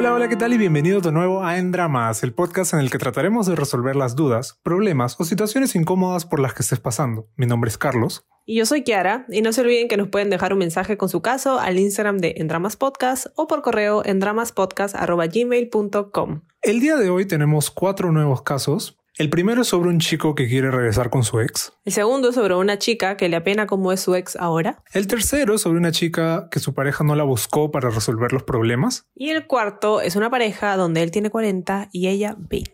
Hola, 0.00 0.14
hola, 0.14 0.28
¿qué 0.30 0.36
tal? 0.36 0.54
Y 0.54 0.56
bienvenido 0.56 1.02
de 1.02 1.12
nuevo 1.12 1.44
a 1.44 1.58
En 1.58 1.72
Dramas, 1.72 2.22
el 2.22 2.32
podcast 2.32 2.72
en 2.72 2.80
el 2.80 2.90
que 2.90 2.96
trataremos 2.96 3.46
de 3.46 3.54
resolver 3.54 3.96
las 3.96 4.16
dudas, 4.16 4.58
problemas 4.62 5.14
o 5.20 5.24
situaciones 5.24 5.74
incómodas 5.74 6.24
por 6.24 6.40
las 6.40 6.54
que 6.54 6.62
estés 6.62 6.80
pasando. 6.80 7.28
Mi 7.36 7.44
nombre 7.44 7.68
es 7.68 7.76
Carlos. 7.76 8.26
Y 8.46 8.56
yo 8.56 8.64
soy 8.64 8.82
Kiara, 8.82 9.26
y 9.28 9.42
no 9.42 9.52
se 9.52 9.60
olviden 9.60 9.88
que 9.88 9.98
nos 9.98 10.08
pueden 10.08 10.30
dejar 10.30 10.54
un 10.54 10.60
mensaje 10.60 10.96
con 10.96 11.10
su 11.10 11.20
caso 11.20 11.60
al 11.60 11.78
Instagram 11.78 12.16
de 12.16 12.32
Endramas 12.38 12.78
Podcast 12.78 13.26
o 13.36 13.46
por 13.46 13.60
correo 13.60 14.02
endramaspodcast.gmail.com. 14.02 16.40
El 16.62 16.80
día 16.80 16.96
de 16.96 17.10
hoy 17.10 17.26
tenemos 17.26 17.70
cuatro 17.70 18.10
nuevos 18.10 18.40
casos. 18.40 18.99
El 19.20 19.28
primero 19.28 19.60
es 19.60 19.68
sobre 19.68 19.90
un 19.90 20.00
chico 20.00 20.34
que 20.34 20.48
quiere 20.48 20.70
regresar 20.70 21.10
con 21.10 21.24
su 21.24 21.40
ex. 21.40 21.74
El 21.84 21.92
segundo 21.92 22.30
es 22.30 22.36
sobre 22.36 22.54
una 22.54 22.78
chica 22.78 23.18
que 23.18 23.28
le 23.28 23.36
apena 23.36 23.66
cómo 23.66 23.92
es 23.92 24.00
su 24.00 24.14
ex 24.14 24.34
ahora. 24.34 24.82
El 24.94 25.08
tercero 25.08 25.56
es 25.56 25.60
sobre 25.60 25.76
una 25.76 25.92
chica 25.92 26.48
que 26.50 26.58
su 26.58 26.72
pareja 26.72 27.04
no 27.04 27.14
la 27.14 27.24
buscó 27.24 27.70
para 27.70 27.90
resolver 27.90 28.32
los 28.32 28.44
problemas. 28.44 29.10
Y 29.14 29.28
el 29.28 29.46
cuarto 29.46 30.00
es 30.00 30.16
una 30.16 30.30
pareja 30.30 30.74
donde 30.78 31.02
él 31.02 31.10
tiene 31.10 31.28
40 31.28 31.90
y 31.92 32.08
ella 32.08 32.34
20. 32.38 32.72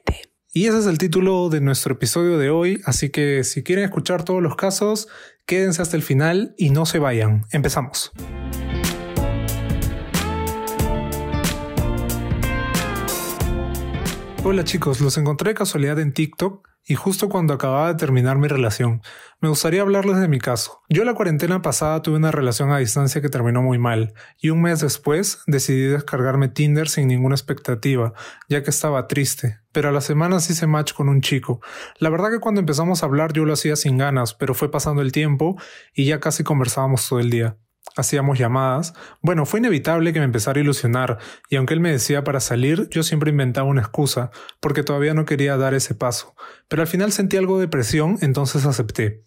Y 0.53 0.69
ese 0.69 0.79
es 0.79 0.87
el 0.87 0.99
título 0.99 1.49
de 1.49 1.61
nuestro 1.61 1.95
episodio 1.95 2.39
de 2.39 2.49
hoy, 2.51 2.81
así 2.85 3.11
que 3.11 3.43
si 3.43 3.65
quieren 3.65 3.85
escuchar 3.85 4.23
todos 4.23 4.41
los 4.41 4.55
casos, 4.55 5.09
quédense 5.47 5.83
hasta 5.83 5.97
el 5.97 6.05
final 6.05 6.55
y 6.57 6.71
no 6.71 6.87
se 6.87 7.01
vayan. 7.01 7.47
Empezamos. 7.51 8.13
Hola 14.49 14.63
chicos, 14.63 15.01
los 15.01 15.19
encontré 15.19 15.51
de 15.51 15.55
casualidad 15.57 15.99
en 15.99 16.13
TikTok 16.13 16.69
y 16.87 16.95
justo 16.95 17.29
cuando 17.29 17.53
acababa 17.53 17.89
de 17.89 17.99
terminar 17.99 18.39
mi 18.39 18.47
relación. 18.47 19.03
Me 19.41 19.49
gustaría 19.49 19.83
hablarles 19.83 20.21
de 20.21 20.29
mi 20.29 20.39
caso. 20.39 20.83
Yo 20.89 21.05
la 21.05 21.15
cuarentena 21.15 21.63
pasada 21.63 22.01
tuve 22.01 22.15
una 22.15 22.31
relación 22.31 22.71
a 22.71 22.79
distancia 22.79 23.21
que 23.21 23.29
terminó 23.29 23.61
muy 23.61 23.79
mal 23.79 24.15
y 24.39 24.51
un 24.51 24.63
mes 24.63 24.79
después 24.79 25.41
decidí 25.49 25.89
descargarme 25.89 26.47
Tinder 26.47 26.89
sin 26.89 27.09
ninguna 27.09 27.35
expectativa, 27.35 28.13
ya 28.49 28.63
que 28.63 28.71
estaba 28.71 29.09
triste. 29.09 29.59
Pero 29.73 29.89
a 29.89 29.93
la 29.93 30.01
semana 30.01 30.37
hice 30.37 30.69
match 30.69 30.93
con 30.93 31.09
un 31.09 31.23
chico. 31.23 31.61
La 31.99 32.09
verdad 32.09 32.31
que 32.31 32.39
cuando 32.39 32.61
empezamos 32.61 33.03
a 33.03 33.07
hablar 33.07 33.33
yo 33.33 33.45
lo 33.47 33.55
hacía 33.55 33.75
sin 33.75 33.99
ganas, 33.99 34.33
pero 34.35 34.55
fue 34.55 34.71
pasando 34.71 35.03
el 35.03 35.11
tiempo 35.11 35.61
y 35.93 36.05
ya 36.05 36.21
casi 36.21 36.45
conversábamos 36.45 37.09
todo 37.09 37.19
el 37.19 37.31
día 37.31 37.57
hacíamos 37.97 38.39
llamadas, 38.39 38.95
bueno, 39.23 39.47
fue 39.47 39.61
inevitable 39.61 40.13
que 40.13 40.19
me 40.19 40.25
empezara 40.25 40.59
a 40.59 40.63
ilusionar, 40.63 41.19
y 41.49 41.57
aunque 41.57 41.75
él 41.75 41.81
me 41.81 41.91
decía 41.91 42.25
para 42.25 42.41
salir, 42.41 42.89
yo 42.91 43.03
siempre 43.03 43.31
inventaba 43.31 43.69
una 43.69 43.81
excusa, 43.81 44.31
porque 44.61 44.83
todavía 44.83 45.15
no 45.15 45.25
quería 45.25 45.57
dar 45.57 45.75
ese 45.75 45.95
paso. 45.95 46.35
Pero 46.69 46.83
al 46.83 46.89
final 46.89 47.13
sentí 47.13 47.37
algo 47.37 47.59
de 47.59 47.69
presión, 47.69 48.19
entonces 48.21 48.67
acepté. 48.67 49.25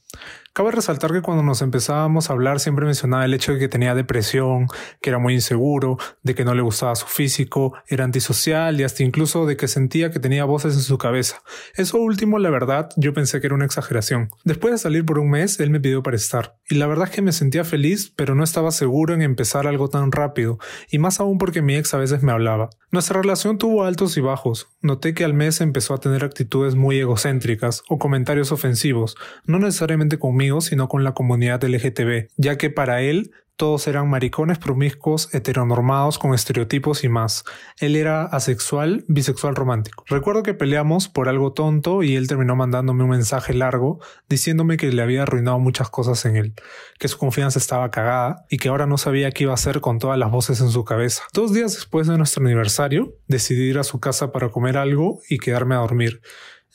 Cabe 0.60 0.72
resaltar 0.72 1.14
que 1.14 1.22
cuando 1.22 1.42
nos 1.42 1.62
empezábamos 1.62 2.30
a 2.30 2.34
hablar 2.34 2.60
siempre 2.60 2.84
mencionaba 2.86 3.24
el 3.24 3.34
hecho 3.34 3.54
de 3.54 3.60
que 3.60 3.70
tenía 3.70 3.96
depresión, 3.96 4.68
que 5.00 5.10
era 5.10 5.18
muy 5.18 5.34
inseguro, 5.34 5.98
de 6.22 6.36
que 6.36 6.44
no 6.44 6.54
le 6.54 6.62
gustaba 6.62 6.98
su 6.98 7.06
físico, 7.06 7.76
era 7.88 8.04
antisocial 8.04 8.78
y 8.78 8.84
hasta 8.84 9.04
incluso 9.04 9.46
de 9.46 9.56
que 9.56 9.70
sentía 9.70 10.12
que 10.12 10.20
tenía 10.20 10.44
voces 10.44 10.74
en 10.74 10.82
su 10.82 10.98
cabeza. 10.98 11.42
Eso 11.76 11.98
último, 12.00 12.40
la 12.40 12.50
verdad, 12.50 12.90
yo 12.98 13.14
pensé 13.14 13.40
que 13.40 13.48
era 13.48 13.56
una 13.56 13.64
exageración. 13.64 14.32
Después 14.44 14.74
de 14.74 14.80
salir 14.80 15.06
por 15.06 15.20
un 15.20 15.30
mes, 15.30 15.62
él 15.62 15.70
me 15.70 15.80
pidió 15.80 16.04
para 16.04 16.18
estar. 16.18 16.58
Y 16.68 16.76
la 16.76 16.88
verdad 16.88 17.08
es 17.08 17.16
que 17.16 17.22
me 17.22 17.32
sentía 17.32 17.64
feliz, 17.64 18.12
pero 18.14 18.36
no 18.36 18.44
estaba 18.44 18.72
seguro 18.72 19.14
en 19.14 19.22
empezar 19.22 19.66
algo 19.66 19.88
tan 19.88 20.12
rápido, 20.12 20.60
y 20.92 21.00
más 21.00 21.22
aún 21.22 21.38
porque 21.38 21.62
mi 21.62 21.78
ex 21.78 21.94
a 21.94 22.00
veces 22.00 22.22
me 22.22 22.34
hablaba. 22.34 22.70
Nuestra 22.92 23.22
relación 23.22 23.60
tuvo 23.60 23.84
altos 23.84 24.18
y 24.18 24.22
bajos. 24.22 24.68
Noté 24.82 25.14
que 25.14 25.24
al 25.24 25.36
mes 25.36 25.62
empezó 25.62 25.94
a 25.94 26.00
tener 26.00 26.24
actitudes 26.24 26.74
muy 26.74 26.98
egocéntricas 26.98 27.84
o 27.88 28.00
comentarios 28.00 28.52
ofensivos, 28.52 29.16
no 29.46 29.60
necesariamente 29.60 30.18
conmigo, 30.18 30.60
sino 30.60 30.88
con 30.88 31.04
la 31.04 31.14
comunidad 31.14 31.64
LGTB, 31.64 32.30
ya 32.38 32.58
que 32.58 32.72
para 32.72 33.04
él 33.04 33.32
todos 33.60 33.90
eran 33.90 34.10
maricones 34.10 34.58
promiscuos, 34.58 35.36
heteronormados, 35.36 36.18
con 36.18 36.34
estereotipos 36.34 37.04
y 37.04 37.10
más. 37.10 37.44
Él 37.82 37.98
era 37.98 38.24
asexual, 38.24 39.04
bisexual 39.10 39.54
romántico. 39.54 40.06
Recuerdo 40.08 40.44
que 40.44 40.54
peleamos 40.54 41.10
por 41.10 41.28
algo 41.28 41.52
tonto 41.52 42.02
y 42.02 42.16
él 42.16 42.30
terminó 42.30 42.56
mandándome 42.56 43.04
un 43.04 43.10
mensaje 43.10 43.54
largo 43.54 44.00
diciéndome 44.30 44.78
que 44.78 44.90
le 44.94 45.02
había 45.02 45.24
arruinado 45.24 45.60
muchas 45.60 45.90
cosas 45.90 46.24
en 46.24 46.38
él, 46.38 46.54
que 47.00 47.10
su 47.10 47.18
confianza 47.18 47.60
estaba 47.60 47.92
cagada 47.92 48.46
y 48.50 48.60
que 48.60 48.70
ahora 48.70 48.86
no 48.86 48.98
sabía 48.98 49.30
qué 49.32 49.44
iba 49.44 49.52
a 49.52 49.56
hacer 49.56 49.82
con 49.82 50.00
todas 50.00 50.18
las 50.18 50.32
voces 50.32 50.62
en 50.62 50.70
su 50.70 50.86
cabeza. 50.86 51.24
Dos 51.34 51.54
días 51.54 51.74
después 51.74 52.08
de 52.08 52.18
nuestro 52.18 52.46
aniversario, 52.46 53.14
decidí 53.28 53.64
ir 53.64 53.78
a 53.78 53.84
su 53.84 54.00
casa 54.00 54.32
para 54.32 54.48
comer 54.48 54.78
algo 54.78 55.20
y 55.30 55.38
quedarme 55.38 55.76
a 55.76 55.80
dormir 55.80 56.22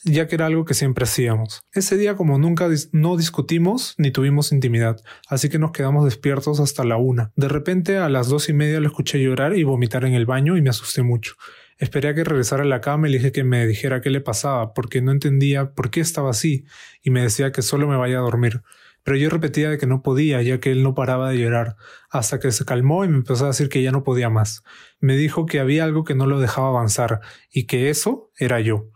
ya 0.03 0.27
que 0.27 0.35
era 0.35 0.45
algo 0.45 0.65
que 0.65 0.73
siempre 0.73 1.03
hacíamos. 1.03 1.61
Ese 1.73 1.97
día 1.97 2.15
como 2.15 2.37
nunca 2.37 2.67
no 2.91 3.17
discutimos 3.17 3.95
ni 3.97 4.11
tuvimos 4.11 4.51
intimidad, 4.51 5.01
así 5.27 5.49
que 5.49 5.59
nos 5.59 5.71
quedamos 5.71 6.05
despiertos 6.05 6.59
hasta 6.59 6.83
la 6.83 6.97
una. 6.97 7.31
De 7.35 7.47
repente 7.47 7.97
a 7.97 8.09
las 8.09 8.27
dos 8.27 8.49
y 8.49 8.53
media 8.53 8.79
lo 8.79 8.87
escuché 8.87 9.21
llorar 9.21 9.57
y 9.57 9.63
vomitar 9.63 10.05
en 10.05 10.13
el 10.13 10.25
baño 10.25 10.57
y 10.57 10.61
me 10.61 10.69
asusté 10.69 11.03
mucho. 11.03 11.35
Esperé 11.77 12.09
a 12.09 12.15
que 12.15 12.23
regresara 12.23 12.63
a 12.63 12.67
la 12.67 12.79
cama 12.79 13.07
y 13.07 13.11
le 13.11 13.17
dije 13.17 13.31
que 13.31 13.43
me 13.43 13.67
dijera 13.67 13.99
qué 13.99 14.09
le 14.09 14.21
pasaba, 14.21 14.73
porque 14.73 15.01
no 15.01 15.11
entendía 15.11 15.71
por 15.71 15.89
qué 15.89 15.99
estaba 15.99 16.29
así, 16.29 16.65
y 17.01 17.09
me 17.09 17.21
decía 17.21 17.51
que 17.51 17.61
solo 17.61 17.85
me 17.85 17.97
vaya 17.97 18.17
a 18.17 18.21
dormir. 18.21 18.61
Pero 19.03 19.17
yo 19.17 19.29
repetía 19.29 19.69
de 19.69 19.77
que 19.77 19.85
no 19.85 20.01
podía, 20.01 20.41
ya 20.41 20.59
que 20.59 20.71
él 20.71 20.83
no 20.83 20.95
paraba 20.95 21.29
de 21.29 21.37
llorar, 21.37 21.75
hasta 22.09 22.39
que 22.39 22.51
se 22.51 22.63
calmó 22.63 23.03
y 23.03 23.09
me 23.09 23.17
empezó 23.17 23.43
a 23.43 23.49
decir 23.49 23.67
que 23.67 23.83
ya 23.83 23.91
no 23.91 24.03
podía 24.03 24.29
más. 24.29 24.63
Me 24.99 25.17
dijo 25.17 25.45
que 25.45 25.59
había 25.59 25.83
algo 25.83 26.05
que 26.05 26.15
no 26.15 26.27
lo 26.27 26.39
dejaba 26.39 26.69
avanzar, 26.69 27.19
y 27.51 27.65
que 27.65 27.89
eso 27.89 28.31
era 28.39 28.61
yo 28.61 28.89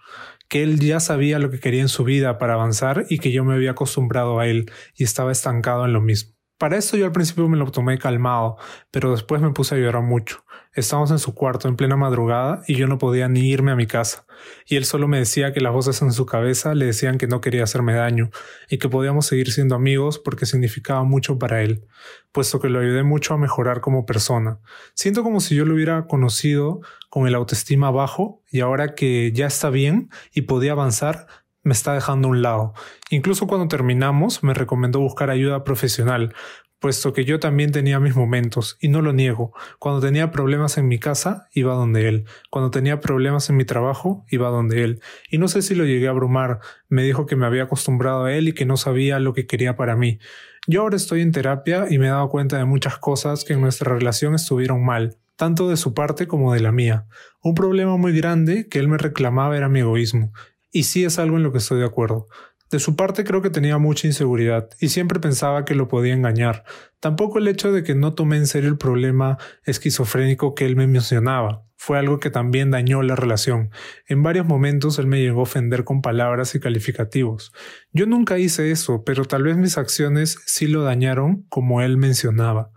que 0.49 0.63
él 0.63 0.79
ya 0.79 0.99
sabía 0.99 1.39
lo 1.39 1.51
que 1.51 1.59
quería 1.59 1.81
en 1.81 1.89
su 1.89 2.03
vida 2.03 2.37
para 2.37 2.55
avanzar 2.55 3.05
y 3.09 3.19
que 3.19 3.31
yo 3.31 3.45
me 3.45 3.53
había 3.53 3.71
acostumbrado 3.71 4.39
a 4.39 4.47
él 4.47 4.71
y 4.95 5.03
estaba 5.03 5.31
estancado 5.31 5.85
en 5.85 5.93
lo 5.93 6.01
mismo. 6.01 6.38
Para 6.59 6.75
esto 6.75 6.97
yo 6.97 7.05
al 7.05 7.13
principio 7.13 7.47
me 7.47 7.55
lo 7.55 7.71
tomé 7.71 7.97
calmado, 7.97 8.57
pero 8.91 9.11
después 9.11 9.41
me 9.41 9.51
puse 9.51 9.75
a 9.75 9.77
llorar 9.77 10.03
mucho. 10.03 10.43
Estábamos 10.73 11.09
en 11.09 11.17
su 11.17 11.33
cuarto 11.33 11.69
en 11.69 11.77
plena 11.77 11.95
madrugada 11.95 12.63
y 12.67 12.75
yo 12.75 12.85
no 12.85 12.97
podía 12.97 13.29
ni 13.29 13.47
irme 13.47 13.71
a 13.71 13.77
mi 13.77 13.87
casa. 13.87 14.25
Y 14.67 14.75
él 14.75 14.83
solo 14.83 15.07
me 15.07 15.19
decía 15.19 15.53
que 15.53 15.61
las 15.61 15.71
voces 15.71 16.01
en 16.01 16.11
su 16.11 16.25
cabeza 16.25 16.75
le 16.75 16.85
decían 16.85 17.17
que 17.17 17.27
no 17.27 17.39
quería 17.39 17.63
hacerme 17.63 17.93
daño 17.93 18.29
y 18.69 18.77
que 18.77 18.89
podíamos 18.89 19.25
seguir 19.25 19.53
siendo 19.53 19.73
amigos 19.73 20.19
porque 20.19 20.45
significaba 20.45 21.05
mucho 21.05 21.39
para 21.39 21.61
él, 21.61 21.87
puesto 22.33 22.59
que 22.59 22.67
lo 22.67 22.81
ayudé 22.81 23.03
mucho 23.03 23.33
a 23.33 23.37
mejorar 23.37 23.79
como 23.79 24.05
persona. 24.05 24.59
Siento 24.95 25.23
como 25.23 25.39
si 25.39 25.55
yo 25.55 25.63
lo 25.63 25.75
hubiera 25.75 26.07
conocido 26.07 26.81
con 27.09 27.25
el 27.25 27.35
autoestima 27.35 27.89
bajo 27.89 28.43
y 28.51 28.59
ahora 28.59 28.95
que 28.95 29.31
ya 29.31 29.47
está 29.47 29.69
bien 29.69 30.09
y 30.33 30.41
podía 30.41 30.73
avanzar, 30.73 31.25
me 31.69 31.73
está 31.73 31.93
dejando 31.93 32.27
a 32.27 32.31
un 32.31 32.41
lado. 32.41 32.73
Incluso 33.11 33.45
cuando 33.45 33.67
terminamos, 33.67 34.41
me 34.41 34.55
recomendó 34.55 35.01
buscar 35.01 35.29
ayuda 35.29 35.63
profesional, 35.63 36.33
puesto 36.79 37.13
que 37.13 37.25
yo 37.25 37.39
también 37.39 37.71
tenía 37.71 37.99
mis 37.99 38.15
momentos, 38.15 38.75
y 38.81 38.87
no 38.87 39.03
lo 39.03 39.13
niego. 39.13 39.53
Cuando 39.77 40.01
tenía 40.01 40.31
problemas 40.31 40.79
en 40.79 40.87
mi 40.87 40.97
casa, 40.97 41.47
iba 41.53 41.75
donde 41.75 42.09
él. 42.09 42.25
Cuando 42.49 42.71
tenía 42.71 43.01
problemas 43.01 43.51
en 43.51 43.57
mi 43.57 43.65
trabajo, 43.65 44.25
iba 44.31 44.49
donde 44.49 44.83
él. 44.83 44.99
Y 45.29 45.37
no 45.37 45.47
sé 45.47 45.61
si 45.61 45.75
lo 45.75 45.85
llegué 45.85 46.07
a 46.07 46.09
abrumar. 46.09 46.59
Me 46.87 47.03
dijo 47.03 47.27
que 47.27 47.35
me 47.35 47.45
había 47.45 47.65
acostumbrado 47.65 48.25
a 48.25 48.33
él 48.33 48.47
y 48.47 48.53
que 48.53 48.65
no 48.65 48.75
sabía 48.75 49.19
lo 49.19 49.33
que 49.33 49.45
quería 49.45 49.75
para 49.75 49.95
mí. 49.95 50.17
Yo 50.65 50.81
ahora 50.81 50.95
estoy 50.95 51.21
en 51.21 51.31
terapia 51.31 51.85
y 51.87 51.99
me 51.99 52.07
he 52.07 52.09
dado 52.09 52.29
cuenta 52.29 52.57
de 52.57 52.65
muchas 52.65 52.97
cosas 52.97 53.43
que 53.43 53.53
en 53.53 53.61
nuestra 53.61 53.93
relación 53.93 54.33
estuvieron 54.33 54.83
mal, 54.83 55.17
tanto 55.35 55.69
de 55.69 55.77
su 55.77 55.93
parte 55.93 56.25
como 56.25 56.51
de 56.51 56.61
la 56.61 56.71
mía. 56.71 57.05
Un 57.43 57.53
problema 57.53 57.95
muy 57.95 58.11
grande 58.17 58.67
que 58.67 58.79
él 58.79 58.87
me 58.87 58.97
reclamaba 58.97 59.55
era 59.55 59.69
mi 59.69 59.81
egoísmo, 59.81 60.33
y 60.71 60.83
sí 60.83 61.03
es 61.05 61.19
algo 61.19 61.37
en 61.37 61.43
lo 61.43 61.51
que 61.51 61.57
estoy 61.59 61.79
de 61.79 61.85
acuerdo. 61.85 62.27
De 62.71 62.79
su 62.79 62.95
parte 62.95 63.23
creo 63.23 63.41
que 63.41 63.49
tenía 63.49 63.79
mucha 63.79 64.05
inseguridad 64.05 64.69
y 64.79 64.89
siempre 64.89 65.19
pensaba 65.19 65.65
que 65.65 65.73
lo 65.73 65.87
podía 65.87 66.13
engañar. 66.13 66.65
Tampoco 66.99 67.39
el 67.39 67.47
hecho 67.47 67.71
de 67.71 67.83
que 67.83 67.95
no 67.95 68.13
tomé 68.13 68.37
en 68.37 68.45
serio 68.45 68.69
el 68.69 68.77
problema 68.77 69.39
esquizofrénico 69.65 70.53
que 70.53 70.67
él 70.67 70.75
me 70.75 70.85
mencionaba. 70.85 71.63
Fue 71.77 71.97
algo 71.97 72.19
que 72.19 72.29
también 72.29 72.69
dañó 72.69 73.01
la 73.01 73.15
relación. 73.15 73.71
En 74.07 74.21
varios 74.21 74.45
momentos 74.45 74.99
él 74.99 75.07
me 75.07 75.19
llegó 75.19 75.39
a 75.39 75.43
ofender 75.43 75.83
con 75.83 76.03
palabras 76.03 76.53
y 76.53 76.59
calificativos. 76.59 77.53
Yo 77.91 78.05
nunca 78.05 78.37
hice 78.37 78.69
eso, 78.69 79.03
pero 79.03 79.25
tal 79.25 79.43
vez 79.43 79.57
mis 79.57 79.79
acciones 79.79 80.37
sí 80.45 80.67
lo 80.67 80.83
dañaron 80.83 81.45
como 81.49 81.81
él 81.81 81.97
mencionaba. 81.97 82.69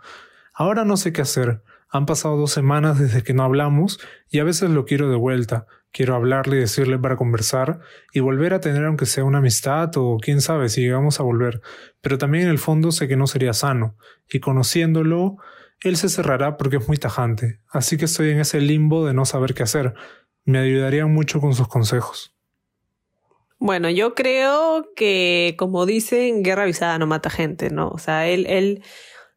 Ahora 0.54 0.86
no 0.86 0.96
sé 0.96 1.12
qué 1.12 1.20
hacer. 1.20 1.62
Han 1.90 2.06
pasado 2.06 2.38
dos 2.38 2.52
semanas 2.52 2.98
desde 2.98 3.22
que 3.22 3.34
no 3.34 3.42
hablamos 3.42 4.00
y 4.30 4.38
a 4.38 4.44
veces 4.44 4.70
lo 4.70 4.86
quiero 4.86 5.10
de 5.10 5.16
vuelta, 5.16 5.66
Quiero 5.92 6.14
hablarle 6.14 6.56
y 6.56 6.60
decirle 6.60 6.98
para 6.98 7.16
conversar 7.16 7.80
y 8.12 8.20
volver 8.20 8.54
a 8.54 8.60
tener 8.60 8.84
aunque 8.84 9.06
sea 9.06 9.24
una 9.24 9.38
amistad 9.38 9.90
o 9.96 10.16
quién 10.18 10.40
sabe 10.40 10.68
si 10.70 10.80
llegamos 10.80 11.20
a 11.20 11.22
volver, 11.22 11.60
pero 12.00 12.16
también 12.18 12.44
en 12.44 12.50
el 12.50 12.58
fondo 12.58 12.92
sé 12.92 13.08
que 13.08 13.16
no 13.16 13.26
sería 13.26 13.52
sano, 13.52 13.96
y 14.28 14.40
conociéndolo, 14.40 15.36
él 15.82 15.96
se 15.96 16.08
cerrará 16.08 16.56
porque 16.56 16.76
es 16.76 16.88
muy 16.88 16.96
tajante, 16.96 17.60
así 17.68 17.98
que 17.98 18.06
estoy 18.06 18.30
en 18.30 18.40
ese 18.40 18.60
limbo 18.60 19.06
de 19.06 19.14
no 19.14 19.26
saber 19.26 19.52
qué 19.52 19.64
hacer. 19.64 19.94
Me 20.44 20.58
ayudarían 20.58 21.12
mucho 21.12 21.40
con 21.40 21.54
sus 21.54 21.68
consejos. 21.68 22.34
Bueno, 23.58 23.90
yo 23.90 24.14
creo 24.14 24.88
que, 24.96 25.54
como 25.56 25.86
dicen, 25.86 26.42
guerra 26.42 26.62
avisada 26.62 26.98
no 26.98 27.06
mata 27.06 27.30
gente, 27.30 27.70
¿no? 27.70 27.90
O 27.90 27.98
sea, 27.98 28.26
él, 28.26 28.46
él 28.48 28.82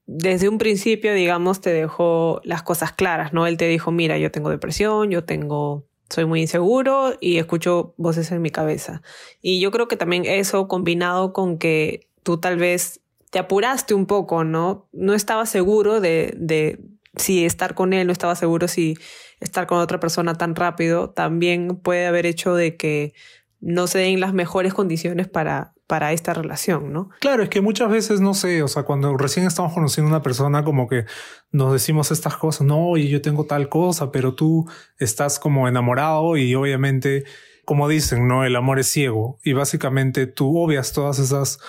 desde 0.07 0.49
un 0.49 0.57
principio, 0.57 1.13
digamos, 1.13 1.61
te 1.61 1.71
dejó 1.71 2.41
las 2.43 2.63
cosas 2.63 2.91
claras, 2.91 3.33
¿no? 3.33 3.45
Él 3.45 3.57
te 3.57 3.67
dijo, 3.67 3.91
mira, 3.91 4.17
yo 4.17 4.31
tengo 4.31 4.49
depresión, 4.49 5.11
yo 5.11 5.25
tengo 5.25 5.85
soy 6.09 6.25
muy 6.25 6.41
inseguro 6.41 7.13
y 7.19 7.37
escucho 7.37 7.93
voces 7.97 8.31
en 8.31 8.41
mi 8.41 8.49
cabeza. 8.49 9.01
Y 9.41 9.59
yo 9.59 9.71
creo 9.71 9.87
que 9.87 9.97
también 9.97 10.25
eso 10.25 10.67
combinado 10.67 11.33
con 11.33 11.57
que 11.57 12.07
tú 12.23 12.39
tal 12.39 12.57
vez 12.57 13.01
te 13.31 13.39
apuraste 13.39 13.93
un 13.93 14.05
poco, 14.05 14.43
¿no? 14.43 14.87
No 14.93 15.13
estabas 15.13 15.49
seguro 15.49 15.99
de, 15.99 16.33
de, 16.37 16.79
si 17.17 17.45
estar 17.45 17.75
con 17.75 17.93
él 17.93 18.07
no 18.07 18.13
estaba 18.13 18.35
seguro 18.35 18.67
si 18.67 18.97
estar 19.39 19.67
con 19.67 19.79
otra 19.79 19.99
persona 19.99 20.35
tan 20.35 20.55
rápido, 20.55 21.09
también 21.09 21.77
puede 21.77 22.07
haber 22.07 22.25
hecho 22.25 22.55
de 22.55 22.77
que 22.77 23.13
no 23.59 23.87
se 23.87 23.99
den 23.99 24.19
las 24.19 24.33
mejores 24.33 24.73
condiciones 24.73 25.27
para, 25.27 25.74
para 25.87 26.13
esta 26.13 26.33
relación, 26.33 26.91
¿no? 26.91 27.09
Claro, 27.19 27.43
es 27.43 27.49
que 27.49 27.61
muchas 27.61 27.89
veces, 27.89 28.19
no 28.19 28.33
sé, 28.33 28.63
o 28.63 28.67
sea, 28.67 28.83
cuando 28.83 29.15
recién 29.17 29.45
estamos 29.45 29.73
conociendo 29.73 30.09
a 30.09 30.15
una 30.15 30.23
persona, 30.23 30.63
como 30.63 30.87
que 30.87 31.05
nos 31.51 31.71
decimos 31.71 32.11
estas 32.11 32.37
cosas, 32.37 32.65
no, 32.65 32.97
y 32.97 33.09
yo 33.09 33.21
tengo 33.21 33.45
tal 33.45 33.69
cosa, 33.69 34.11
pero 34.11 34.33
tú 34.33 34.69
estás 34.97 35.39
como 35.39 35.67
enamorado 35.67 36.37
y 36.37 36.55
obviamente, 36.55 37.25
como 37.65 37.87
dicen, 37.87 38.27
¿no? 38.27 38.45
El 38.45 38.55
amor 38.55 38.79
es 38.79 38.87
ciego 38.87 39.39
y 39.43 39.53
básicamente 39.53 40.25
tú 40.25 40.57
obvias 40.57 40.91
todas 40.91 41.19
esas, 41.19 41.59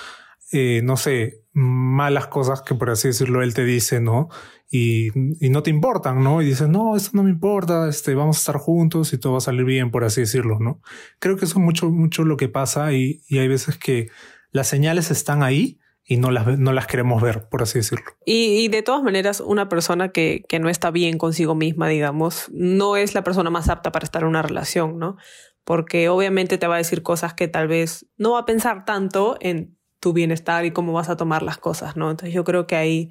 eh, 0.51 0.81
no 0.83 0.97
sé, 0.97 1.43
malas 1.53 2.27
cosas 2.27 2.61
que 2.63 2.75
por 2.75 2.91
así 2.91 3.09
decirlo 3.09 3.43
él 3.43 3.55
te 3.55 3.65
dice, 3.65 4.01
¿no? 4.01 4.29
Y, 4.69 5.11
no 5.15 5.63
te 5.63 5.71
importan, 5.71 6.23
¿no? 6.23 6.43
Y 6.43 6.47
dices, 6.47 6.69
no, 6.69 6.97
esto 6.97 7.11
no 7.15 7.23
me 7.23 7.31
importa, 7.31 7.89
este, 7.89 8.15
vamos 8.15 8.37
a 8.37 8.41
estar 8.41 8.57
juntos 8.57 9.13
y 9.13 9.19
todo 9.19 9.33
va 9.33 9.39
a 9.39 9.43
salir 9.43 9.65
bien, 9.65 9.91
por 9.91 10.05
así 10.05 10.23
decirlo, 10.23 10.59
¿no? 10.59 10.81
Creo 11.19 11.37
que 11.37 11.45
eso 11.45 11.59
es 11.59 11.65
mucho, 11.65 11.91
mucho 11.91 12.25
lo 12.25 12.37
que 12.37 12.49
pasa 12.49 12.93
y, 12.93 13.23
hay 13.31 13.49
veces 13.49 13.79
que 13.79 14.09
las 14.51 14.67
señales 14.67 15.11
están 15.11 15.43
ahí 15.43 15.79
y 16.05 16.17
no 16.17 16.31
las, 16.31 16.59
no 16.59 16.73
las 16.73 16.87
queremos 16.87 17.23
ver, 17.23 17.49
por 17.49 17.63
así 17.63 17.79
decirlo. 17.79 18.07
Y, 18.25 18.69
de 18.69 18.83
todas 18.83 19.03
maneras, 19.03 19.41
una 19.41 19.69
persona 19.69 20.11
que, 20.11 20.45
que 20.49 20.59
no 20.59 20.69
está 20.69 20.91
bien 20.91 21.19
consigo 21.19 21.55
misma, 21.55 21.89
digamos, 21.89 22.49
no 22.53 22.97
es 22.97 23.15
la 23.15 23.23
persona 23.23 23.51
más 23.51 23.69
apta 23.69 23.93
para 23.93 24.05
estar 24.05 24.23
en 24.23 24.29
una 24.29 24.43
relación, 24.43 24.99
¿no? 24.99 25.17
Porque 25.65 26.09
obviamente 26.09 26.59
te 26.59 26.67
va 26.67 26.77
a 26.77 26.79
decir 26.79 27.03
cosas 27.03 27.35
que 27.35 27.49
tal 27.49 27.69
vez 27.69 28.07
no 28.17 28.33
va 28.33 28.41
a 28.41 28.47
pensar 28.47 28.85
tanto 28.85 29.37
en 29.41 29.77
tu 30.01 30.13
bienestar 30.13 30.65
y 30.65 30.71
cómo 30.71 30.93
vas 30.93 31.09
a 31.09 31.17
tomar 31.17 31.43
las 31.43 31.59
cosas, 31.59 31.97
¿no? 31.97 32.11
Entonces 32.11 32.35
yo 32.35 32.45
creo 32.45 32.67
que 32.67 32.77
ahí 32.77 33.11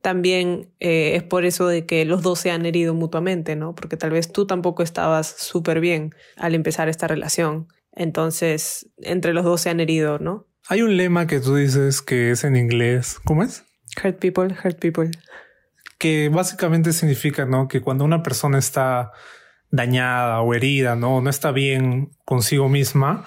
también 0.00 0.70
eh, 0.80 1.16
es 1.16 1.22
por 1.22 1.44
eso 1.44 1.66
de 1.66 1.84
que 1.86 2.04
los 2.04 2.22
dos 2.22 2.38
se 2.38 2.50
han 2.50 2.64
herido 2.64 2.94
mutuamente, 2.94 3.56
¿no? 3.56 3.74
Porque 3.74 3.96
tal 3.96 4.10
vez 4.10 4.32
tú 4.32 4.46
tampoco 4.46 4.82
estabas 4.82 5.26
súper 5.26 5.80
bien 5.80 6.14
al 6.36 6.54
empezar 6.54 6.88
esta 6.88 7.06
relación. 7.06 7.68
Entonces, 7.92 8.88
entre 8.98 9.34
los 9.34 9.44
dos 9.44 9.60
se 9.60 9.70
han 9.70 9.80
herido, 9.80 10.18
¿no? 10.18 10.46
Hay 10.68 10.82
un 10.82 10.96
lema 10.96 11.26
que 11.26 11.40
tú 11.40 11.56
dices 11.56 12.00
que 12.00 12.30
es 12.30 12.44
en 12.44 12.56
inglés. 12.56 13.18
¿Cómo 13.24 13.42
es? 13.42 13.64
Hurt 14.02 14.18
people, 14.18 14.54
hurt 14.64 14.78
people. 14.78 15.10
Que 15.98 16.28
básicamente 16.28 16.92
significa, 16.92 17.44
¿no? 17.44 17.68
Que 17.68 17.80
cuando 17.80 18.04
una 18.04 18.22
persona 18.22 18.58
está 18.58 19.12
dañada 19.70 20.40
o 20.40 20.54
herida, 20.54 20.96
¿no? 20.96 21.20
No 21.20 21.28
está 21.28 21.50
bien 21.52 22.10
consigo 22.24 22.68
misma, 22.68 23.24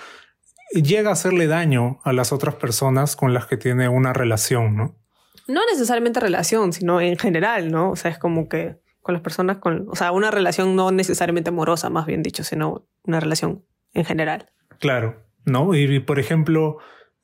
llega 0.74 1.10
a 1.10 1.14
hacerle 1.14 1.48
daño 1.48 2.00
a 2.04 2.14
las 2.14 2.32
otras 2.32 2.56
personas 2.56 3.16
con 3.16 3.34
las 3.34 3.46
que 3.46 3.58
tiene 3.58 3.90
una 3.90 4.14
relación, 4.14 4.76
¿no? 4.76 5.03
No 5.48 5.62
necesariamente 5.72 6.20
relación, 6.20 6.74
sino 6.74 7.02
en 7.02 7.18
general, 7.18 7.72
¿no? 7.72 7.92
O 7.92 7.96
sea, 7.96 8.12
es 8.12 8.18
como 8.18 8.48
que 8.48 8.78
con 9.02 9.14
las 9.14 9.22
personas, 9.22 9.58
con, 9.58 9.88
o 9.90 9.96
sea, 9.96 10.12
una 10.12 10.32
relación 10.32 10.76
no 10.76 10.92
necesariamente 10.92 11.50
amorosa, 11.50 11.90
más 11.90 12.06
bien 12.06 12.24
dicho, 12.24 12.44
sino 12.44 12.88
una 13.04 13.20
relación 13.20 13.66
en 13.94 14.06
general. 14.06 14.50
Claro, 14.80 15.24
¿no? 15.46 15.76
Y, 15.76 16.00
por 16.00 16.20
ejemplo, 16.20 16.78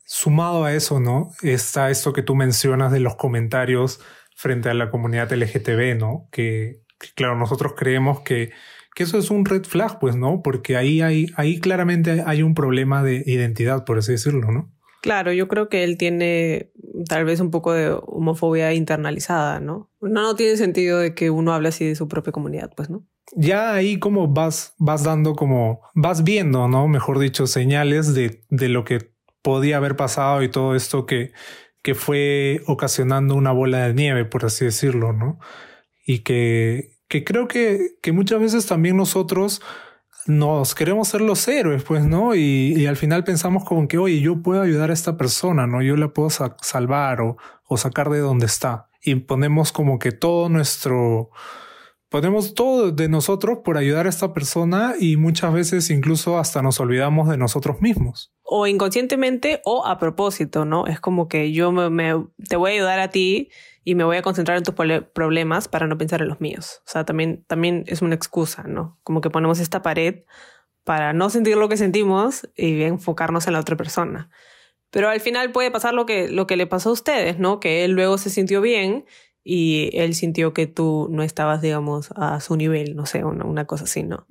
sumado 0.05 0.65
a 0.65 0.73
eso, 0.73 0.99
¿no? 0.99 1.31
Está 1.41 1.89
esto 1.89 2.13
que 2.13 2.21
tú 2.21 2.35
mencionas 2.35 2.91
de 2.91 2.99
los 2.99 3.15
comentarios 3.15 4.01
frente 4.35 4.69
a 4.69 4.73
la 4.73 4.89
comunidad 4.89 5.31
LGTB, 5.31 5.97
¿no? 5.97 6.27
Que, 6.31 6.81
claro, 7.15 7.37
nosotros 7.37 7.73
creemos 7.77 8.21
que, 8.21 8.51
que, 8.93 9.03
eso 9.03 9.17
es 9.17 9.31
un 9.31 9.45
red 9.45 9.63
flag, 9.63 9.99
pues, 9.99 10.17
¿no? 10.17 10.41
Porque 10.41 10.75
ahí, 10.75 11.01
hay, 11.01 11.27
ahí 11.37 11.59
claramente 11.61 12.23
hay 12.25 12.43
un 12.43 12.55
problema 12.55 13.03
de 13.03 13.23
identidad, 13.25 13.85
por 13.85 13.99
así 13.99 14.11
decirlo, 14.11 14.51
¿no? 14.51 14.69
Claro, 15.01 15.31
yo 15.31 15.47
creo 15.47 15.69
que 15.69 15.83
él 15.83 15.97
tiene 15.97 16.71
tal 17.07 17.23
vez 17.23 17.39
un 17.39 17.51
poco 17.51 17.73
de 17.73 17.91
homofobia 17.91 18.73
internalizada, 18.73 19.59
¿no? 19.59 19.89
No, 20.01 20.35
tiene 20.35 20.57
sentido 20.57 20.99
de 20.99 21.13
que 21.13 21.29
uno 21.29 21.53
hable 21.53 21.69
así 21.69 21.85
de 21.85 21.95
su 21.95 22.07
propia 22.07 22.33
comunidad, 22.33 22.71
pues, 22.75 22.89
¿no? 22.89 23.05
Ya 23.35 23.73
ahí 23.73 23.99
como 23.99 24.27
vas, 24.27 24.73
vas 24.77 25.03
dando 25.03 25.35
como, 25.35 25.81
vas 25.93 26.23
viendo, 26.23 26.67
¿no? 26.67 26.87
Mejor 26.87 27.19
dicho, 27.19 27.47
señales 27.47 28.13
de, 28.13 28.43
de 28.49 28.69
lo 28.69 28.83
que 28.83 29.11
podía 29.41 29.77
haber 29.77 29.95
pasado 29.95 30.43
y 30.43 30.49
todo 30.49 30.75
esto 30.75 31.05
que, 31.05 31.31
que 31.81 31.95
fue 31.95 32.61
ocasionando 32.67 33.35
una 33.35 33.51
bola 33.51 33.87
de 33.87 33.93
nieve, 33.93 34.25
por 34.25 34.45
así 34.45 34.65
decirlo, 34.65 35.13
¿no? 35.13 35.39
Y 36.05 36.19
que, 36.19 36.97
que 37.07 37.23
creo 37.23 37.47
que, 37.47 37.97
que 38.01 38.11
muchas 38.11 38.39
veces 38.41 38.65
también 38.65 38.97
nosotros 38.97 39.61
nos 40.29 40.75
queremos 40.75 41.07
ser 41.07 41.21
los 41.21 41.47
héroes, 41.47 41.83
pues, 41.83 42.05
¿no? 42.05 42.35
Y, 42.35 42.85
al 42.85 42.95
final 42.95 43.23
pensamos 43.23 43.63
como 43.65 43.87
que, 43.87 43.97
oye, 43.97 44.21
yo 44.21 44.43
puedo 44.43 44.61
ayudar 44.61 44.91
a 44.91 44.93
esta 44.93 45.17
persona, 45.17 45.65
¿no? 45.65 45.81
Yo 45.81 45.97
la 45.97 46.09
puedo 46.09 46.29
salvar 46.29 47.21
o, 47.21 47.37
sacar 47.77 48.09
de 48.09 48.19
donde 48.19 48.45
está. 48.45 48.89
Y 49.01 49.15
ponemos 49.15 49.71
como 49.71 49.97
que 49.97 50.11
todo 50.11 50.47
nuestro, 50.47 51.31
ponemos 52.09 52.53
todo 52.53 52.91
de 52.91 53.09
nosotros 53.09 53.59
por 53.65 53.77
ayudar 53.77 54.05
a 54.05 54.09
esta 54.09 54.33
persona 54.33 54.93
y 54.99 55.17
muchas 55.17 55.51
veces 55.51 55.89
incluso 55.89 56.37
hasta 56.37 56.61
nos 56.61 56.79
olvidamos 56.79 57.27
de 57.27 57.37
nosotros 57.37 57.81
mismos. 57.81 58.31
O 58.43 58.67
inconscientemente 58.67 59.61
o 59.65 59.87
a 59.87 59.97
propósito, 59.97 60.63
¿no? 60.63 60.85
Es 60.85 60.99
como 60.99 61.27
que 61.27 61.51
yo 61.51 61.71
me, 61.71 62.23
te 62.47 62.55
voy 62.55 62.71
a 62.71 62.73
ayudar 62.75 62.99
a 62.99 63.09
ti 63.09 63.49
y 63.83 63.95
me 63.95 64.03
voy 64.03 64.17
a 64.17 64.21
concentrar 64.21 64.57
en 64.57 64.63
tus 64.63 64.75
problemas 65.13 65.67
para 65.67 65.87
no 65.87 65.97
pensar 65.97 66.21
en 66.21 66.27
los 66.27 66.41
míos. 66.41 66.81
O 66.85 66.89
sea, 66.89 67.05
también, 67.05 67.43
también 67.47 67.83
es 67.87 68.01
una 68.01 68.15
excusa, 68.15 68.63
¿no? 68.63 68.99
Como 69.03 69.21
que 69.21 69.29
ponemos 69.29 69.59
esta 69.59 69.81
pared 69.81 70.23
para 70.83 71.13
no 71.13 71.29
sentir 71.29 71.57
lo 71.57 71.69
que 71.69 71.77
sentimos 71.77 72.49
y 72.55 72.83
enfocarnos 72.83 73.47
en 73.47 73.53
la 73.53 73.59
otra 73.59 73.77
persona. 73.77 74.29
Pero 74.91 75.09
al 75.09 75.19
final 75.19 75.51
puede 75.51 75.71
pasar 75.71 75.93
lo 75.93 76.05
que, 76.05 76.29
lo 76.29 76.47
que 76.47 76.57
le 76.57 76.67
pasó 76.67 76.89
a 76.89 76.93
ustedes, 76.93 77.39
¿no? 77.39 77.59
Que 77.59 77.85
él 77.85 77.91
luego 77.91 78.17
se 78.17 78.29
sintió 78.29 78.61
bien 78.61 79.05
y 79.43 79.91
él 79.93 80.15
sintió 80.15 80.53
que 80.53 80.67
tú 80.67 81.07
no 81.11 81.23
estabas, 81.23 81.61
digamos, 81.61 82.11
a 82.15 82.39
su 82.39 82.55
nivel, 82.55 82.95
no 82.95 83.05
sé, 83.05 83.23
una, 83.23 83.45
una 83.45 83.65
cosa 83.65 83.85
así, 83.85 84.03
¿no? 84.03 84.27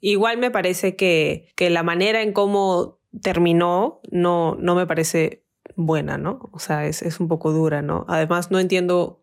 Igual 0.00 0.38
me 0.38 0.50
parece 0.50 0.96
que, 0.96 1.52
que 1.56 1.70
la 1.70 1.82
manera 1.82 2.22
en 2.22 2.32
cómo 2.32 3.00
terminó 3.22 4.00
no, 4.10 4.56
no 4.60 4.74
me 4.74 4.86
parece 4.86 5.45
buena, 5.76 6.18
¿no? 6.18 6.48
O 6.52 6.58
sea, 6.58 6.86
es, 6.86 7.02
es 7.02 7.20
un 7.20 7.28
poco 7.28 7.52
dura, 7.52 7.82
¿no? 7.82 8.04
Además, 8.08 8.50
no 8.50 8.58
entiendo 8.58 9.20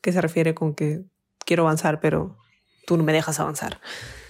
qué 0.00 0.12
se 0.12 0.20
refiere 0.20 0.54
con 0.54 0.74
que 0.74 1.02
quiero 1.44 1.64
avanzar, 1.64 2.00
pero 2.00 2.36
tú 2.86 2.96
no 2.96 3.04
me 3.04 3.12
dejas 3.12 3.38
avanzar. 3.38 3.80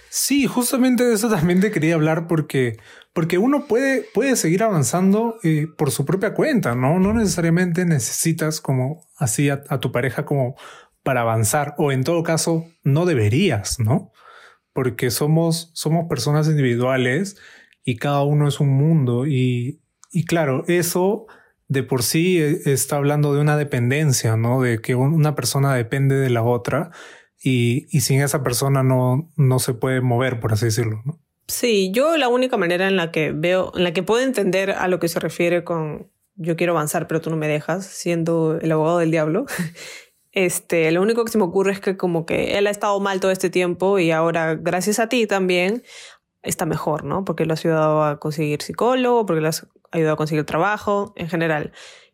Sí, 0.09 0.45
justamente 0.45 1.05
de 1.05 1.13
eso 1.13 1.29
también 1.29 1.61
te 1.61 1.71
quería 1.71 1.95
hablar 1.95 2.27
porque, 2.27 2.77
porque 3.13 3.37
uno 3.37 3.65
puede, 3.65 4.03
puede 4.13 4.35
seguir 4.35 4.61
avanzando 4.61 5.37
eh, 5.41 5.67
por 5.77 5.89
su 5.89 6.05
propia 6.05 6.33
cuenta, 6.33 6.75
¿no? 6.75 6.99
No 6.99 7.13
necesariamente 7.13 7.85
necesitas 7.85 8.59
como 8.59 9.07
así 9.15 9.49
a, 9.49 9.63
a, 9.69 9.79
tu 9.79 9.93
pareja 9.93 10.25
como 10.25 10.55
para 11.01 11.21
avanzar 11.21 11.75
o 11.77 11.93
en 11.93 12.03
todo 12.03 12.23
caso 12.23 12.65
no 12.83 13.05
deberías, 13.05 13.79
¿no? 13.79 14.11
Porque 14.73 15.11
somos, 15.11 15.71
somos 15.75 16.09
personas 16.09 16.47
individuales 16.47 17.37
y 17.85 17.95
cada 17.95 18.23
uno 18.23 18.49
es 18.49 18.59
un 18.59 18.69
mundo 18.69 19.25
y, 19.25 19.81
y 20.11 20.25
claro, 20.25 20.65
eso 20.67 21.27
de 21.71 21.83
por 21.83 22.03
sí 22.03 22.37
eh, 22.37 22.59
está 22.65 22.97
hablando 22.97 23.33
de 23.33 23.39
una 23.39 23.55
dependencia, 23.55 24.35
¿no? 24.35 24.61
De 24.61 24.81
que 24.81 24.93
una 24.93 25.35
persona 25.35 25.73
depende 25.73 26.15
de 26.15 26.29
la 26.29 26.43
otra 26.43 26.91
y, 27.41 27.87
y 27.95 28.01
sin 28.01 28.21
esa 28.21 28.43
persona 28.43 28.83
no, 28.83 29.31
no 29.37 29.59
se 29.59 29.73
puede 29.73 30.01
mover, 30.01 30.41
por 30.41 30.51
así 30.51 30.65
decirlo, 30.65 31.01
¿no? 31.05 31.19
Sí, 31.47 31.91
yo 31.93 32.17
la 32.17 32.27
única 32.27 32.57
manera 32.57 32.89
en 32.89 32.97
la 32.97 33.11
que 33.11 33.31
veo, 33.31 33.71
en 33.75 33.85
la 33.85 33.93
que 33.93 34.03
puedo 34.03 34.21
entender 34.21 34.71
a 34.71 34.89
lo 34.89 34.99
que 34.99 35.07
se 35.07 35.21
refiere 35.21 35.63
con 35.63 36.11
yo 36.35 36.57
quiero 36.57 36.73
avanzar, 36.73 37.07
pero 37.07 37.21
tú 37.21 37.29
no 37.29 37.37
me 37.37 37.47
dejas, 37.47 37.85
siendo 37.85 38.59
el 38.59 38.71
abogado 38.71 38.97
del 38.97 39.11
diablo, 39.11 39.45
este, 40.33 40.91
lo 40.91 41.01
único 41.01 41.23
que 41.23 41.31
se 41.31 41.37
me 41.37 41.45
ocurre 41.45 41.71
es 41.71 41.79
que 41.79 41.95
como 41.95 42.25
que 42.25 42.57
él 42.57 42.67
ha 42.67 42.69
estado 42.69 42.99
mal 42.99 43.21
todo 43.21 43.31
este 43.31 43.49
tiempo 43.49 43.97
y 43.97 44.11
ahora, 44.11 44.55
gracias 44.55 44.99
a 44.99 45.07
ti 45.07 45.25
también, 45.25 45.83
está 46.41 46.65
mejor, 46.65 47.05
¿no? 47.05 47.23
Porque 47.23 47.45
lo 47.45 47.53
has 47.53 47.63
ayudado 47.63 48.03
a 48.03 48.19
conseguir 48.19 48.61
psicólogo, 48.61 49.25
porque 49.25 49.41
lo 49.41 49.47
has 49.47 49.67
ayudado 49.91 50.13
a 50.13 50.17
conseguir 50.17 50.45
trabajo, 50.45 51.13
en 51.15 51.29
general. 51.29 51.71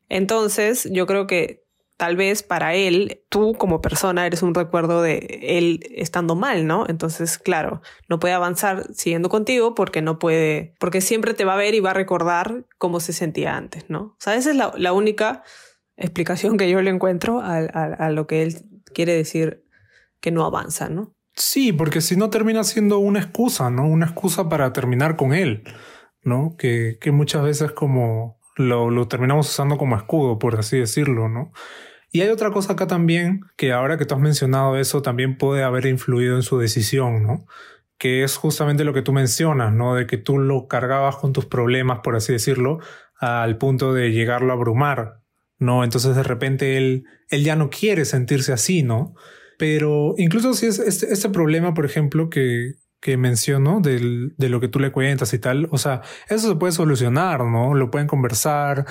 Entonces, 0.10 0.88
yo 0.91 1.05
creo 1.05 1.27
que 1.27 1.67
tal 1.98 2.15
vez 2.15 2.43
para 2.43 2.75
él, 2.75 3.24
tú 3.29 3.55
como 3.55 3.81
persona 3.81 4.25
eres 4.25 4.43
un 4.43 4.53
recuerdo 4.53 5.01
de 5.01 5.39
él 5.41 5.79
estando 5.96 6.36
mal, 6.36 6.67
¿no? 6.67 6.86
Entonces, 6.88 7.39
claro, 7.39 7.81
no 8.07 8.19
puede 8.19 8.36
avanzar 8.36 8.93
siguiendo 8.93 9.29
contigo 9.29 9.74
porque 9.74 10.01
no 10.01 10.19
puede, 10.19 10.75
porque 10.79 11.01
siempre 11.01 11.34
te 11.34 11.43
va 11.43 11.53
a 11.53 11.57
ver 11.57 11.74
y 11.74 11.79
va 11.79 11.91
a 11.91 11.96
recordar 11.96 12.65
cómo 12.77 13.00
se 13.00 13.13
sentía 13.13 13.57
antes, 13.57 13.89
¿no? 13.89 14.00
O 14.00 14.17
sea, 14.19 14.36
esa 14.36 14.51
es 14.51 14.55
la, 14.55 14.93
única 14.93 15.43
explicación 15.98 16.57
que 16.57 16.69
yo 16.69 16.81
le 16.81 16.91
encuentro 16.91 17.41
a, 17.41 17.57
a 17.57 18.10
lo 18.12 18.27
que 18.27 18.43
él 18.43 18.57
quiere 18.93 19.13
decir 19.13 19.65
que 20.22 20.31
no 20.31 20.46
avanza, 20.46 20.89
¿no? 20.89 21.15
Sí, 21.36 21.72
porque 21.72 22.01
si 22.01 22.15
no 22.15 22.29
termina 22.29 22.63
siendo 22.63 22.98
una 23.00 23.19
excusa, 23.19 23.69
¿no? 23.69 23.88
Una 23.88 24.07
excusa 24.07 24.50
para 24.50 24.74
terminar 24.74 25.15
con 25.15 25.34
él, 25.34 25.63
¿no? 26.27 26.55
Que, 26.57 26.98
que 27.00 27.12
muchas 27.12 27.43
veces 27.43 27.72
como 27.72 28.39
lo, 28.57 28.91
lo 28.91 29.07
terminamos 29.07 29.50
usando 29.50 29.77
como 29.77 29.96
escudo, 29.96 30.38
por 30.38 30.60
así 30.60 30.77
decirlo, 30.77 31.29
¿no? 31.29 31.51
Y 32.12 32.22
hay 32.22 32.29
otra 32.29 32.51
cosa 32.51 32.74
acá 32.74 32.88
también, 32.88 33.41
que 33.55 33.72
ahora 33.72 33.98
que 33.98 34.05
tú 34.05 34.15
has 34.15 34.22
mencionado 34.22 34.77
eso, 34.77 35.01
también 35.01 35.38
puede 35.38 35.63
haber 35.63 35.86
influido 35.86 36.36
en 36.36 36.43
su 36.43 36.57
decisión, 36.57 37.24
¿no? 37.24 37.46
Que 37.98 38.24
es 38.24 38.38
justamente 38.38 38.84
lo 38.84 38.93
que 38.93 39.01
tú 39.01 39.13
mencionas, 39.13 39.74
¿no? 39.74 39.96
De 39.96 40.05
que 40.05 40.17
tú 40.17 40.38
lo 40.38 40.67
cargabas 40.67 41.15
con 41.15 41.34
tus 41.34 41.46
problemas, 41.46 42.00
por 42.03 42.15
así 42.15 42.34
decirlo, 42.34 42.79
al 43.19 43.57
punto 43.57 43.93
de 43.93 44.12
llegarlo 44.12 44.51
a 44.51 44.55
abrumar, 44.55 45.22
¿no? 45.60 45.84
Entonces 45.84 46.15
de 46.15 46.24
repente 46.24 46.77
él, 46.77 47.05
él 47.29 47.43
ya 47.43 47.55
no 47.55 47.69
quiere 47.69 48.05
sentirse 48.05 48.53
así, 48.53 48.84
¿no? 48.84 49.15
Pero 49.57 50.13
incluso 50.17 50.53
si 50.53 50.67
es 50.67 50.79
este, 50.79 51.12
este 51.12 51.29
problema, 51.29 51.74
por 51.74 51.86
ejemplo, 51.86 52.29
que, 52.29 52.74
que 53.00 53.18
menciono 53.18 53.80
del, 53.80 54.34
de 54.38 54.50
lo 54.50 54.60
que 54.60 54.68
tú 54.68 54.80
le 54.80 54.92
cuentas 54.92 55.34
y 55.34 55.39
tal, 55.39 55.68
o 55.72 55.77
sea, 55.77 56.01
eso 56.30 56.50
se 56.50 56.56
puede 56.56 56.74
solucionar, 56.74 57.46
¿no? 57.46 57.74
Lo 57.74 57.92
pueden 57.92 58.08
conversar, 58.08 58.86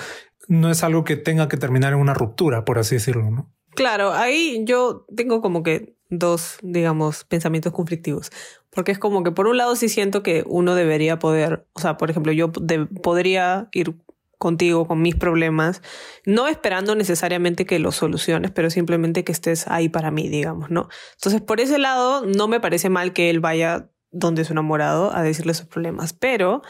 no 0.47 0.69
es 0.71 0.83
algo 0.83 1.03
que 1.03 1.17
tenga 1.17 1.47
que 1.47 1.57
terminar 1.57 1.93
en 1.93 1.99
una 1.99 2.13
ruptura, 2.13 2.65
por 2.65 2.79
así 2.79 2.95
decirlo, 2.95 3.29
¿no? 3.29 3.53
Claro, 3.75 4.13
ahí 4.13 4.63
yo 4.65 5.05
tengo 5.15 5.41
como 5.41 5.61
que 5.61 5.97
dos, 6.09 6.57
digamos, 6.61 7.25
pensamientos 7.25 7.73
conflictivos. 7.73 8.31
Porque 8.71 8.91
es 8.91 8.99
como 8.99 9.23
que 9.23 9.31
por 9.31 9.47
un 9.47 9.57
lado 9.57 9.75
sí 9.75 9.89
siento 9.89 10.23
que 10.23 10.43
uno 10.47 10.75
debería 10.75 11.19
poder, 11.19 11.67
o 11.73 11.79
sea, 11.79 11.97
por 11.97 12.09
ejemplo, 12.09 12.31
yo 12.31 12.51
podría 12.51 13.69
ir 13.71 13.95
contigo 14.37 14.87
con 14.87 15.01
mis 15.01 15.15
problemas, 15.15 15.81
no 16.25 16.47
esperando 16.47 16.95
necesariamente 16.95 17.65
que 17.65 17.79
los 17.79 17.95
soluciones, 17.95 18.51
pero 18.51 18.69
simplemente 18.69 19.23
que 19.23 19.31
estés 19.31 19.67
ahí 19.67 19.89
para 19.89 20.11
mí, 20.11 20.29
digamos, 20.29 20.69
¿no? 20.69 20.89
Entonces, 21.15 21.41
por 21.41 21.59
ese 21.59 21.79
lado, 21.79 22.25
no 22.25 22.47
me 22.47 22.59
parece 22.59 22.89
mal 22.89 23.13
que 23.13 23.29
él 23.29 23.39
vaya 23.39 23.89
donde 24.11 24.45
su 24.45 24.53
enamorado 24.53 25.15
a 25.15 25.21
decirle 25.21 25.53
sus 25.53 25.67
problemas, 25.67 26.13
pero 26.13 26.61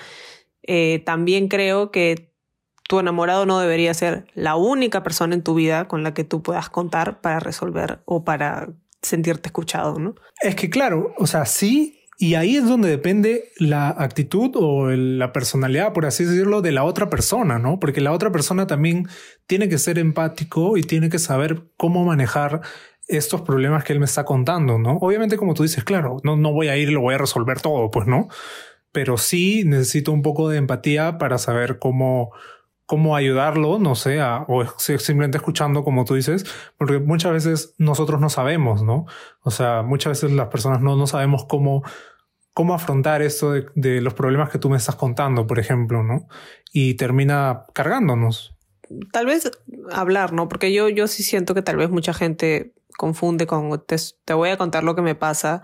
eh, 0.63 1.01
también 1.05 1.47
creo 1.47 1.91
que 1.91 2.33
tu 2.87 2.99
enamorado 2.99 3.45
no 3.45 3.59
debería 3.59 3.93
ser 3.93 4.27
la 4.33 4.55
única 4.55 5.03
persona 5.03 5.35
en 5.35 5.43
tu 5.43 5.53
vida 5.53 5.87
con 5.87 6.03
la 6.03 6.13
que 6.13 6.23
tú 6.23 6.41
puedas 6.41 6.69
contar 6.69 7.21
para 7.21 7.39
resolver 7.39 7.99
o 8.05 8.23
para 8.23 8.69
sentirte 9.01 9.49
escuchado, 9.49 9.99
¿no? 9.99 10.15
Es 10.41 10.55
que 10.55 10.69
claro, 10.69 11.13
o 11.17 11.27
sea, 11.27 11.45
sí, 11.45 11.97
y 12.17 12.33
ahí 12.33 12.55
es 12.55 12.67
donde 12.67 12.89
depende 12.89 13.51
la 13.59 13.89
actitud 13.89 14.51
o 14.55 14.89
la 14.89 15.31
personalidad, 15.33 15.93
por 15.93 16.05
así 16.05 16.25
decirlo, 16.25 16.61
de 16.61 16.71
la 16.71 16.83
otra 16.83 17.09
persona, 17.09 17.59
¿no? 17.59 17.79
Porque 17.79 18.01
la 18.01 18.11
otra 18.11 18.31
persona 18.31 18.65
también 18.65 19.07
tiene 19.45 19.69
que 19.69 19.77
ser 19.77 19.99
empático 19.99 20.77
y 20.77 20.81
tiene 20.81 21.09
que 21.09 21.19
saber 21.19 21.65
cómo 21.77 22.05
manejar 22.05 22.61
estos 23.07 23.41
problemas 23.41 23.83
que 23.83 23.93
él 23.93 23.99
me 23.99 24.05
está 24.05 24.25
contando, 24.25 24.77
¿no? 24.77 24.97
Obviamente, 24.97 25.37
como 25.37 25.53
tú 25.53 25.63
dices, 25.63 25.83
claro, 25.83 26.17
no, 26.23 26.35
no 26.35 26.51
voy 26.51 26.67
a 26.67 26.77
ir 26.77 26.91
lo 26.91 27.01
voy 27.01 27.15
a 27.15 27.17
resolver 27.17 27.61
todo, 27.61 27.89
pues 27.89 28.07
no. 28.07 28.27
Pero 28.91 29.17
sí 29.17 29.63
necesito 29.65 30.11
un 30.11 30.21
poco 30.21 30.49
de 30.49 30.57
empatía 30.57 31.17
para 31.17 31.37
saber 31.37 31.79
cómo, 31.79 32.31
cómo 32.85 33.15
ayudarlo, 33.15 33.79
no 33.79 33.95
sé, 33.95 34.19
o 34.21 34.65
simplemente 34.77 35.37
escuchando 35.37 35.83
como 35.83 36.05
tú 36.05 36.15
dices, 36.15 36.45
porque 36.77 36.99
muchas 36.99 37.31
veces 37.33 37.75
nosotros 37.77 38.19
no 38.19 38.29
sabemos, 38.29 38.83
¿no? 38.83 39.05
O 39.43 39.51
sea, 39.51 39.83
muchas 39.83 40.21
veces 40.21 40.35
las 40.35 40.47
personas 40.47 40.81
no, 40.81 40.95
no 40.95 41.07
sabemos 41.07 41.45
cómo, 41.45 41.83
cómo 42.53 42.73
afrontar 42.73 43.21
esto 43.21 43.51
de, 43.51 43.65
de, 43.75 44.01
los 44.01 44.13
problemas 44.13 44.49
que 44.49 44.57
tú 44.57 44.69
me 44.69 44.77
estás 44.77 44.95
contando, 44.95 45.47
por 45.47 45.59
ejemplo, 45.59 46.01
¿no? 46.03 46.27
Y 46.73 46.95
termina 46.95 47.65
cargándonos. 47.73 48.55
Tal 49.11 49.25
vez 49.25 49.51
hablar, 49.91 50.33
¿no? 50.33 50.47
Porque 50.47 50.73
yo, 50.73 50.87
yo 50.87 51.07
sí 51.07 51.23
siento 51.23 51.53
que 51.53 51.61
tal 51.61 51.75
vez 51.75 51.89
mucha 51.89 52.13
gente 52.13 52.73
confunde 52.97 53.47
con 53.47 53.81
te, 53.85 53.95
te 54.25 54.33
voy 54.33 54.49
a 54.49 54.57
contar 54.57 54.83
lo 54.83 54.95
que 54.95 55.01
me 55.01 55.15
pasa 55.15 55.63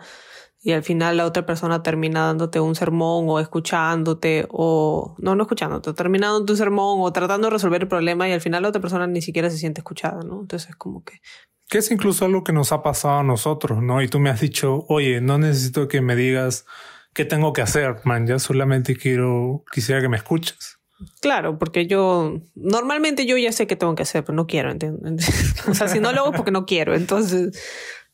y 0.65 0.71
al 0.71 0.83
final 0.83 1.17
la 1.17 1.25
otra 1.25 1.45
persona 1.45 1.83
termina 1.83 2.27
dándote 2.27 2.61
un 2.61 2.73
sermón 2.73 3.25
o 3.27 3.41
escuchándote 3.41 4.47
o 4.49 5.13
no, 5.19 5.35
no 5.35 5.43
escuchándote, 5.43 5.93
terminando 5.93 6.45
tu 6.45 6.55
sermón 6.55 7.01
o 7.01 7.11
tratando 7.11 7.47
de 7.47 7.51
resolver 7.51 7.81
el 7.81 7.89
problema 7.89 8.29
y 8.29 8.31
al 8.31 8.39
final 8.39 8.61
la 8.61 8.69
otra 8.69 8.81
persona 8.81 9.05
ni 9.05 9.21
siquiera 9.21 9.49
se 9.49 9.57
siente 9.57 9.81
escuchada, 9.81 10.21
¿no? 10.23 10.39
Entonces 10.39 10.69
es 10.69 10.75
como 10.77 11.03
que... 11.03 11.19
Que 11.67 11.79
es 11.79 11.91
incluso 11.91 12.23
algo 12.23 12.45
que 12.45 12.53
nos 12.53 12.71
ha 12.71 12.81
pasado 12.81 13.19
a 13.19 13.23
nosotros, 13.23 13.83
¿no? 13.83 14.01
Y 14.01 14.07
tú 14.07 14.19
me 14.19 14.29
has 14.29 14.39
dicho, 14.39 14.85
oye, 14.87 15.19
no 15.19 15.37
necesito 15.37 15.89
que 15.89 15.99
me 15.99 16.15
digas 16.15 16.65
qué 17.13 17.25
tengo 17.25 17.51
que 17.51 17.61
hacer, 17.61 17.97
man, 18.05 18.25
ya 18.25 18.39
solamente 18.39 18.95
quiero, 18.95 19.65
quisiera 19.69 20.01
que 20.01 20.07
me 20.07 20.17
escuches. 20.17 20.79
Claro, 21.21 21.57
porque 21.59 21.87
yo 21.87 22.41
normalmente 22.55 23.25
yo 23.25 23.37
ya 23.37 23.51
sé 23.51 23.67
qué 23.67 23.75
tengo 23.75 23.95
que 23.95 24.03
hacer, 24.03 24.23
pero 24.23 24.35
no 24.35 24.47
quiero, 24.47 24.71
¿entiendes? 24.71 25.27
o 25.67 25.73
sea, 25.73 25.87
si 25.87 25.99
no 25.99 26.11
lo 26.11 26.21
hago 26.21 26.31
porque 26.31 26.51
no 26.51 26.65
quiero, 26.65 26.95
entonces 26.95 27.59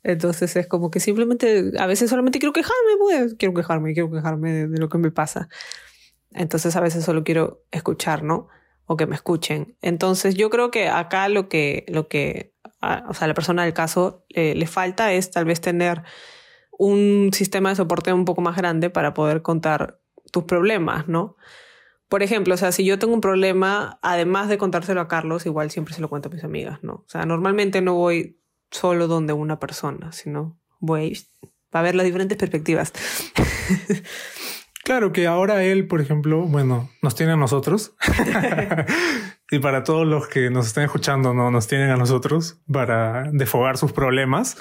entonces 0.03 0.55
es 0.55 0.67
como 0.67 0.91
que 0.91 0.99
simplemente, 0.99 1.71
a 1.77 1.85
veces 1.85 2.09
solamente 2.09 2.39
quiero 2.39 2.53
quejarme, 2.53 2.97
pues, 2.99 3.35
quiero 3.35 3.53
quejarme, 3.53 3.93
quiero 3.93 4.09
quejarme 4.11 4.67
de, 4.67 4.77
lo 4.79 4.89
que 4.89 4.97
me 4.97 5.11
pasa. 5.11 5.49
Entonces 6.31 6.75
a 6.75 6.81
veces 6.81 7.03
solo 7.03 7.23
quiero 7.23 7.63
escuchar, 7.71 8.23
¿no? 8.23 8.47
O 8.85 8.95
que 8.97 9.07
me 9.07 9.15
escuchen. 9.15 9.75
Entonces 9.81 10.35
yo 10.35 10.49
creo 10.49 10.71
que 10.71 10.87
acá 10.87 11.27
lo 11.27 11.49
que, 11.49 11.85
lo 11.89 12.07
que, 12.07 12.53
o 13.09 13.13
sea, 13.13 13.27
la 13.27 13.33
persona 13.33 13.63
del 13.63 13.73
caso 13.73 14.25
eh, 14.29 14.55
le 14.55 14.67
falta 14.67 15.11
es 15.13 15.31
tal 15.31 15.45
vez 15.45 15.59
tener 15.59 16.03
un 16.77 17.31
sistema 17.33 17.69
de 17.69 17.75
soporte 17.75 18.13
un 18.13 18.25
poco 18.25 18.41
más 18.41 18.55
grande 18.55 18.89
para 18.89 19.13
poder 19.13 19.41
contar 19.41 19.99
tus 20.31 20.45
problemas, 20.45 21.07
¿no? 21.07 21.35
Por 22.09 22.23
ejemplo, 22.23 22.55
o 22.55 22.57
sea, 22.57 22.71
si 22.71 22.83
yo 22.83 22.99
tengo 22.99 23.13
un 23.13 23.21
problema, 23.21 23.99
además 24.01 24.49
de 24.49 24.57
contárselo 24.57 24.99
a 24.99 25.07
Carlos, 25.07 25.45
igual 25.45 25.71
siempre 25.71 25.93
se 25.93 26.01
lo 26.01 26.09
cuento 26.09 26.27
a 26.27 26.31
mis 26.31 26.43
amigas, 26.43 26.79
¿no? 26.81 26.93
O 26.93 27.05
sea, 27.07 27.25
normalmente 27.25 27.81
no 27.81 27.93
voy 27.93 28.39
solo 28.71 29.07
donde 29.07 29.33
una 29.33 29.59
persona, 29.59 30.11
sino 30.11 30.59
voy 30.79 31.17
a 31.71 31.81
ver 31.81 31.95
las 31.95 32.05
diferentes 32.05 32.37
perspectivas. 32.37 32.91
Claro 34.89 35.11
que 35.11 35.27
ahora 35.27 35.63
él, 35.63 35.85
por 35.85 36.01
ejemplo, 36.01 36.41
bueno, 36.47 36.89
nos 37.03 37.13
tiene 37.13 37.33
a 37.33 37.35
nosotros. 37.35 37.93
y 39.51 39.59
para 39.59 39.83
todos 39.83 40.07
los 40.07 40.27
que 40.27 40.49
nos 40.49 40.65
estén 40.65 40.85
escuchando, 40.85 41.31
no 41.35 41.51
nos 41.51 41.67
tienen 41.67 41.91
a 41.91 41.95
nosotros 41.95 42.59
para 42.71 43.29
defogar 43.31 43.77
sus 43.77 43.91
problemas. 43.91 44.57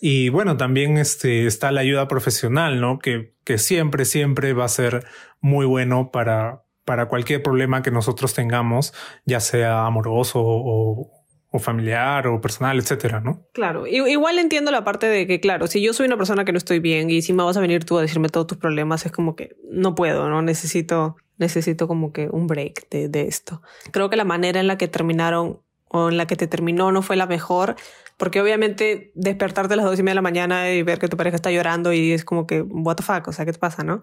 Y 0.00 0.30
bueno, 0.30 0.56
también 0.56 0.96
este, 0.96 1.46
está 1.46 1.70
la 1.70 1.82
ayuda 1.82 2.08
profesional, 2.08 2.80
¿no? 2.80 2.98
Que, 2.98 3.34
que 3.44 3.58
siempre, 3.58 4.06
siempre 4.06 4.54
va 4.54 4.64
a 4.64 4.68
ser 4.68 5.04
muy 5.42 5.66
bueno 5.66 6.10
para, 6.10 6.62
para 6.88 7.04
cualquier 7.04 7.42
problema 7.42 7.82
que 7.82 7.90
nosotros 7.90 8.32
tengamos, 8.32 8.94
ya 9.26 9.40
sea 9.40 9.84
amoroso 9.84 10.40
o, 10.42 11.10
familiar 11.58 12.26
o 12.28 12.40
personal, 12.40 12.78
etcétera, 12.78 13.20
¿no? 13.20 13.46
Claro, 13.52 13.86
igual 13.86 14.38
entiendo 14.38 14.70
la 14.70 14.84
parte 14.84 15.06
de 15.06 15.26
que, 15.26 15.38
claro, 15.38 15.66
si 15.66 15.82
yo 15.82 15.92
soy 15.92 16.06
una 16.06 16.16
persona 16.16 16.46
que 16.46 16.52
no 16.52 16.56
estoy 16.56 16.78
bien 16.78 17.10
y 17.10 17.20
si 17.20 17.34
me 17.34 17.42
vas 17.42 17.58
a 17.58 17.60
venir 17.60 17.84
tú 17.84 17.98
a 17.98 18.00
decirme 18.00 18.30
todos 18.30 18.46
tus 18.46 18.56
problemas, 18.56 19.04
es 19.04 19.12
como 19.12 19.36
que 19.36 19.54
no 19.70 19.94
puedo, 19.94 20.30
¿no? 20.30 20.40
Necesito, 20.40 21.16
necesito 21.36 21.88
como 21.88 22.10
que 22.14 22.30
un 22.30 22.46
break 22.46 22.88
de, 22.88 23.10
de 23.10 23.28
esto. 23.28 23.60
Creo 23.90 24.08
que 24.08 24.16
la 24.16 24.24
manera 24.24 24.58
en 24.58 24.66
la 24.66 24.78
que 24.78 24.88
terminaron 24.88 25.60
o 25.90 26.08
en 26.08 26.16
la 26.16 26.26
que 26.26 26.36
te 26.36 26.46
terminó 26.46 26.90
no 26.90 27.02
fue 27.02 27.16
la 27.16 27.26
mejor, 27.26 27.76
porque 28.16 28.40
obviamente 28.40 29.12
despertarte 29.14 29.74
a 29.74 29.76
las 29.76 29.84
dos 29.84 29.98
y 29.98 30.02
media 30.02 30.12
de 30.12 30.16
la 30.16 30.22
mañana 30.22 30.70
y 30.70 30.82
ver 30.82 30.98
que 30.98 31.08
tu 31.08 31.18
pareja 31.18 31.36
está 31.36 31.50
llorando 31.50 31.92
y 31.92 32.12
es 32.12 32.24
como 32.24 32.46
que, 32.46 32.62
what 32.62 32.96
the 32.96 33.02
fuck, 33.02 33.28
o 33.28 33.32
sea, 33.32 33.44
¿qué 33.44 33.52
te 33.52 33.58
pasa, 33.58 33.84
no? 33.84 34.00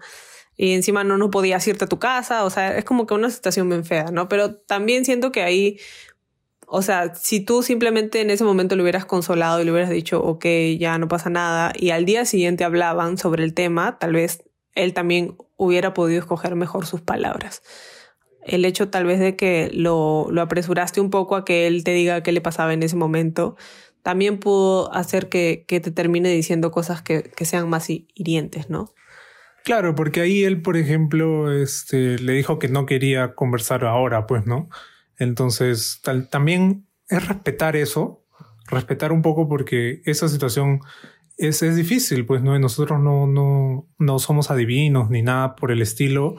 Y 0.57 0.73
encima 0.73 1.03
no, 1.03 1.17
no 1.17 1.29
podías 1.29 1.67
irte 1.67 1.85
a 1.85 1.87
tu 1.87 1.99
casa, 1.99 2.45
o 2.45 2.49
sea, 2.49 2.77
es 2.77 2.85
como 2.85 3.05
que 3.05 3.13
una 3.13 3.29
situación 3.29 3.69
bien 3.69 3.83
fea, 3.83 4.05
¿no? 4.11 4.29
Pero 4.29 4.55
también 4.55 5.05
siento 5.05 5.31
que 5.31 5.43
ahí 5.43 5.77
o 6.67 6.81
sea, 6.81 7.13
si 7.15 7.39
tú 7.39 7.63
simplemente 7.63 8.21
en 8.21 8.29
ese 8.29 8.43
momento 8.43 8.75
le 8.75 8.81
hubieras 8.81 9.05
consolado 9.05 9.61
y 9.61 9.65
le 9.65 9.71
hubieras 9.71 9.89
dicho, 9.89 10.21
ok, 10.21 10.45
ya 10.79 10.97
no 10.97 11.07
pasa 11.07 11.29
nada, 11.29 11.73
y 11.75 11.91
al 11.91 12.05
día 12.05 12.25
siguiente 12.25 12.63
hablaban 12.63 13.17
sobre 13.17 13.43
el 13.43 13.53
tema, 13.53 13.99
tal 13.99 14.13
vez 14.13 14.43
él 14.73 14.93
también 14.93 15.37
hubiera 15.57 15.93
podido 15.93 16.19
escoger 16.19 16.55
mejor 16.55 16.85
sus 16.85 17.01
palabras. 17.01 17.61
El 18.43 18.65
hecho 18.65 18.89
tal 18.89 19.05
vez 19.05 19.19
de 19.19 19.35
que 19.35 19.71
lo, 19.73 20.27
lo 20.31 20.41
apresuraste 20.41 21.01
un 21.01 21.09
poco 21.09 21.35
a 21.35 21.45
que 21.45 21.67
él 21.67 21.83
te 21.83 21.91
diga 21.91 22.23
qué 22.23 22.31
le 22.31 22.41
pasaba 22.41 22.73
en 22.73 22.83
ese 22.83 22.95
momento, 22.95 23.55
también 24.03 24.39
pudo 24.39 24.93
hacer 24.93 25.29
que, 25.29 25.65
que 25.67 25.79
te 25.79 25.91
termine 25.91 26.29
diciendo 26.29 26.71
cosas 26.71 27.01
que, 27.01 27.23
que 27.23 27.45
sean 27.45 27.69
más 27.69 27.89
hirientes, 27.89 28.69
¿no? 28.69 28.93
Claro, 29.65 29.95
porque 29.95 30.21
ahí 30.21 30.43
él, 30.43 30.61
por 30.61 30.77
ejemplo, 30.77 31.51
este, 31.51 32.19
le 32.19 32.33
dijo 32.33 32.59
que 32.59 32.67
no 32.67 32.85
quería 32.85 33.33
conversar 33.33 33.83
ahora, 33.83 34.27
pues, 34.27 34.45
¿no? 34.45 34.69
Entonces, 35.17 36.01
también 36.29 36.85
es 37.09 37.27
respetar 37.27 37.75
eso, 37.75 38.23
respetar 38.67 39.11
un 39.11 39.23
poco 39.23 39.49
porque 39.49 40.03
esa 40.05 40.27
situación 40.27 40.81
es, 41.37 41.63
es 41.63 41.75
difícil, 41.75 42.27
pues, 42.27 42.43
¿no? 42.43 42.55
Y 42.55 42.59
nosotros 42.59 42.99
no, 42.99 43.25
no, 43.25 43.87
no 43.97 44.19
somos 44.19 44.51
adivinos 44.51 45.09
ni 45.09 45.23
nada 45.23 45.55
por 45.55 45.71
el 45.71 45.81
estilo. 45.81 46.35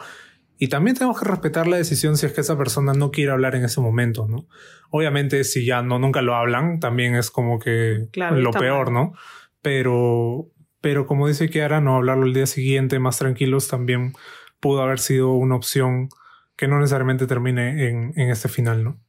Y 0.56 0.68
también 0.68 0.96
tenemos 0.96 1.20
que 1.20 1.28
respetar 1.28 1.66
la 1.66 1.78
decisión 1.78 2.16
si 2.16 2.26
es 2.26 2.32
que 2.32 2.42
esa 2.42 2.56
persona 2.56 2.92
no 2.92 3.10
quiere 3.10 3.32
hablar 3.32 3.56
en 3.56 3.64
ese 3.64 3.80
momento, 3.80 4.28
¿no? 4.28 4.46
Obviamente, 4.90 5.42
si 5.42 5.66
ya 5.66 5.82
no 5.82 5.98
nunca 5.98 6.22
lo 6.22 6.36
hablan, 6.36 6.78
también 6.78 7.16
es 7.16 7.32
como 7.32 7.58
que 7.58 8.06
lo 8.14 8.52
peor, 8.52 8.92
¿no? 8.92 9.14
Pero, 9.62 10.52
pero 10.86 11.04
como 11.04 11.26
dice 11.26 11.50
Kiara, 11.50 11.80
no 11.80 11.96
hablarlo 11.96 12.26
el 12.26 12.32
día 12.32 12.46
siguiente 12.46 13.00
más 13.00 13.18
tranquilos 13.18 13.66
también 13.66 14.12
pudo 14.60 14.82
haber 14.82 15.00
sido 15.00 15.32
una 15.32 15.56
opción 15.56 16.10
que 16.54 16.68
no 16.68 16.78
necesariamente 16.78 17.26
termine 17.26 17.88
en, 17.88 18.30
este 18.30 18.48
final, 18.48 18.84
¿no? 18.84 19.00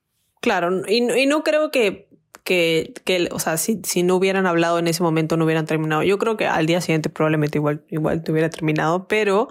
Claro, 0.42 0.82
y, 0.88 1.08
y 1.08 1.28
no 1.28 1.44
creo 1.44 1.70
que, 1.70 2.10
que, 2.44 2.96
que, 3.06 3.30
o 3.32 3.38
sea, 3.38 3.58
si, 3.58 3.80
si 3.84 4.02
no 4.02 4.16
hubieran 4.16 4.48
hablado 4.48 4.80
en 4.80 4.88
ese 4.88 5.04
momento 5.04 5.38
no 5.38 5.46
hubieran 5.46 5.68
terminado. 5.68 6.02
Yo 6.02 6.18
creo 6.18 6.36
que 6.36 6.48
al 6.48 6.66
día 6.66 6.82
siguiente 6.82 7.10
probablemente 7.10 7.60
igual, 7.60 7.86
igual 7.90 8.24
te 8.24 8.32
hubiera 8.32 8.50
terminado, 8.50 9.08
pero 9.08 9.48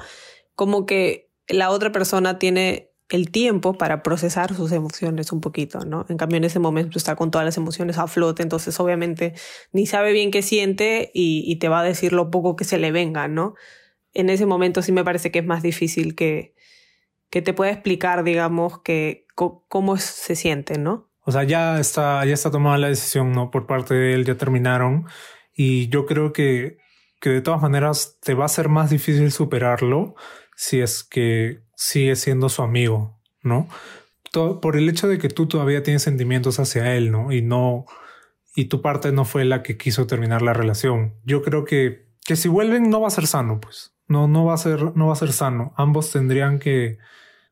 como 0.57 0.85
que 0.85 1.31
la 1.47 1.71
otra 1.71 1.93
persona 1.93 2.41
tiene 2.41 2.91
el 3.09 3.31
tiempo 3.31 3.79
para 3.79 4.03
procesar 4.03 4.55
sus 4.55 4.73
emociones 4.73 5.31
un 5.33 5.41
poquito, 5.41 5.81
¿no? 5.85 6.07
En 6.09 6.17
cambio, 6.17 6.39
en 6.39 6.45
ese 6.45 6.59
momento 6.59 6.99
está 6.99 7.15
con 7.15 7.31
todas 7.31 7.45
las 7.45 7.57
emociones 7.57 7.99
a 7.99 8.07
flote, 8.07 8.43
entonces 8.43 8.79
obviamente 8.81 9.35
ni 9.73 9.87
sabe 9.87 10.13
bien 10.13 10.31
qué 10.31 10.43
siente 10.43 11.11
y, 11.15 11.45
y 11.47 11.57
te 11.57 11.69
va 11.69 11.81
a 11.81 11.85
decir 11.85 12.13
lo 12.13 12.31
poco 12.31 12.57
que 12.57 12.65
se 12.65 12.79
le 12.79 12.91
venga, 12.91 13.29
¿no? 13.29 13.55
En 14.13 14.31
ese 14.31 14.47
momento 14.47 14.83
sí 14.83 14.93
me 14.93 15.05
parece 15.05 15.31
que 15.31 15.39
es 15.41 15.47
más 15.47 15.63
difícil 15.63 16.15
que, 16.15 16.55
que 17.31 17.43
te 17.43 17.55
pueda 17.55 17.71
explicar, 17.71 18.25
digamos, 18.25 18.81
que 18.81 19.27
cómo 19.35 19.97
se 19.99 20.35
siente, 20.35 20.79
¿no? 20.79 21.11
O 21.21 21.33
sea, 21.33 21.43
ya 21.43 21.79
está, 21.81 22.25
ya 22.25 22.35
está 22.35 22.51
tomada 22.51 22.79
la 22.79 22.89
decisión, 22.89 23.33
¿no? 23.33 23.51
Por 23.51 23.67
parte 23.67 23.95
de 23.95 24.15
él, 24.15 24.25
ya 24.25 24.37
terminaron. 24.37 25.07
Y 25.53 25.89
yo 25.89 26.07
creo 26.07 26.33
que, 26.33 26.79
que 27.21 27.31
de 27.31 27.41
todas 27.41 27.61
maneras 27.61 28.19
te 28.23 28.35
va 28.35 28.45
a 28.45 28.49
ser 28.49 28.69
más 28.69 28.91
difícil 28.91 29.33
superarlo 29.33 30.15
si 30.57 30.81
es 30.81 31.05
que 31.05 31.61
sigue 31.77 32.17
siendo 32.17 32.49
su 32.49 32.63
amigo, 32.63 33.21
¿no? 33.43 33.69
por 34.61 34.77
el 34.77 34.89
hecho 34.89 35.09
de 35.09 35.19
que 35.19 35.29
tú 35.29 35.47
todavía 35.47 35.83
tienes 35.83 36.03
sentimientos 36.03 36.59
hacia 36.59 36.95
él, 36.95 37.11
¿no? 37.11 37.33
Y 37.33 37.43
no, 37.43 37.87
y 38.55 38.67
tu 38.67 38.83
parte 38.83 39.13
no 39.13 39.25
fue 39.25 39.45
la 39.45 39.63
que 39.63 39.77
quiso 39.77 40.07
terminar 40.07 40.43
la 40.43 40.53
relación. 40.53 41.15
Yo 41.25 41.43
creo 41.43 41.65
que, 41.65 42.09
que 42.25 42.37
si 42.37 42.49
vuelven 42.49 42.91
no 42.91 43.01
va 43.01 43.09
a 43.09 43.13
ser 43.13 43.27
sano, 43.27 43.61
pues. 43.61 43.95
No, 44.09 44.29
no 44.29 44.45
va 44.45 44.55
a 44.55 44.59
ser, 44.59 44.95
no 44.97 45.07
va 45.07 45.15
a 45.15 45.17
ser 45.17 45.33
sano. 45.33 45.73
Ambos 45.77 46.13
tendrían 46.13 46.59
que, 46.59 46.99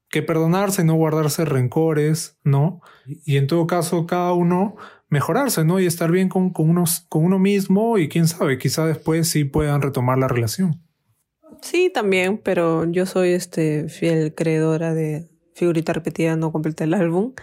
que 0.08 0.22
perdonarse, 0.22 0.84
no 0.84 0.94
guardarse 0.94 1.44
rencores, 1.44 2.38
¿no? 2.44 2.80
Y 3.06 3.38
en 3.38 3.46
todo 3.46 3.66
caso, 3.66 4.06
cada 4.06 4.32
uno 4.34 4.76
mejorarse, 5.08 5.64
¿no? 5.64 5.80
Y 5.80 5.86
estar 5.86 6.10
bien 6.10 6.28
con, 6.28 6.50
con, 6.50 6.70
unos, 6.70 7.06
con 7.08 7.24
uno 7.24 7.38
mismo 7.38 7.98
y 7.98 8.08
quién 8.08 8.28
sabe, 8.28 8.58
quizá 8.58 8.86
después 8.86 9.28
sí 9.28 9.44
puedan 9.44 9.82
retomar 9.82 10.18
la 10.18 10.28
relación. 10.28 10.82
Sí, 11.62 11.90
también, 11.90 12.38
pero 12.38 12.84
yo 12.90 13.06
soy 13.06 13.30
este 13.30 13.88
fiel 13.88 14.34
creedora 14.34 14.94
de 14.94 15.28
figurita 15.54 15.92
repetida 15.92 16.36
no 16.36 16.52
completa 16.52 16.84
el 16.84 16.94
álbum. 16.94 17.34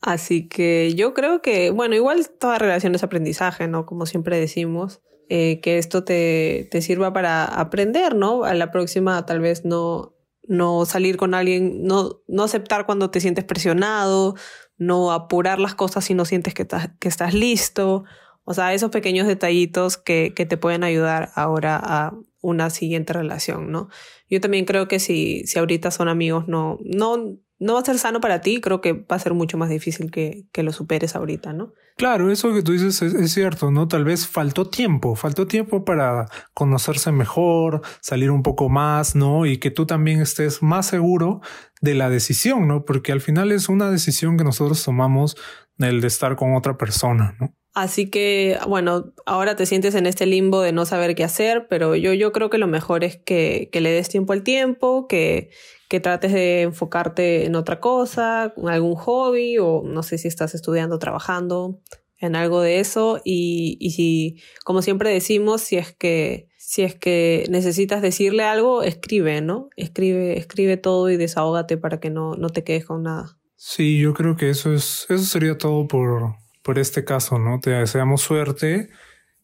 Así 0.00 0.48
que 0.48 0.94
yo 0.94 1.14
creo 1.14 1.42
que, 1.42 1.70
bueno, 1.70 1.94
igual 1.94 2.28
toda 2.30 2.58
relación 2.58 2.94
es 2.94 3.02
aprendizaje, 3.02 3.68
¿no? 3.68 3.86
Como 3.86 4.06
siempre 4.06 4.38
decimos. 4.38 5.00
Eh, 5.32 5.60
que 5.60 5.78
esto 5.78 6.02
te, 6.02 6.66
te, 6.72 6.82
sirva 6.82 7.12
para 7.12 7.44
aprender, 7.44 8.16
¿no? 8.16 8.42
A 8.42 8.52
la 8.52 8.72
próxima 8.72 9.24
tal 9.26 9.38
vez 9.38 9.64
no, 9.64 10.16
no 10.48 10.84
salir 10.86 11.16
con 11.16 11.34
alguien, 11.34 11.84
no, 11.84 12.20
no 12.26 12.42
aceptar 12.42 12.84
cuando 12.84 13.12
te 13.12 13.20
sientes 13.20 13.44
presionado, 13.44 14.34
no 14.76 15.12
apurar 15.12 15.60
las 15.60 15.76
cosas 15.76 16.04
si 16.04 16.14
no 16.14 16.24
sientes 16.24 16.52
que, 16.52 16.66
que 16.98 17.08
estás 17.08 17.32
listo. 17.32 18.02
O 18.42 18.54
sea, 18.54 18.74
esos 18.74 18.90
pequeños 18.90 19.28
detallitos 19.28 19.96
que, 19.96 20.32
que 20.34 20.46
te 20.46 20.56
pueden 20.56 20.82
ayudar 20.82 21.30
ahora 21.36 21.78
a 21.80 22.12
una 22.40 22.70
siguiente 22.70 23.12
relación, 23.12 23.70
¿no? 23.70 23.88
Yo 24.28 24.40
también 24.40 24.64
creo 24.64 24.88
que 24.88 24.98
si, 24.98 25.46
si 25.46 25.58
ahorita 25.58 25.90
son 25.90 26.08
amigos, 26.08 26.48
no, 26.48 26.78
no, 26.84 27.38
no 27.58 27.74
va 27.74 27.80
a 27.80 27.84
ser 27.84 27.98
sano 27.98 28.20
para 28.20 28.40
ti, 28.40 28.60
creo 28.60 28.80
que 28.80 28.92
va 28.92 29.16
a 29.16 29.18
ser 29.18 29.34
mucho 29.34 29.58
más 29.58 29.68
difícil 29.68 30.10
que, 30.10 30.46
que 30.52 30.62
lo 30.62 30.72
superes 30.72 31.14
ahorita, 31.14 31.52
¿no? 31.52 31.72
Claro, 32.00 32.30
eso 32.30 32.54
que 32.54 32.62
tú 32.62 32.72
dices 32.72 33.02
es, 33.02 33.32
cierto, 33.32 33.70
¿no? 33.70 33.86
Tal 33.86 34.04
vez 34.04 34.26
faltó 34.26 34.70
tiempo, 34.70 35.16
faltó 35.16 35.46
tiempo 35.46 35.84
para 35.84 36.30
conocerse 36.54 37.12
mejor, 37.12 37.82
salir 38.00 38.30
un 38.30 38.42
poco 38.42 38.70
más, 38.70 39.14
¿no? 39.14 39.44
Y 39.44 39.58
que 39.58 39.70
tú 39.70 39.84
también 39.84 40.22
estés 40.22 40.62
más 40.62 40.86
seguro 40.86 41.42
de 41.82 41.92
la 41.92 42.08
decisión, 42.08 42.66
¿no? 42.66 42.86
Porque 42.86 43.12
al 43.12 43.20
final 43.20 43.52
es 43.52 43.68
una 43.68 43.90
decisión 43.90 44.38
que 44.38 44.44
nosotros 44.44 44.82
tomamos 44.82 45.36
el 45.76 46.00
de 46.00 46.06
estar 46.06 46.36
con 46.36 46.54
otra 46.54 46.78
persona, 46.78 47.36
¿no? 47.38 47.54
Así 47.72 48.10
que, 48.10 48.58
bueno, 48.66 49.12
ahora 49.26 49.54
te 49.54 49.64
sientes 49.64 49.94
en 49.94 50.06
este 50.06 50.26
limbo 50.26 50.60
de 50.60 50.72
no 50.72 50.86
saber 50.86 51.14
qué 51.14 51.22
hacer, 51.22 51.68
pero 51.68 51.94
yo, 51.94 52.12
yo 52.14 52.32
creo 52.32 52.50
que 52.50 52.58
lo 52.58 52.66
mejor 52.66 53.04
es 53.04 53.16
que, 53.16 53.68
que 53.72 53.80
le 53.80 53.92
des 53.92 54.08
tiempo 54.08 54.32
al 54.32 54.42
tiempo, 54.42 55.06
que, 55.06 55.50
que 55.88 56.00
trates 56.00 56.32
de 56.32 56.62
enfocarte 56.62 57.46
en 57.46 57.54
otra 57.54 57.78
cosa, 57.78 58.52
en 58.56 58.68
algún 58.68 58.96
hobby 58.96 59.58
o 59.58 59.82
no 59.84 60.02
sé 60.02 60.18
si 60.18 60.26
estás 60.26 60.54
estudiando, 60.54 60.98
trabajando 60.98 61.80
en 62.18 62.36
algo 62.36 62.60
de 62.60 62.80
eso 62.80 63.20
y, 63.24 63.76
y 63.80 63.92
si, 63.92 64.42
como 64.64 64.82
siempre 64.82 65.10
decimos, 65.10 65.62
si 65.62 65.76
es 65.76 65.92
que 65.92 66.50
si 66.70 66.82
es 66.82 66.94
que 66.94 67.46
necesitas 67.50 68.00
decirle 68.00 68.44
algo, 68.44 68.84
escribe, 68.84 69.40
¿no? 69.40 69.70
Escribe, 69.74 70.38
escribe 70.38 70.76
todo 70.76 71.10
y 71.10 71.16
desahógate 71.16 71.76
para 71.76 71.98
que 71.98 72.10
no, 72.10 72.36
no 72.36 72.50
te 72.50 72.62
quedes 72.62 72.84
con 72.84 73.02
nada. 73.02 73.40
Sí, 73.56 73.98
yo 73.98 74.14
creo 74.14 74.36
que 74.36 74.50
eso 74.50 74.72
es, 74.72 75.04
eso 75.08 75.24
sería 75.24 75.58
todo 75.58 75.88
por, 75.88 76.36
por 76.70 76.78
este 76.78 77.04
caso, 77.04 77.40
¿no? 77.40 77.58
Te 77.58 77.70
deseamos 77.70 78.20
suerte 78.20 78.90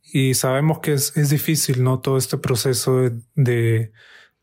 y 0.01 0.35
sabemos 0.35 0.79
que 0.79 0.93
es, 0.93 1.29
difícil, 1.29 1.83
¿no? 1.83 1.99
Todo 1.99 2.19
este 2.19 2.39
proceso 2.39 2.99
de, 2.99 3.21
de, 3.35 3.93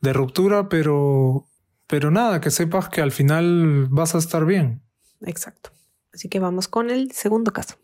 de 0.02 0.12
ruptura, 0.12 0.68
pero 0.68 1.48
pero 1.88 2.12
nada, 2.12 2.42
que 2.42 2.52
sepas 2.52 2.90
que 2.90 3.00
al 3.00 3.14
final 3.14 3.88
vas 3.90 4.16
a 4.16 4.18
estar 4.18 4.46
bien. 4.46 4.82
Exacto. 5.22 5.70
Así 6.14 6.28
que 6.28 6.40
vamos 6.40 6.68
con 6.68 6.90
el 6.90 7.14
segundo 7.14 7.54
caso. 7.54 7.76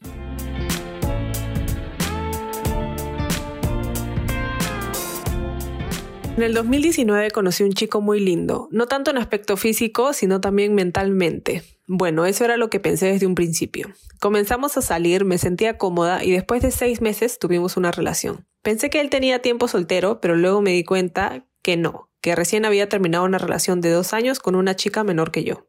En 6.39 6.43
el 6.43 6.53
2019 6.53 7.31
conocí 7.31 7.65
un 7.65 7.73
chico 7.73 7.99
muy 7.99 8.21
lindo, 8.21 8.69
no 8.71 8.87
tanto 8.87 9.11
en 9.11 9.17
aspecto 9.17 9.57
físico, 9.57 10.13
sino 10.13 10.39
también 10.39 10.73
mentalmente. 10.73 11.63
Bueno, 11.85 12.25
eso 12.25 12.45
era 12.45 12.55
lo 12.55 12.69
que 12.69 12.79
pensé 12.79 13.07
desde 13.07 13.25
un 13.25 13.35
principio. 13.35 13.89
Comenzamos 14.21 14.77
a 14.77 14.81
salir, 14.81 15.25
me 15.25 15.37
sentía 15.37 15.77
cómoda 15.77 16.23
y 16.23 16.31
después 16.31 16.61
de 16.61 16.71
seis 16.71 17.01
meses 17.01 17.39
tuvimos 17.39 17.75
una 17.75 17.91
relación. 17.91 18.47
Pensé 18.61 18.89
que 18.89 19.01
él 19.01 19.09
tenía 19.09 19.41
tiempo 19.41 19.67
soltero, 19.67 20.21
pero 20.21 20.37
luego 20.37 20.61
me 20.61 20.71
di 20.71 20.85
cuenta 20.85 21.45
que 21.61 21.75
no, 21.75 22.09
que 22.21 22.37
recién 22.37 22.63
había 22.63 22.87
terminado 22.87 23.25
una 23.25 23.37
relación 23.37 23.81
de 23.81 23.91
dos 23.91 24.13
años 24.13 24.39
con 24.39 24.55
una 24.55 24.77
chica 24.77 25.03
menor 25.03 25.31
que 25.31 25.43
yo. 25.43 25.67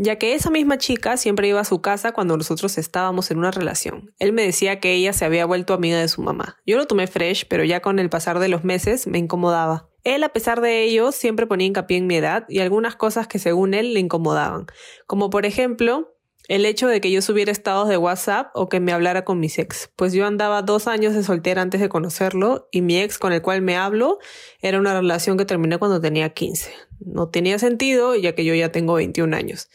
Ya 0.00 0.14
que 0.14 0.34
esa 0.34 0.48
misma 0.48 0.78
chica 0.78 1.16
siempre 1.16 1.48
iba 1.48 1.58
a 1.58 1.64
su 1.64 1.80
casa 1.80 2.12
cuando 2.12 2.36
nosotros 2.36 2.78
estábamos 2.78 3.32
en 3.32 3.38
una 3.38 3.50
relación. 3.50 4.14
Él 4.20 4.32
me 4.32 4.44
decía 4.44 4.78
que 4.78 4.92
ella 4.92 5.12
se 5.12 5.24
había 5.24 5.44
vuelto 5.44 5.74
amiga 5.74 5.98
de 5.98 6.06
su 6.06 6.22
mamá. 6.22 6.56
Yo 6.64 6.76
lo 6.76 6.86
tomé 6.86 7.08
fresh, 7.08 7.46
pero 7.48 7.64
ya 7.64 7.80
con 7.80 7.98
el 7.98 8.08
pasar 8.08 8.38
de 8.38 8.46
los 8.46 8.62
meses 8.62 9.08
me 9.08 9.18
incomodaba. 9.18 9.87
Él, 10.04 10.24
a 10.24 10.30
pesar 10.30 10.60
de 10.60 10.84
ello, 10.84 11.12
siempre 11.12 11.46
ponía 11.46 11.66
hincapié 11.66 11.98
en 11.98 12.06
mi 12.06 12.16
edad 12.16 12.44
y 12.48 12.60
algunas 12.60 12.96
cosas 12.96 13.26
que 13.26 13.38
según 13.38 13.74
él 13.74 13.94
le 13.94 14.00
incomodaban. 14.00 14.66
Como 15.06 15.30
por 15.30 15.44
ejemplo, 15.44 16.14
el 16.48 16.64
hecho 16.64 16.88
de 16.88 17.00
que 17.00 17.10
yo 17.10 17.20
subiera 17.20 17.52
estados 17.52 17.88
de 17.88 17.98
WhatsApp 17.98 18.50
o 18.54 18.68
que 18.68 18.80
me 18.80 18.92
hablara 18.92 19.24
con 19.24 19.38
mis 19.38 19.58
ex, 19.58 19.90
pues 19.96 20.14
yo 20.14 20.26
andaba 20.26 20.62
dos 20.62 20.88
años 20.88 21.14
de 21.14 21.22
soltera 21.22 21.60
antes 21.60 21.80
de 21.80 21.90
conocerlo 21.90 22.68
y 22.72 22.80
mi 22.80 22.98
ex 22.98 23.18
con 23.18 23.34
el 23.34 23.42
cual 23.42 23.60
me 23.60 23.76
hablo 23.76 24.18
era 24.60 24.78
una 24.78 24.94
relación 24.94 25.36
que 25.36 25.44
terminé 25.44 25.76
cuando 25.78 26.00
tenía 26.00 26.30
15. 26.30 26.72
No 27.00 27.28
tenía 27.28 27.58
sentido 27.58 28.14
ya 28.16 28.34
que 28.34 28.46
yo 28.46 28.54
ya 28.54 28.72
tengo 28.72 28.94
21 28.94 29.36
años. 29.36 29.68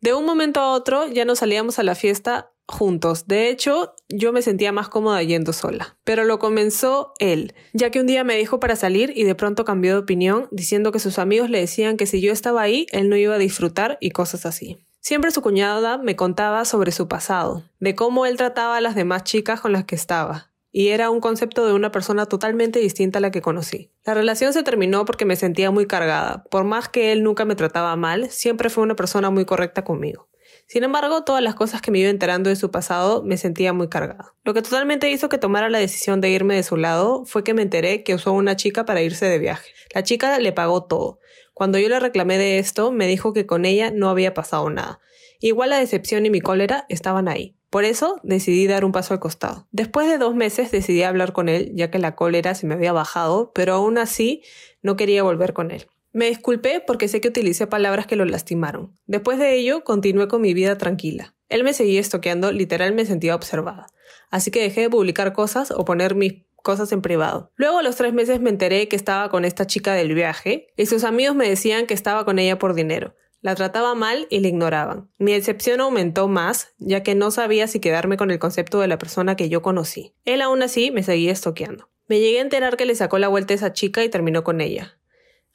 De 0.00 0.14
un 0.14 0.24
momento 0.24 0.60
a 0.60 0.72
otro 0.72 1.06
ya 1.08 1.26
no 1.26 1.36
salíamos 1.36 1.78
a 1.78 1.82
la 1.82 1.94
fiesta 1.94 2.52
juntos. 2.68 3.26
De 3.26 3.48
hecho, 3.48 3.94
yo 4.08 4.32
me 4.32 4.42
sentía 4.42 4.70
más 4.70 4.88
cómoda 4.88 5.22
yendo 5.22 5.52
sola. 5.52 5.96
Pero 6.04 6.24
lo 6.24 6.38
comenzó 6.38 7.14
él, 7.18 7.54
ya 7.72 7.90
que 7.90 8.00
un 8.00 8.06
día 8.06 8.22
me 8.24 8.36
dijo 8.36 8.60
para 8.60 8.76
salir 8.76 9.12
y 9.16 9.24
de 9.24 9.34
pronto 9.34 9.64
cambió 9.64 9.94
de 9.94 10.00
opinión, 10.00 10.48
diciendo 10.50 10.92
que 10.92 11.00
sus 11.00 11.18
amigos 11.18 11.50
le 11.50 11.60
decían 11.60 11.96
que 11.96 12.06
si 12.06 12.20
yo 12.20 12.32
estaba 12.32 12.62
ahí, 12.62 12.86
él 12.92 13.08
no 13.08 13.16
iba 13.16 13.34
a 13.34 13.38
disfrutar 13.38 13.96
y 14.00 14.10
cosas 14.10 14.46
así. 14.46 14.84
Siempre 15.00 15.30
su 15.30 15.40
cuñada 15.40 15.96
me 15.96 16.16
contaba 16.16 16.64
sobre 16.64 16.92
su 16.92 17.08
pasado, 17.08 17.64
de 17.80 17.94
cómo 17.94 18.26
él 18.26 18.36
trataba 18.36 18.76
a 18.76 18.80
las 18.80 18.94
demás 18.94 19.24
chicas 19.24 19.60
con 19.60 19.72
las 19.72 19.84
que 19.84 19.94
estaba, 19.94 20.50
y 20.70 20.88
era 20.88 21.08
un 21.08 21.20
concepto 21.20 21.66
de 21.66 21.72
una 21.72 21.90
persona 21.90 22.26
totalmente 22.26 22.78
distinta 22.78 23.18
a 23.18 23.22
la 23.22 23.30
que 23.30 23.40
conocí. 23.40 23.90
La 24.04 24.12
relación 24.12 24.52
se 24.52 24.62
terminó 24.62 25.04
porque 25.06 25.24
me 25.24 25.36
sentía 25.36 25.70
muy 25.70 25.86
cargada. 25.86 26.44
Por 26.50 26.64
más 26.64 26.88
que 26.88 27.12
él 27.12 27.22
nunca 27.22 27.44
me 27.44 27.54
trataba 27.54 27.96
mal, 27.96 28.28
siempre 28.30 28.68
fue 28.68 28.84
una 28.84 28.96
persona 28.96 29.30
muy 29.30 29.46
correcta 29.46 29.82
conmigo. 29.82 30.28
Sin 30.68 30.84
embargo, 30.84 31.24
todas 31.24 31.42
las 31.42 31.54
cosas 31.54 31.80
que 31.80 31.90
me 31.90 31.98
iba 31.98 32.10
enterando 32.10 32.50
de 32.50 32.56
su 32.56 32.70
pasado 32.70 33.22
me 33.22 33.38
sentía 33.38 33.72
muy 33.72 33.88
cargada. 33.88 34.34
Lo 34.44 34.52
que 34.52 34.60
totalmente 34.60 35.10
hizo 35.10 35.30
que 35.30 35.38
tomara 35.38 35.70
la 35.70 35.78
decisión 35.78 36.20
de 36.20 36.28
irme 36.28 36.56
de 36.56 36.62
su 36.62 36.76
lado 36.76 37.24
fue 37.24 37.42
que 37.42 37.54
me 37.54 37.62
enteré 37.62 38.04
que 38.04 38.14
usó 38.14 38.34
una 38.34 38.54
chica 38.54 38.84
para 38.84 39.00
irse 39.00 39.24
de 39.24 39.38
viaje. 39.38 39.70
La 39.94 40.02
chica 40.02 40.38
le 40.38 40.52
pagó 40.52 40.84
todo. 40.84 41.20
Cuando 41.54 41.78
yo 41.78 41.88
le 41.88 41.98
reclamé 41.98 42.36
de 42.36 42.58
esto, 42.58 42.92
me 42.92 43.06
dijo 43.06 43.32
que 43.32 43.46
con 43.46 43.64
ella 43.64 43.90
no 43.90 44.10
había 44.10 44.34
pasado 44.34 44.68
nada. 44.68 45.00
Igual 45.40 45.70
la 45.70 45.78
decepción 45.78 46.26
y 46.26 46.30
mi 46.30 46.42
cólera 46.42 46.84
estaban 46.90 47.28
ahí. 47.28 47.56
Por 47.70 47.86
eso 47.86 48.20
decidí 48.22 48.66
dar 48.66 48.84
un 48.84 48.92
paso 48.92 49.14
al 49.14 49.20
costado. 49.20 49.68
Después 49.70 50.06
de 50.06 50.18
dos 50.18 50.34
meses 50.34 50.70
decidí 50.70 51.02
hablar 51.02 51.32
con 51.32 51.48
él, 51.48 51.72
ya 51.74 51.90
que 51.90 51.98
la 51.98 52.14
cólera 52.14 52.54
se 52.54 52.66
me 52.66 52.74
había 52.74 52.92
bajado, 52.92 53.52
pero 53.54 53.72
aún 53.72 53.96
así 53.96 54.42
no 54.82 54.96
quería 54.96 55.22
volver 55.22 55.54
con 55.54 55.70
él. 55.70 55.86
Me 56.18 56.26
disculpé 56.26 56.82
porque 56.84 57.06
sé 57.06 57.20
que 57.20 57.28
utilicé 57.28 57.68
palabras 57.68 58.08
que 58.08 58.16
lo 58.16 58.24
lastimaron. 58.24 58.92
Después 59.06 59.38
de 59.38 59.54
ello, 59.54 59.84
continué 59.84 60.26
con 60.26 60.40
mi 60.40 60.52
vida 60.52 60.76
tranquila. 60.76 61.36
Él 61.48 61.62
me 61.62 61.72
seguía 61.72 62.00
estoqueando, 62.00 62.50
literal 62.50 62.92
me 62.92 63.06
sentía 63.06 63.36
observada. 63.36 63.86
Así 64.28 64.50
que 64.50 64.60
dejé 64.60 64.80
de 64.80 64.90
publicar 64.90 65.32
cosas 65.32 65.70
o 65.70 65.84
poner 65.84 66.16
mis 66.16 66.42
cosas 66.56 66.90
en 66.90 67.02
privado. 67.02 67.52
Luego 67.54 67.78
a 67.78 67.84
los 67.84 67.94
tres 67.94 68.14
meses 68.14 68.40
me 68.40 68.50
enteré 68.50 68.88
que 68.88 68.96
estaba 68.96 69.28
con 69.28 69.44
esta 69.44 69.68
chica 69.68 69.94
del 69.94 70.12
viaje 70.12 70.66
y 70.76 70.86
sus 70.86 71.04
amigos 71.04 71.36
me 71.36 71.48
decían 71.48 71.86
que 71.86 71.94
estaba 71.94 72.24
con 72.24 72.40
ella 72.40 72.58
por 72.58 72.74
dinero. 72.74 73.14
La 73.40 73.54
trataba 73.54 73.94
mal 73.94 74.26
y 74.28 74.40
la 74.40 74.48
ignoraban. 74.48 75.08
Mi 75.18 75.34
decepción 75.34 75.80
aumentó 75.80 76.26
más, 76.26 76.74
ya 76.78 77.04
que 77.04 77.14
no 77.14 77.30
sabía 77.30 77.68
si 77.68 77.78
quedarme 77.78 78.16
con 78.16 78.32
el 78.32 78.40
concepto 78.40 78.80
de 78.80 78.88
la 78.88 78.98
persona 78.98 79.36
que 79.36 79.48
yo 79.48 79.62
conocí. 79.62 80.16
Él 80.24 80.42
aún 80.42 80.62
así 80.62 80.90
me 80.90 81.04
seguía 81.04 81.30
estoqueando. 81.30 81.90
Me 82.08 82.18
llegué 82.18 82.38
a 82.38 82.42
enterar 82.42 82.76
que 82.76 82.86
le 82.86 82.96
sacó 82.96 83.18
la 83.18 83.28
vuelta 83.28 83.54
esa 83.54 83.72
chica 83.72 84.02
y 84.02 84.08
terminó 84.08 84.42
con 84.42 84.60
ella. 84.60 84.98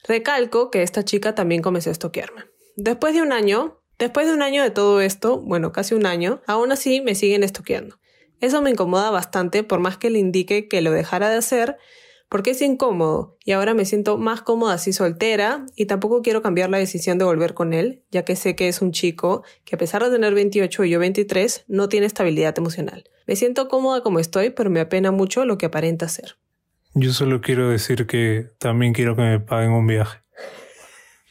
Recalco 0.06 0.70
que 0.70 0.82
esta 0.82 1.04
chica 1.04 1.34
también 1.34 1.62
comenzó 1.62 1.88
a 1.88 1.92
estoquearme. 1.92 2.44
Después 2.76 3.14
de 3.14 3.22
un 3.22 3.32
año, 3.32 3.80
después 3.98 4.26
de 4.26 4.34
un 4.34 4.42
año 4.42 4.62
de 4.62 4.70
todo 4.70 5.00
esto, 5.00 5.40
bueno, 5.40 5.72
casi 5.72 5.94
un 5.94 6.06
año, 6.06 6.42
aún 6.46 6.72
así 6.72 7.00
me 7.00 7.14
siguen 7.14 7.42
estoqueando. 7.42 7.98
Eso 8.40 8.60
me 8.60 8.70
incomoda 8.70 9.10
bastante 9.10 9.62
por 9.62 9.80
más 9.80 9.96
que 9.96 10.10
le 10.10 10.18
indique 10.18 10.68
que 10.68 10.82
lo 10.82 10.90
dejara 10.90 11.30
de 11.30 11.36
hacer, 11.36 11.78
porque 12.28 12.50
es 12.50 12.60
incómodo 12.60 13.38
y 13.44 13.52
ahora 13.52 13.74
me 13.74 13.84
siento 13.84 14.18
más 14.18 14.42
cómoda 14.42 14.74
así 14.74 14.92
soltera 14.92 15.64
y 15.76 15.86
tampoco 15.86 16.20
quiero 16.20 16.42
cambiar 16.42 16.68
la 16.68 16.78
decisión 16.78 17.16
de 17.16 17.24
volver 17.24 17.54
con 17.54 17.72
él, 17.72 18.02
ya 18.10 18.24
que 18.24 18.36
sé 18.36 18.56
que 18.56 18.68
es 18.68 18.82
un 18.82 18.92
chico 18.92 19.44
que 19.64 19.76
a 19.76 19.78
pesar 19.78 20.04
de 20.04 20.10
tener 20.10 20.34
28 20.34 20.84
y 20.84 20.90
yo 20.90 20.98
23 20.98 21.64
no 21.68 21.88
tiene 21.88 22.06
estabilidad 22.06 22.58
emocional. 22.58 23.04
Me 23.26 23.36
siento 23.36 23.68
cómoda 23.68 24.02
como 24.02 24.18
estoy, 24.18 24.50
pero 24.50 24.68
me 24.68 24.80
apena 24.80 25.12
mucho 25.12 25.44
lo 25.44 25.56
que 25.56 25.66
aparenta 25.66 26.08
ser. 26.08 26.36
Yo 26.94 27.12
solo 27.12 27.40
quiero 27.40 27.68
decir 27.68 28.06
que 28.06 28.50
también 28.58 28.92
quiero 28.92 29.16
que 29.16 29.22
me 29.22 29.40
paguen 29.40 29.72
un 29.72 29.86
viaje. 29.86 30.20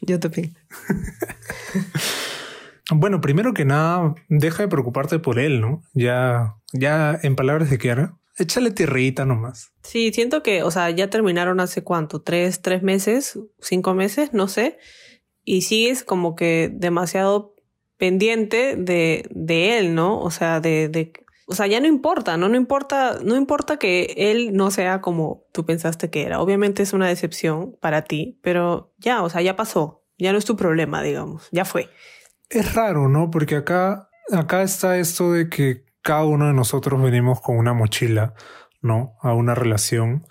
Yo 0.02 0.20
también. 0.20 0.58
bueno, 2.92 3.22
primero 3.22 3.54
que 3.54 3.64
nada, 3.64 4.16
deja 4.28 4.64
de 4.64 4.70
preocuparte 4.70 5.20
por 5.20 5.40
él, 5.40 5.62
¿no? 5.62 5.82
Ya, 5.94 6.56
ya 6.74 7.18
en 7.24 7.38
palabras 7.38 7.70
de 7.70 7.78
Kiara, 7.78 8.18
échale 8.38 8.72
tierrita 8.72 9.26
nomás. 9.26 9.72
Sí, 9.84 10.12
siento 10.12 10.44
que, 10.44 10.64
o 10.64 10.72
sea, 10.72 10.90
ya 10.90 11.10
terminaron 11.10 11.62
hace 11.62 11.84
cuánto, 11.84 12.22
tres, 12.22 12.62
tres 12.62 12.84
meses, 12.84 13.40
cinco 13.62 13.94
meses, 13.94 14.34
no 14.34 14.50
sé, 14.50 14.78
y 15.46 15.62
sigues 15.62 16.04
como 16.04 16.36
que 16.36 16.70
demasiado 16.74 17.56
pendiente 17.98 18.76
de, 18.76 19.30
de 19.30 19.78
él, 19.78 19.96
¿no? 19.96 20.20
O 20.20 20.32
sea, 20.32 20.60
de, 20.60 20.90
de, 20.90 21.14
o 21.46 21.56
sea, 21.56 21.68
ya 21.68 21.80
no 21.80 21.88
importa, 21.88 22.38
¿no? 22.38 22.48
No 22.48 22.56
importa, 22.56 23.20
no 23.24 23.36
importa 23.36 23.78
que 23.78 24.14
él 24.18 24.54
no 24.54 24.72
sea 24.72 25.02
como 25.02 25.46
tú 25.52 25.66
pensaste 25.66 26.10
que 26.10 26.24
era. 26.24 26.40
Obviamente 26.40 26.84
es 26.84 26.94
una 26.94 27.08
decepción 27.08 27.78
para 27.82 28.04
ti, 28.04 28.40
pero 28.42 28.94
ya, 28.98 29.24
o 29.24 29.30
sea, 29.30 29.42
ya 29.42 29.56
pasó. 29.56 30.04
Ya 30.18 30.32
no 30.32 30.38
es 30.38 30.46
tu 30.46 30.56
problema, 30.56 31.02
digamos. 31.02 31.50
Ya 31.52 31.66
fue. 31.66 31.90
Es 32.50 32.76
raro, 32.76 33.10
¿no? 33.10 33.30
Porque 33.30 33.56
acá, 33.56 34.10
acá 34.32 34.64
está 34.64 34.98
esto 34.98 35.32
de 35.32 35.50
que 35.50 35.86
cada 36.02 36.26
uno 36.26 36.48
de 36.48 36.54
nosotros 36.54 37.02
venimos 37.02 37.42
con 37.42 37.58
una 37.58 37.74
mochila, 37.74 38.34
¿no? 38.82 39.16
A 39.22 39.34
una 39.34 39.56
relación. 39.56 40.26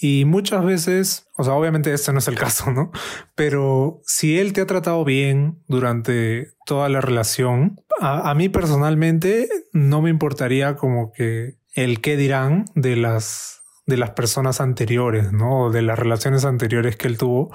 Y 0.00 0.24
muchas 0.24 0.64
veces, 0.64 1.28
o 1.36 1.44
sea, 1.44 1.54
obviamente 1.54 1.92
este 1.92 2.12
no 2.12 2.18
es 2.18 2.28
el 2.28 2.34
caso, 2.38 2.70
¿no? 2.70 2.90
Pero 3.34 4.00
si 4.04 4.38
él 4.38 4.52
te 4.52 4.60
ha 4.60 4.66
tratado 4.66 5.04
bien 5.04 5.62
durante 5.68 6.54
toda 6.66 6.88
la 6.88 7.00
relación, 7.00 7.80
a, 8.00 8.34
mí 8.34 8.48
personalmente 8.48 9.48
no 9.72 10.02
me 10.02 10.10
importaría 10.10 10.76
como 10.76 11.12
que 11.12 11.58
el 11.74 12.00
qué 12.00 12.16
dirán 12.16 12.64
de 12.74 12.96
las, 12.96 13.62
de 13.86 13.96
las 13.96 14.10
personas 14.10 14.60
anteriores, 14.60 15.32
¿no? 15.32 15.64
O 15.64 15.70
de 15.70 15.82
las 15.82 15.98
relaciones 15.98 16.44
anteriores 16.44 16.96
que 16.96 17.08
él 17.08 17.18
tuvo, 17.18 17.52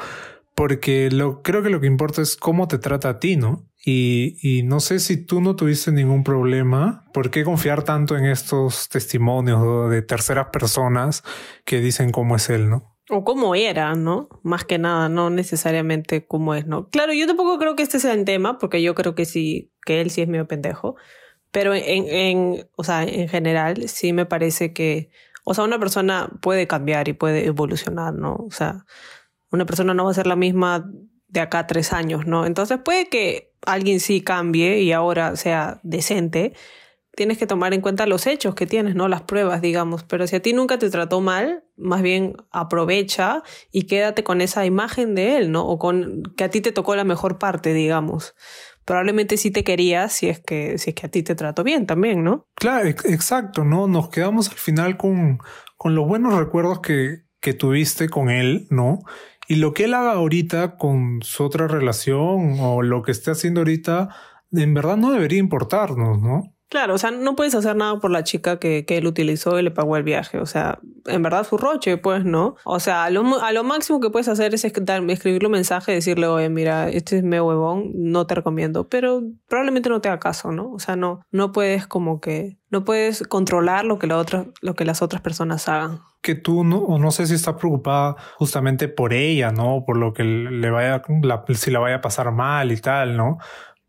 porque 0.56 1.10
lo, 1.12 1.42
creo 1.42 1.62
que 1.64 1.70
lo 1.70 1.80
que 1.80 1.88
importa 1.88 2.22
es 2.22 2.36
cómo 2.36 2.68
te 2.68 2.78
trata 2.78 3.10
a 3.10 3.20
ti, 3.20 3.36
¿no? 3.36 3.69
Y, 3.86 4.36
y, 4.42 4.64
no 4.64 4.82
sé 4.82 5.00
si 5.00 5.26
tú 5.26 5.40
no 5.40 5.56
tuviste 5.56 5.92
ningún 5.92 6.26
problema, 6.26 7.06
¿por 7.14 7.32
qué 7.32 7.46
confiar 7.46 7.84
tanto 7.84 8.18
en 8.18 8.26
estos 8.26 8.90
testimonios 8.90 9.90
de 9.90 10.02
terceras 10.02 10.48
personas 10.52 11.24
que 11.64 11.80
dicen 11.80 12.12
cómo 12.12 12.36
es 12.36 12.50
él, 12.50 12.70
¿no? 12.70 12.98
O 13.10 13.24
cómo 13.24 13.56
era, 13.56 13.96
¿no? 13.96 14.28
Más 14.44 14.66
que 14.66 14.78
nada, 14.78 15.08
no 15.08 15.30
necesariamente 15.30 16.28
cómo 16.28 16.56
es, 16.56 16.68
¿no? 16.68 16.90
Claro, 16.90 17.14
yo 17.14 17.26
tampoco 17.26 17.58
creo 17.58 17.76
que 17.76 17.84
este 17.84 18.00
sea 18.00 18.14
el 18.14 18.26
tema, 18.26 18.58
porque 18.60 18.84
yo 18.84 18.94
creo 18.96 19.16
que 19.16 19.26
sí, 19.26 19.72
que 19.86 20.02
él 20.02 20.12
sí 20.12 20.22
es 20.22 20.28
medio 20.28 20.48
pendejo. 20.48 20.96
Pero 21.52 21.74
en, 21.74 22.06
en, 22.08 22.70
o 22.76 22.84
sea, 22.84 23.04
en 23.04 23.28
general, 23.28 23.88
sí 23.88 24.14
me 24.14 24.26
parece 24.26 24.74
que, 24.74 25.10
o 25.44 25.54
sea, 25.54 25.64
una 25.64 25.80
persona 25.80 26.30
puede 26.42 26.68
cambiar 26.68 27.08
y 27.08 27.14
puede 27.14 27.46
evolucionar, 27.48 28.14
¿no? 28.14 28.36
O 28.36 28.52
sea, 28.52 28.86
una 29.52 29.66
persona 29.66 29.94
no 29.96 30.06
va 30.06 30.12
a 30.12 30.14
ser 30.14 30.28
la 30.28 30.36
misma 30.36 30.86
de 31.28 31.40
acá 31.40 31.60
a 31.60 31.68
tres 31.68 31.94
años, 31.94 32.28
¿no? 32.28 32.46
Entonces 32.46 32.80
puede 32.84 33.10
que 33.10 33.49
alguien 33.66 34.00
sí 34.00 34.22
cambie 34.22 34.82
y 34.82 34.92
ahora 34.92 35.36
sea 35.36 35.80
decente. 35.84 36.54
Tienes 37.16 37.38
que 37.38 37.48
tomar 37.48 37.74
en 37.74 37.82
cuenta 37.82 38.06
los 38.06 38.28
hechos 38.28 38.56
que 38.56 38.66
tienes, 38.66 38.96
¿no? 38.96 39.08
Las 39.08 39.24
pruebas, 39.24 39.62
digamos. 39.62 40.04
Pero 40.04 40.26
si 40.28 40.36
a 40.38 40.42
ti 40.42 40.54
nunca 40.54 40.80
te 40.80 40.90
trató 40.90 41.20
mal, 41.20 41.64
más 41.76 42.02
bien 42.02 42.38
aprovecha 42.52 43.44
y 43.72 43.84
quédate 43.84 44.24
con 44.24 44.42
esa 44.42 44.66
imagen 44.66 45.16
de 45.16 45.38
él, 45.38 45.52
¿no? 45.52 45.66
O 45.66 45.80
con 45.80 46.24
que 46.38 46.46
a 46.46 46.50
ti 46.50 46.62
te 46.62 46.72
tocó 46.72 46.96
la 46.96 47.04
mejor 47.04 47.38
parte, 47.38 47.74
digamos. 47.74 48.36
Probablemente 48.86 49.38
sí 49.38 49.52
te 49.52 49.64
quería 49.64 50.08
si 50.08 50.30
es 50.30 50.40
que, 50.40 50.78
si 50.78 50.92
es 50.92 50.96
que 50.96 51.08
a 51.08 51.10
ti 51.10 51.22
te 51.22 51.36
trató 51.36 51.64
bien 51.64 51.86
también, 51.86 52.24
¿no? 52.24 52.48
Claro, 52.56 52.88
exacto, 52.88 53.66
¿no? 53.66 53.88
Nos 53.88 54.10
quedamos 54.10 54.50
al 54.50 54.58
final 54.58 54.98
con, 54.98 55.40
con 55.78 55.96
los 55.96 56.08
buenos 56.08 56.34
recuerdos 56.36 56.80
que, 56.80 57.24
que 57.42 57.54
tuviste 57.54 58.10
con 58.10 58.30
él, 58.30 58.68
¿no? 58.70 59.00
Y 59.52 59.56
lo 59.56 59.74
que 59.74 59.86
él 59.86 59.96
haga 59.96 60.14
ahorita 60.14 60.78
con 60.78 61.24
su 61.24 61.44
otra 61.44 61.68
relación 61.68 62.60
o 62.60 62.84
lo 62.84 63.02
que 63.02 63.12
esté 63.12 63.32
haciendo 63.32 63.62
ahorita, 63.62 64.10
en 64.52 64.76
verdad 64.76 64.96
no 64.96 65.12
debería 65.12 65.40
importarnos, 65.40 66.22
¿no? 66.22 66.54
Claro, 66.70 66.94
o 66.94 66.98
sea, 67.00 67.10
no 67.10 67.36
puedes 67.36 67.56
hacer 67.56 67.76
nada 67.76 67.98
por 67.98 68.12
la 68.12 68.24
chica 68.24 68.60
que, 68.60 68.86
que 68.86 69.00
él 69.00 69.08
utilizó 69.08 69.58
y 69.58 69.64
le 69.64 69.72
pagó 69.72 69.98
el 69.98 70.04
viaje. 70.04 70.38
O 70.38 70.46
sea, 70.46 70.78
en 71.08 71.24
verdad 71.24 71.48
su 71.48 71.58
roche, 71.58 71.98
pues, 71.98 72.26
¿no? 72.26 72.58
O 72.64 72.80
sea, 72.80 73.06
a 73.06 73.10
lo, 73.10 73.42
a 73.42 73.52
lo 73.52 73.64
máximo 73.64 74.00
que 74.00 74.12
puedes 74.12 74.28
hacer 74.28 74.54
es 74.54 74.64
escribirle 74.64 75.48
un 75.48 75.54
mensaje 75.54 75.94
y 75.94 75.96
decirle, 75.96 76.28
oye, 76.28 76.50
mira, 76.50 76.88
este 76.88 77.18
es 77.18 77.24
mi 77.24 77.40
huevón, 77.40 77.92
no 77.96 78.28
te 78.28 78.36
recomiendo. 78.36 78.88
Pero 78.88 79.24
probablemente 79.48 79.90
no 79.90 80.00
te 80.00 80.10
haga 80.10 80.20
caso, 80.20 80.52
¿no? 80.52 80.72
O 80.72 80.78
sea, 80.78 80.96
no, 80.96 81.22
no 81.32 81.52
puedes 81.52 81.88
como 81.88 82.22
que, 82.22 82.60
no 82.70 82.86
puedes 82.86 83.24
controlar 83.24 83.84
lo 83.84 83.98
que, 83.98 84.06
la 84.06 84.20
otra, 84.20 84.46
lo 84.62 84.76
que 84.76 84.86
las 84.86 85.02
otras 85.02 85.24
personas 85.24 85.68
hagan 85.68 86.02
que 86.22 86.36
tú 86.36 86.64
no, 86.64 86.98
no 86.98 87.12
sé 87.12 87.28
si 87.28 87.34
está 87.34 87.58
preocupada 87.58 88.16
justamente 88.38 88.88
por 88.88 89.14
ella, 89.14 89.52
¿no? 89.52 89.84
Por 89.86 89.98
lo 89.98 90.14
que 90.14 90.24
le 90.24 90.70
vaya, 90.70 91.02
si 91.54 91.72
la 91.72 91.80
vaya 91.80 91.98
a 91.98 92.02
pasar 92.02 92.32
mal 92.32 92.72
y 92.72 92.78
tal, 92.78 93.16
¿no? 93.16 93.38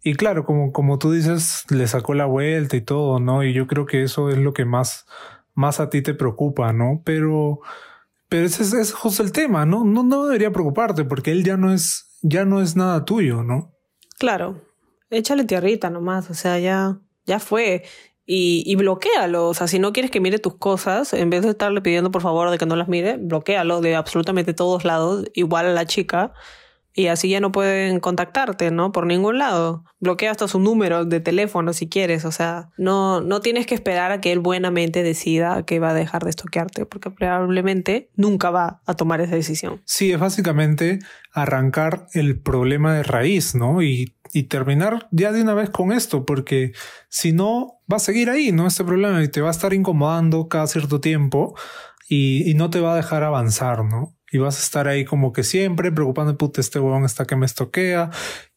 Y 0.03 0.15
claro, 0.15 0.45
como, 0.45 0.73
como 0.73 0.99
tú 0.99 1.13
dices, 1.13 1.65
le 1.71 1.87
sacó 1.87 2.15
la 2.15 2.27
vuelta 2.27 2.77
y 2.77 2.81
todo, 2.81 3.21
¿no? 3.21 3.45
Y 3.45 3.53
yo 3.53 3.67
creo 3.67 3.85
que 3.85 4.03
eso 4.03 4.31
es 4.31 4.39
lo 4.39 4.53
que 4.53 4.65
más, 4.65 5.07
más 5.55 5.81
a 5.81 5.91
ti 5.91 6.03
te 6.03 6.15
preocupa, 6.15 6.73
¿no? 6.73 7.03
Pero, 7.05 7.61
pero 8.29 8.47
ese 8.47 8.63
es, 8.81 8.93
justo 8.95 9.23
el 9.23 9.33
tema, 9.33 9.67
¿no? 9.67 9.85
¿no? 9.85 10.03
No 10.03 10.25
debería 10.25 10.53
preocuparte 10.53 11.05
porque 11.05 11.33
él 11.33 11.45
ya 11.45 11.57
no 11.57 11.73
es, 11.73 12.19
ya 12.23 12.45
no 12.45 12.63
es 12.63 12.77
nada 12.77 13.05
tuyo, 13.05 13.43
¿no? 13.43 13.75
Claro. 14.19 14.63
Échale 15.11 15.45
tierrita 15.45 15.91
nomás, 15.91 16.31
o 16.31 16.35
sea, 16.35 16.59
ya, 16.59 17.01
ya 17.27 17.41
fue. 17.41 17.83
Y, 18.33 18.63
y 18.65 18.77
bloquealo, 18.77 19.49
o 19.49 19.55
sea, 19.55 19.67
si 19.67 19.81
no 19.81 19.93
quieres 19.93 20.13
que 20.13 20.21
mire 20.21 20.39
tus 20.39 20.55
cosas, 20.55 21.15
en 21.15 21.31
vez 21.31 21.43
de 21.43 21.51
estarle 21.51 21.81
pidiendo 21.81 22.13
por 22.13 22.23
favor 22.23 22.49
de 22.51 22.59
que 22.59 22.67
no 22.67 22.77
las 22.77 22.87
mire, 22.87 23.17
bloquealo 23.17 23.81
de 23.81 23.97
absolutamente 23.97 24.55
todos 24.55 24.85
lados, 24.85 25.25
igual 25.35 25.67
a 25.67 25.73
la 25.73 25.85
chica 25.85 26.33
y 26.93 27.07
así 27.07 27.29
ya 27.29 27.41
no 27.41 27.53
pueden 27.53 28.01
contactarte, 28.01 28.71
¿no? 28.71 28.93
Por 28.93 29.07
ningún 29.07 29.39
lado. 29.39 29.85
Bloquea 30.01 30.31
hasta 30.31 30.49
su 30.49 30.59
número 30.59 31.05
de 31.05 31.21
teléfono 31.21 31.73
si 31.73 31.89
quieres, 31.89 32.25
o 32.25 32.33
sea, 32.33 32.71
no, 32.77 33.21
no 33.21 33.41
tienes 33.41 33.67
que 33.67 33.75
esperar 33.75 34.13
a 34.13 34.21
que 34.21 34.33
él 34.33 34.41
buenamente 34.41 35.03
decida 35.03 35.65
que 35.65 35.79
va 35.79 35.91
a 35.91 35.95
dejar 35.95 36.25
de 36.25 36.31
estoquearte, 36.31 36.87
porque 36.87 37.11
probablemente 37.11 38.11
nunca 38.17 38.51
va 38.51 38.81
a 38.87 38.95
tomar 38.95 39.21
esa 39.21 39.35
decisión. 39.35 39.83
Sí, 39.85 40.13
es 40.13 40.19
básicamente 40.19 40.99
arrancar 41.33 42.07
el 42.13 42.41
problema 42.41 42.95
de 42.95 43.03
raíz, 43.03 43.55
¿no? 43.55 43.83
Y, 43.83 44.15
y 44.33 44.45
terminar 44.45 45.09
ya 45.11 45.33
de 45.33 45.43
una 45.43 45.55
vez 45.55 45.71
con 45.71 45.93
esto, 45.93 46.25
porque 46.25 46.73
si 47.09 47.33
no, 47.33 47.81
va 47.91 47.97
a 47.97 48.01
seguir 48.01 48.31
ahí, 48.31 48.53
¿no? 48.53 48.67
Este 48.67 48.85
problema 48.85 49.23
y 49.23 49.29
te 49.29 49.41
va 49.41 49.49
a 49.49 49.53
estar 49.53 49.73
incomodando 49.73 50.49
cada 50.49 50.67
cierto 50.67 51.01
tiempo 51.01 51.57
y, 52.09 52.51
y 52.51 52.55
no 52.55 52.71
te 52.71 52.81
va 52.81 52.95
a 52.95 52.97
dejar 52.97 53.23
avanzar, 53.23 53.85
¿no? 53.85 54.17
y 54.31 54.39
vas 54.39 54.59
a 54.59 54.63
estar 54.63 54.89
ahí 54.89 55.05
como 55.05 55.33
que 55.33 55.43
siempre 55.43 55.91
preocupando, 55.93 56.37
puta, 56.37 56.61
este 56.61 56.79
huevón 56.79 57.05
está 57.05 57.25
que 57.25 57.37
me 57.37 57.47
estoquea. 57.47 58.11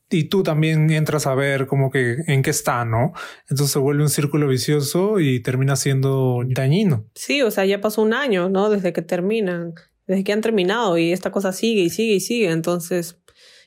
Y 0.09 0.25
tú 0.25 0.43
también 0.43 0.91
entras 0.91 1.25
a 1.25 1.33
ver 1.33 1.65
como 1.65 1.89
que 1.89 2.17
en 2.27 2.43
qué 2.43 2.51
está, 2.51 2.85
¿no? 2.85 3.13
Entonces 3.49 3.71
se 3.71 3.79
vuelve 3.79 4.03
un 4.03 4.09
círculo 4.09 4.47
vicioso 4.47 5.19
y 5.19 5.41
termina 5.41 5.75
siendo 5.75 6.41
dañino. 6.45 7.07
Sí, 7.15 7.41
o 7.41 7.49
sea, 7.49 7.65
ya 7.65 7.81
pasó 7.81 8.03
un 8.03 8.13
año, 8.13 8.47
¿no? 8.47 8.69
Desde 8.69 8.93
que 8.93 9.01
terminan, 9.01 9.73
desde 10.05 10.23
que 10.23 10.33
han 10.33 10.41
terminado 10.41 10.99
y 10.99 11.11
esta 11.11 11.31
cosa 11.31 11.51
sigue 11.51 11.81
y 11.81 11.89
sigue 11.89 12.13
y 12.13 12.19
sigue. 12.19 12.51
Entonces, 12.51 13.17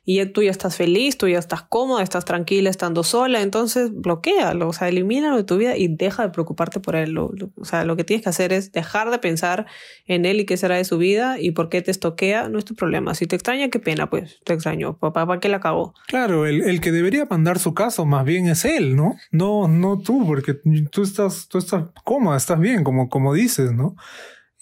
y 0.09 0.25
tú 0.27 0.40
ya 0.40 0.53
estás 0.53 0.77
feliz, 0.77 1.19
tú 1.19 1.27
ya 1.27 1.40
estás 1.40 1.62
cómoda, 1.62 2.01
estás 2.01 2.25
tranquila 2.25 2.71
estando 2.71 3.03
sola, 3.03 3.42
entonces 3.42 3.90
bloquealo, 3.92 4.69
o 4.69 4.73
sea, 4.73 4.88
elimínalo 4.88 5.37
de 5.37 5.42
tu 5.42 5.57
vida 5.57 5.77
y 5.77 5.88
deja 5.88 6.23
de 6.23 6.29
preocuparte 6.29 6.79
por 6.79 6.95
él. 6.95 7.19
o 7.19 7.35
sea, 7.64 7.85
lo 7.85 7.97
que 7.97 8.05
tienes 8.05 8.23
que 8.23 8.29
hacer 8.29 8.53
es 8.53 8.71
dejar 8.71 9.11
de 9.11 9.19
pensar 9.19 9.66
en 10.07 10.25
él 10.25 10.38
y 10.38 10.47
qué 10.47 10.57
será 10.57 10.77
de 10.77 10.85
su 10.85 10.97
vida 10.97 11.40
y 11.40 11.51
por 11.51 11.69
qué 11.69 11.83
te 11.83 11.90
estoquea, 11.90 12.49
no 12.49 12.61
es 12.61 12.64
tu 12.64 12.77
problema. 12.77 13.16
Si 13.16 13.27
te 13.27 13.35
extraña, 13.35 13.69
qué 13.69 13.81
pena, 13.81 14.09
pues 14.09 14.38
te 14.45 14.53
extraño. 14.53 14.97
Papá, 14.97 15.27
¿para 15.27 15.40
qué 15.40 15.49
la 15.49 15.57
acabó? 15.57 15.92
Claro, 16.07 16.47
el, 16.47 16.62
el, 16.62 16.81
que 16.81 16.92
debería 16.92 17.27
mandar 17.29 17.59
su 17.59 17.75
caso 17.75 18.07
más 18.07 18.25
bien 18.25 18.47
es 18.47 18.64
él, 18.64 18.95
¿no? 18.95 19.16
No, 19.33 19.66
no 19.66 19.99
tú, 19.99 20.25
porque 20.25 20.55
tú 20.92 21.03
estás, 21.03 21.49
tú 21.49 21.59
estás 21.59 21.87
cómoda, 22.05 22.37
estás 22.37 22.61
bien, 22.61 22.85
como, 22.85 23.09
como 23.09 23.35
dices, 23.35 23.73
¿no? 23.73 23.97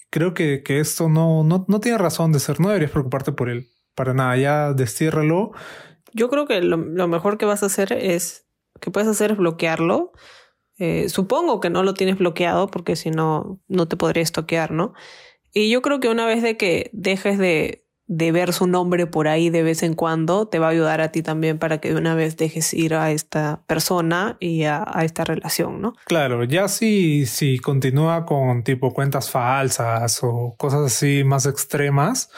Creo 0.09 0.33
que, 0.33 0.63
que 0.63 0.79
esto 0.79 1.07
no, 1.07 1.43
no, 1.43 1.65
no 1.67 1.79
tiene 1.79 1.99
razón 1.99 2.31
de 2.31 2.39
ser, 2.39 2.59
no 2.59 2.69
deberías 2.69 2.89
preocuparte 2.89 3.31
por 3.31 3.49
él 3.49 3.69
para 3.95 4.13
nada, 4.13 4.37
ya 4.37 4.73
destiérralo. 4.73 5.51
Yo 6.13 6.29
creo 6.29 6.45
que 6.45 6.61
lo, 6.61 6.77
mejor 6.77 7.37
que 7.37 7.45
vas 7.45 7.63
a 7.63 7.67
hacer 7.67 7.93
es, 7.93 8.45
que 8.79 8.91
puedes 8.91 9.09
hacer 9.09 9.31
es 9.31 9.37
bloquearlo. 9.37 10.11
Eh, 10.77 11.09
supongo 11.09 11.59
que 11.59 11.69
no 11.69 11.83
lo 11.83 11.93
tienes 11.93 12.17
bloqueado 12.17 12.67
porque 12.67 12.95
si 12.95 13.09
no, 13.09 13.61
no 13.67 13.87
te 13.87 13.97
podría 13.97 14.23
estoquear, 14.23 14.71
¿no? 14.71 14.93
Y 15.53 15.69
yo 15.69 15.81
creo 15.81 15.99
que 15.99 16.09
una 16.09 16.25
vez 16.25 16.43
de 16.43 16.57
que 16.57 16.89
dejes 16.93 17.37
de, 17.37 17.85
de 18.07 18.31
ver 18.31 18.53
su 18.53 18.67
nombre 18.67 19.07
por 19.07 19.27
ahí 19.27 19.49
de 19.49 19.63
vez 19.63 19.83
en 19.83 19.93
cuando, 19.93 20.47
te 20.47 20.59
va 20.59 20.67
a 20.67 20.71
ayudar 20.71 21.01
a 21.01 21.11
ti 21.11 21.23
también 21.23 21.57
para 21.57 21.79
que 21.79 21.89
de 21.89 21.95
una 21.95 22.13
vez 22.13 22.37
dejes 22.37 22.73
ir 22.73 22.93
a 22.93 23.11
esta 23.11 23.63
persona 23.67 24.37
y 24.39 24.63
a, 24.63 24.85
a 24.85 25.05
esta 25.05 25.23
relación, 25.23 25.81
¿no? 25.81 25.95
Claro, 26.05 26.43
ya 26.43 26.67
si, 26.67 27.25
si 27.25 27.57
continúa 27.57 28.25
con 28.25 28.63
tipo 28.63 28.93
cuentas 28.93 29.31
falsas 29.31 30.19
o 30.21 30.55
cosas 30.57 30.81
así 30.81 31.23
más 31.23 31.45
extremas, 31.45 32.29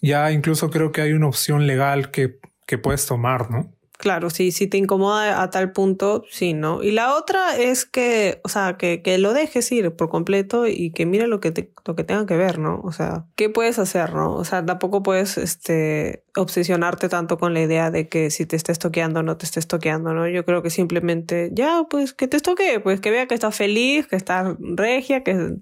ya 0.00 0.30
incluso 0.32 0.70
creo 0.70 0.92
que 0.92 1.02
hay 1.02 1.12
una 1.12 1.28
opción 1.28 1.66
legal 1.66 2.10
que, 2.10 2.38
que 2.66 2.78
puedes 2.78 3.06
tomar, 3.06 3.50
¿no? 3.50 3.72
Claro, 4.00 4.30
sí, 4.30 4.50
si 4.50 4.66
te 4.66 4.78
incomoda 4.78 5.42
a 5.42 5.50
tal 5.50 5.72
punto, 5.72 6.24
sí, 6.30 6.54
¿no? 6.54 6.82
Y 6.82 6.90
la 6.90 7.14
otra 7.16 7.58
es 7.58 7.84
que, 7.84 8.40
o 8.44 8.48
sea, 8.48 8.78
que, 8.78 9.02
que 9.02 9.18
lo 9.18 9.34
dejes 9.34 9.70
ir 9.72 9.94
por 9.94 10.08
completo 10.08 10.66
y 10.66 10.90
que 10.92 11.04
mire 11.04 11.26
lo 11.26 11.38
que, 11.38 11.50
te, 11.50 11.74
lo 11.84 11.94
que 11.94 12.04
tenga 12.04 12.24
que 12.24 12.34
ver, 12.34 12.58
¿no? 12.58 12.80
O 12.82 12.92
sea, 12.92 13.26
¿qué 13.36 13.50
puedes 13.50 13.78
hacer, 13.78 14.14
no? 14.14 14.32
O 14.36 14.44
sea, 14.46 14.64
tampoco 14.64 15.02
puedes 15.02 15.36
este, 15.36 16.24
obsesionarte 16.34 17.10
tanto 17.10 17.36
con 17.36 17.52
la 17.52 17.60
idea 17.60 17.90
de 17.90 18.08
que 18.08 18.30
si 18.30 18.46
te 18.46 18.56
estés 18.56 18.78
toqueando 18.78 19.20
o 19.20 19.22
no 19.22 19.36
te 19.36 19.44
estés 19.44 19.66
toqueando, 19.66 20.14
¿no? 20.14 20.26
Yo 20.28 20.46
creo 20.46 20.62
que 20.62 20.70
simplemente, 20.70 21.50
ya, 21.52 21.84
pues 21.90 22.14
que 22.14 22.26
te 22.26 22.40
toque, 22.40 22.80
pues 22.80 23.02
que 23.02 23.10
vea 23.10 23.26
que 23.26 23.34
estás 23.34 23.54
feliz, 23.54 24.06
que 24.06 24.16
estás 24.16 24.56
regia, 24.60 25.22
que 25.22 25.58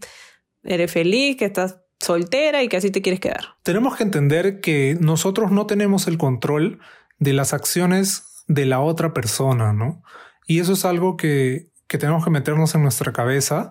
eres 0.63 0.93
feliz, 0.93 1.37
que 1.37 1.47
estás 1.47 1.81
soltera 2.01 2.63
y 2.63 2.69
que 2.69 2.77
así 2.77 2.91
te 2.91 3.03
quieres 3.03 3.21
quedar. 3.21 3.57
Tenemos 3.63 3.97
que 3.97 4.05
entender 4.05 4.61
que 4.61 4.97
nosotros 5.01 5.51
no 5.51 5.67
tenemos 5.67 6.07
el 6.07 6.19
control 6.19 6.81
de 7.19 7.33
las 7.33 7.53
acciones 7.53 8.45
de 8.47 8.67
la 8.67 8.81
otra 8.81 9.13
persona, 9.13 9.73
¿no? 9.73 10.03
Y 10.47 10.61
eso 10.61 10.73
es 10.73 10.85
algo 10.85 11.17
que, 11.17 11.71
que 11.87 11.99
tenemos 11.99 12.25
que 12.25 12.31
meternos 12.31 12.75
en 12.75 12.83
nuestra 12.83 13.13
cabeza 13.13 13.71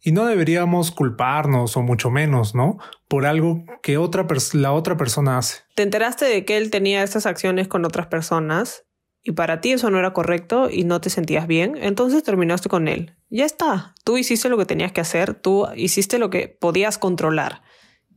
y 0.00 0.12
no 0.12 0.26
deberíamos 0.26 0.90
culparnos 0.90 1.76
o 1.76 1.82
mucho 1.82 2.10
menos, 2.10 2.54
¿no? 2.54 2.78
Por 3.08 3.26
algo 3.26 3.64
que 3.82 3.98
otra 3.98 4.26
la 4.52 4.72
otra 4.72 4.96
persona 4.96 5.38
hace. 5.38 5.62
Te 5.74 5.82
enteraste 5.82 6.24
de 6.26 6.44
que 6.44 6.56
él 6.56 6.70
tenía 6.70 7.02
estas 7.02 7.26
acciones 7.26 7.68
con 7.68 7.84
otras 7.84 8.06
personas 8.06 8.84
y 9.22 9.32
para 9.32 9.60
ti 9.60 9.72
eso 9.72 9.90
no 9.90 9.98
era 9.98 10.12
correcto 10.12 10.70
y 10.70 10.84
no 10.84 11.00
te 11.00 11.10
sentías 11.10 11.46
bien, 11.46 11.76
entonces 11.80 12.22
terminaste 12.22 12.68
con 12.68 12.88
él. 12.88 13.16
Ya 13.28 13.44
está, 13.44 13.94
tú 14.04 14.16
hiciste 14.16 14.48
lo 14.48 14.56
que 14.56 14.66
tenías 14.66 14.92
que 14.92 15.00
hacer, 15.00 15.34
tú 15.34 15.66
hiciste 15.76 16.18
lo 16.18 16.30
que 16.30 16.48
podías 16.48 16.98
controlar, 16.98 17.62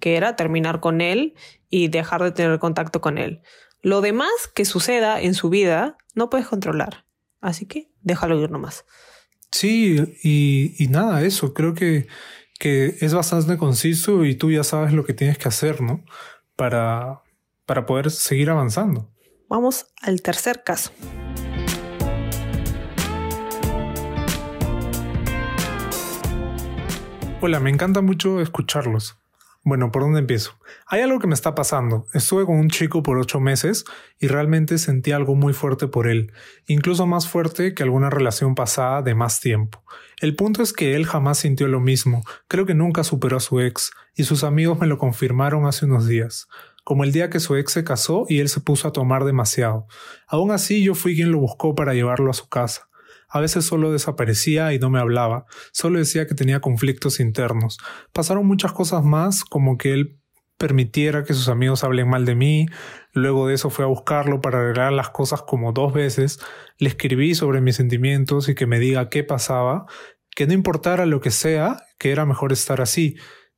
que 0.02 0.18
era 0.18 0.36
terminar 0.36 0.82
con 0.82 1.00
él 1.00 1.36
y 1.70 1.88
dejar 1.88 2.22
de 2.22 2.32
tener 2.32 2.60
contacto 2.60 3.00
con 3.00 3.18
él. 3.18 3.42
Lo 3.82 4.02
demás 4.02 4.30
que 4.54 4.66
suceda 4.66 5.22
en 5.22 5.34
su 5.34 5.50
vida 5.50 5.98
no 6.14 6.30
puedes 6.30 6.48
controlar. 6.48 7.06
Así 7.40 7.66
que 7.66 7.90
déjalo 8.02 8.42
ir 8.42 8.52
nomás. 8.52 8.86
Sí, 9.52 9.98
y, 10.24 10.88
nada, 10.90 11.24
eso. 11.24 11.54
Creo 11.54 11.74
que, 11.74 12.08
que 12.60 12.98
es 13.00 13.14
bastante 13.14 13.58
conciso 13.58 14.26
y 14.26 14.36
tú 14.36 14.52
ya 14.52 14.64
sabes 14.64 14.94
lo 14.94 15.06
que 15.06 15.14
tienes 15.14 15.38
que 15.38 15.48
hacer, 15.48 15.82
¿no? 15.82 16.04
Para, 16.56 17.22
para 17.66 17.86
poder 17.86 18.12
seguir 18.12 18.50
avanzando. 18.50 19.10
Vamos 19.50 19.88
al 20.02 20.22
tercer 20.22 20.64
caso. 20.64 20.92
Hola, 27.42 27.60
me 27.60 27.72
encanta 27.72 28.02
mucho 28.02 28.40
escucharlos. 28.40 29.21
Bueno, 29.64 29.92
¿por 29.92 30.02
dónde 30.02 30.20
empiezo? 30.20 30.58
Hay 30.88 31.02
algo 31.02 31.20
que 31.20 31.28
me 31.28 31.36
está 31.36 31.54
pasando. 31.54 32.08
Estuve 32.16 32.48
con 32.48 32.56
un 32.56 32.70
chico 32.70 33.04
por 33.04 33.20
ocho 33.20 33.40
meses 33.40 33.86
y 34.20 34.28
realmente 34.28 34.80
sentí 34.80 35.12
algo 35.12 35.36
muy 35.36 35.54
fuerte 35.54 35.88
por 35.88 36.08
él, 36.08 36.32
incluso 36.66 37.06
más 37.06 37.28
fuerte 37.28 37.76
que 37.76 37.84
alguna 37.84 38.10
relación 38.10 38.56
pasada 38.56 39.04
de 39.04 39.14
más 39.14 39.40
tiempo. 39.40 39.84
El 40.20 40.36
punto 40.36 40.64
es 40.64 40.74
que 40.74 40.96
él 40.96 41.06
jamás 41.06 41.38
sintió 41.38 41.68
lo 41.68 41.80
mismo, 41.80 42.24
creo 42.48 42.66
que 42.66 42.74
nunca 42.74 43.04
superó 43.04 43.38
a 43.38 43.40
su 43.40 43.60
ex, 43.60 43.92
y 44.16 44.24
sus 44.24 44.44
amigos 44.44 44.80
me 44.80 44.88
lo 44.88 44.98
confirmaron 44.98 45.68
hace 45.68 45.86
unos 45.86 46.08
días, 46.08 46.48
como 46.84 47.04
el 47.04 47.12
día 47.12 47.30
que 47.30 47.40
su 47.40 47.56
ex 47.56 47.72
se 47.72 47.84
casó 47.84 48.26
y 48.28 48.40
él 48.40 48.50
se 48.50 48.62
puso 48.62 48.88
a 48.88 48.94
tomar 48.94 49.26
demasiado. 49.26 49.86
Aún 50.28 50.50
así 50.50 50.84
yo 50.84 50.96
fui 50.96 51.16
quien 51.16 51.32
lo 51.32 51.38
buscó 51.38 51.76
para 51.76 51.94
llevarlo 51.94 52.32
a 52.32 52.34
su 52.34 52.50
casa. 52.50 52.90
A 53.32 53.40
veces 53.40 53.66
solo 53.66 53.92
desaparecía 53.92 54.74
y 54.74 54.80
no 54.80 54.90
me 54.90 55.00
hablaba, 55.00 55.46
solo 55.72 56.00
decía 56.00 56.28
que 56.28 56.36
tenía 56.36 56.60
conflictos 56.60 57.20
internos. 57.20 57.78
Pasaron 58.14 58.46
muchas 58.46 58.74
cosas 58.74 59.04
más, 59.04 59.46
como 59.46 59.78
que 59.78 59.94
él 59.94 60.22
permitiera 60.58 61.24
que 61.24 61.34
sus 61.34 61.50
amigos 61.50 61.84
hablen 61.84 62.08
mal 62.08 62.26
de 62.26 62.36
mí, 62.36 62.68
luego 63.14 63.48
de 63.48 63.56
eso 63.56 63.72
fue 63.72 63.84
a 63.84 63.88
buscarlo 63.88 64.42
para 64.42 64.60
arreglar 64.60 64.94
las 64.94 65.10
cosas 65.10 65.42
como 65.42 65.72
dos 65.72 65.92
veces, 65.92 66.40
le 66.78 66.90
escribí 66.90 67.34
sobre 67.34 67.62
mis 67.62 67.78
sentimientos 67.78 68.48
y 68.48 68.54
que 68.54 68.68
me 68.68 68.78
diga 68.78 69.10
qué 69.10 69.24
pasaba, 69.24 69.86
que 70.36 70.46
no 70.46 70.54
importara 70.54 71.06
lo 71.06 71.20
que 71.20 71.32
sea, 71.32 71.82
que 71.98 72.12
era 72.12 72.26
mejor 72.26 72.52
estar 72.52 72.80
así. 72.80 73.16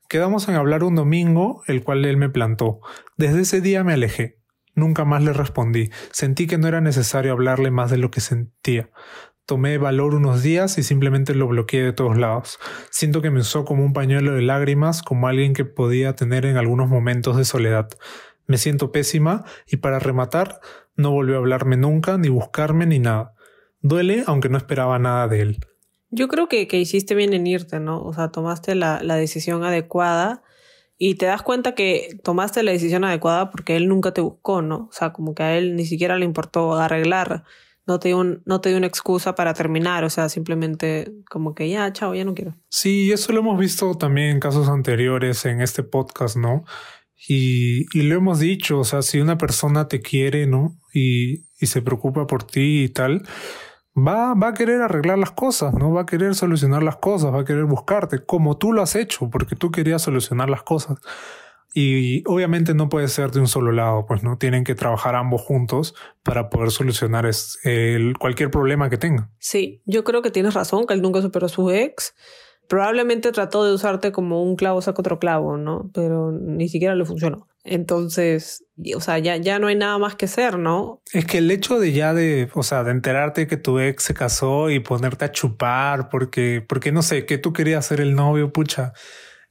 Quedamos 0.07 0.47
en 0.47 0.55
hablar 0.55 0.83
un 0.83 0.95
domingo, 0.95 1.63
el 1.67 1.83
cual 1.83 2.05
él 2.05 2.17
me 2.17 2.29
plantó. 2.29 2.79
Desde 3.17 3.41
ese 3.41 3.61
día 3.61 3.83
me 3.83 3.93
alejé. 3.93 4.39
Nunca 4.75 5.05
más 5.05 5.23
le 5.23 5.33
respondí. 5.33 5.89
Sentí 6.11 6.47
que 6.47 6.57
no 6.57 6.67
era 6.67 6.81
necesario 6.81 7.31
hablarle 7.31 7.69
más 7.69 7.91
de 7.91 7.97
lo 7.97 8.11
que 8.11 8.21
sentía. 8.21 8.89
Tomé 9.45 9.77
valor 9.77 10.15
unos 10.15 10.41
días 10.41 10.77
y 10.77 10.83
simplemente 10.83 11.35
lo 11.35 11.47
bloqueé 11.47 11.83
de 11.83 11.91
todos 11.91 12.17
lados. 12.17 12.59
Siento 12.91 13.21
que 13.21 13.29
me 13.29 13.41
usó 13.41 13.65
como 13.65 13.83
un 13.83 13.91
pañuelo 13.91 14.33
de 14.33 14.41
lágrimas, 14.41 15.01
como 15.01 15.27
alguien 15.27 15.53
que 15.53 15.65
podía 15.65 16.15
tener 16.15 16.45
en 16.45 16.55
algunos 16.55 16.87
momentos 16.87 17.35
de 17.35 17.43
soledad. 17.43 17.89
Me 18.47 18.57
siento 18.57 18.91
pésima 18.91 19.43
y 19.67 19.77
para 19.77 19.99
rematar, 19.99 20.61
no 20.95 21.11
volvió 21.11 21.35
a 21.35 21.39
hablarme 21.39 21.75
nunca, 21.75 22.17
ni 22.17 22.29
buscarme, 22.29 22.85
ni 22.85 22.99
nada. 22.99 23.33
Duele, 23.81 24.23
aunque 24.27 24.47
no 24.47 24.57
esperaba 24.57 24.97
nada 24.97 25.27
de 25.27 25.41
él. 25.41 25.57
Yo 26.09 26.29
creo 26.29 26.47
que, 26.47 26.67
que 26.67 26.79
hiciste 26.79 27.15
bien 27.15 27.33
en 27.33 27.45
irte, 27.45 27.79
¿no? 27.79 28.01
O 28.01 28.13
sea, 28.13 28.29
tomaste 28.29 28.75
la, 28.75 29.01
la 29.03 29.15
decisión 29.15 29.63
adecuada 29.63 30.43
y 30.97 31.15
te 31.15 31.25
das 31.25 31.41
cuenta 31.41 31.75
que 31.75 32.17
tomaste 32.23 32.63
la 32.63 32.71
decisión 32.71 33.03
adecuada 33.03 33.49
porque 33.49 33.75
él 33.75 33.89
nunca 33.89 34.13
te 34.13 34.21
buscó, 34.21 34.61
¿no? 34.61 34.87
O 34.89 34.93
sea, 34.93 35.11
como 35.11 35.35
que 35.35 35.43
a 35.43 35.57
él 35.57 35.75
ni 35.75 35.85
siquiera 35.85 36.17
le 36.17 36.23
importó 36.23 36.75
arreglar 36.75 37.43
no 37.85 37.99
te, 37.99 38.15
un, 38.15 38.41
no 38.45 38.61
te 38.61 38.69
dio 38.69 38.77
una 38.77 38.87
excusa 38.87 39.35
para 39.35 39.53
terminar, 39.53 40.03
o 40.03 40.09
sea, 40.09 40.29
simplemente 40.29 41.13
como 41.29 41.53
que 41.53 41.69
ya, 41.69 41.91
chao, 41.91 42.13
ya 42.15 42.25
no 42.25 42.33
quiero. 42.33 42.55
Sí, 42.69 43.11
eso 43.11 43.33
lo 43.33 43.39
hemos 43.39 43.59
visto 43.59 43.95
también 43.95 44.29
en 44.29 44.39
casos 44.39 44.69
anteriores 44.69 45.45
en 45.45 45.61
este 45.61 45.83
podcast, 45.83 46.37
¿no? 46.37 46.63
Y, 47.27 47.85
y 47.97 48.03
lo 48.03 48.15
hemos 48.15 48.39
dicho, 48.39 48.79
o 48.79 48.83
sea, 48.83 49.01
si 49.01 49.19
una 49.19 49.37
persona 49.37 49.87
te 49.87 50.01
quiere, 50.01 50.47
¿no? 50.47 50.77
Y, 50.93 51.45
y 51.59 51.67
se 51.67 51.81
preocupa 51.81 52.27
por 52.27 52.43
ti 52.43 52.83
y 52.83 52.89
tal, 52.89 53.23
va, 53.95 54.33
va 54.33 54.49
a 54.49 54.53
querer 54.53 54.81
arreglar 54.81 55.17
las 55.17 55.31
cosas, 55.31 55.73
¿no? 55.73 55.91
Va 55.91 56.01
a 56.01 56.05
querer 56.05 56.35
solucionar 56.35 56.83
las 56.83 56.97
cosas, 56.97 57.33
va 57.33 57.41
a 57.41 57.45
querer 57.45 57.65
buscarte, 57.65 58.25
como 58.25 58.57
tú 58.57 58.73
lo 58.73 58.81
has 58.81 58.95
hecho, 58.95 59.29
porque 59.29 59.55
tú 59.55 59.71
querías 59.71 60.01
solucionar 60.01 60.49
las 60.49 60.63
cosas. 60.63 60.97
Y 61.73 62.23
obviamente 62.27 62.75
no 62.75 62.87
puede 62.87 63.07
ser 63.07 63.31
de 63.31 63.39
un 63.39 63.47
solo 63.47 63.71
lado, 63.71 64.05
pues 64.05 64.21
no 64.21 64.37
tienen 64.37 64.63
que 64.63 64.75
trabajar 64.75 65.15
ambos 65.15 65.41
juntos 65.41 65.95
para 66.21 66.49
poder 66.49 66.69
solucionar 66.69 67.29
el, 67.63 68.17
cualquier 68.19 68.51
problema 68.51 68.91
que 68.91 68.97
tenga. 68.97 69.31
Sí, 69.39 69.81
yo 69.85 70.03
creo 70.03 70.21
que 70.21 70.29
tienes 70.29 70.53
razón, 70.53 70.85
que 70.85 70.93
él 70.93 71.01
nunca 71.01 71.21
superó 71.21 71.47
a 71.47 71.49
su 71.49 71.71
ex. 71.71 72.13
Probablemente 72.67 73.31
trató 73.31 73.65
de 73.65 73.73
usarte 73.73 74.11
como 74.11 74.43
un 74.43 74.55
clavo 74.55 74.81
saca 74.81 75.01
otro 75.01 75.19
clavo, 75.19 75.57
¿no? 75.57 75.89
Pero 75.93 76.31
ni 76.31 76.69
siquiera 76.69 76.95
le 76.95 77.05
funcionó. 77.05 77.47
Entonces, 77.63 78.65
o 78.95 79.01
sea, 79.01 79.17
ya, 79.19 79.37
ya 79.37 79.57
no 79.57 79.67
hay 79.67 79.75
nada 79.75 79.97
más 79.97 80.15
que 80.15 80.25
hacer, 80.25 80.59
¿no? 80.59 81.01
Es 81.11 81.25
que 81.25 81.39
el 81.39 81.49
hecho 81.49 81.79
de 81.79 81.91
ya 81.91 82.13
de, 82.13 82.49
o 82.53 82.63
sea, 82.63 82.83
de 82.83 82.91
enterarte 82.91 83.47
que 83.47 83.57
tu 83.57 83.79
ex 83.79 84.03
se 84.03 84.13
casó 84.13 84.69
y 84.69 84.79
ponerte 84.79 85.25
a 85.25 85.31
chupar 85.31 86.09
porque, 86.09 86.63
porque 86.67 86.91
no 86.91 87.01
sé, 87.01 87.25
que 87.25 87.37
tú 87.37 87.51
querías 87.51 87.85
ser 87.85 87.99
el 87.99 88.15
novio, 88.15 88.53
pucha 88.53 88.93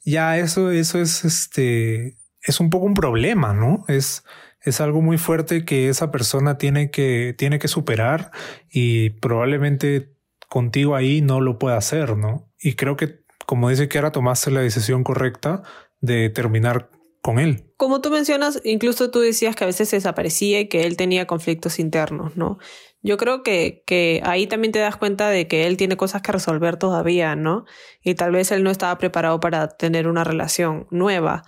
ya 0.04 0.38
eso, 0.38 0.70
eso 0.70 1.00
es 1.00 1.24
este, 1.24 2.16
es 2.42 2.60
un 2.60 2.70
poco 2.70 2.86
un 2.86 2.94
problema, 2.94 3.52
¿no? 3.54 3.84
Es, 3.88 4.24
es 4.60 4.80
algo 4.80 5.00
muy 5.00 5.18
fuerte 5.18 5.64
que 5.64 5.88
esa 5.88 6.10
persona 6.10 6.58
tiene 6.58 6.90
que, 6.90 7.34
tiene 7.36 7.58
que 7.58 7.68
superar 7.68 8.30
y 8.70 9.10
probablemente 9.10 10.12
contigo 10.48 10.94
ahí 10.94 11.20
no 11.20 11.40
lo 11.40 11.58
pueda 11.58 11.76
hacer, 11.76 12.16
¿no? 12.16 12.52
Y 12.60 12.74
creo 12.74 12.96
que, 12.96 13.20
como 13.46 13.68
dice 13.70 13.88
que 13.88 13.98
ahora 13.98 14.12
tomaste 14.12 14.50
la 14.50 14.60
decisión 14.60 15.04
correcta 15.04 15.62
de 16.00 16.30
terminar 16.30 16.90
con 17.22 17.38
él. 17.38 17.72
Como 17.76 18.00
tú 18.00 18.10
mencionas, 18.10 18.60
incluso 18.64 19.10
tú 19.10 19.20
decías 19.20 19.54
que 19.56 19.64
a 19.64 19.68
veces 19.68 19.90
desaparecía 19.90 20.60
y 20.60 20.68
que 20.68 20.84
él 20.86 20.96
tenía 20.96 21.26
conflictos 21.26 21.78
internos, 21.78 22.36
¿no? 22.36 22.58
Yo 23.02 23.16
creo 23.16 23.42
que, 23.42 23.82
que 23.86 24.22
ahí 24.24 24.46
también 24.46 24.72
te 24.72 24.78
das 24.78 24.96
cuenta 24.96 25.28
de 25.28 25.48
que 25.48 25.66
él 25.66 25.76
tiene 25.76 25.96
cosas 25.96 26.22
que 26.22 26.32
resolver 26.32 26.76
todavía, 26.76 27.36
¿no? 27.36 27.64
Y 28.02 28.14
tal 28.14 28.32
vez 28.32 28.52
él 28.52 28.62
no 28.62 28.70
estaba 28.70 28.96
preparado 28.98 29.40
para 29.40 29.68
tener 29.68 30.08
una 30.08 30.24
relación 30.24 30.86
nueva 30.90 31.42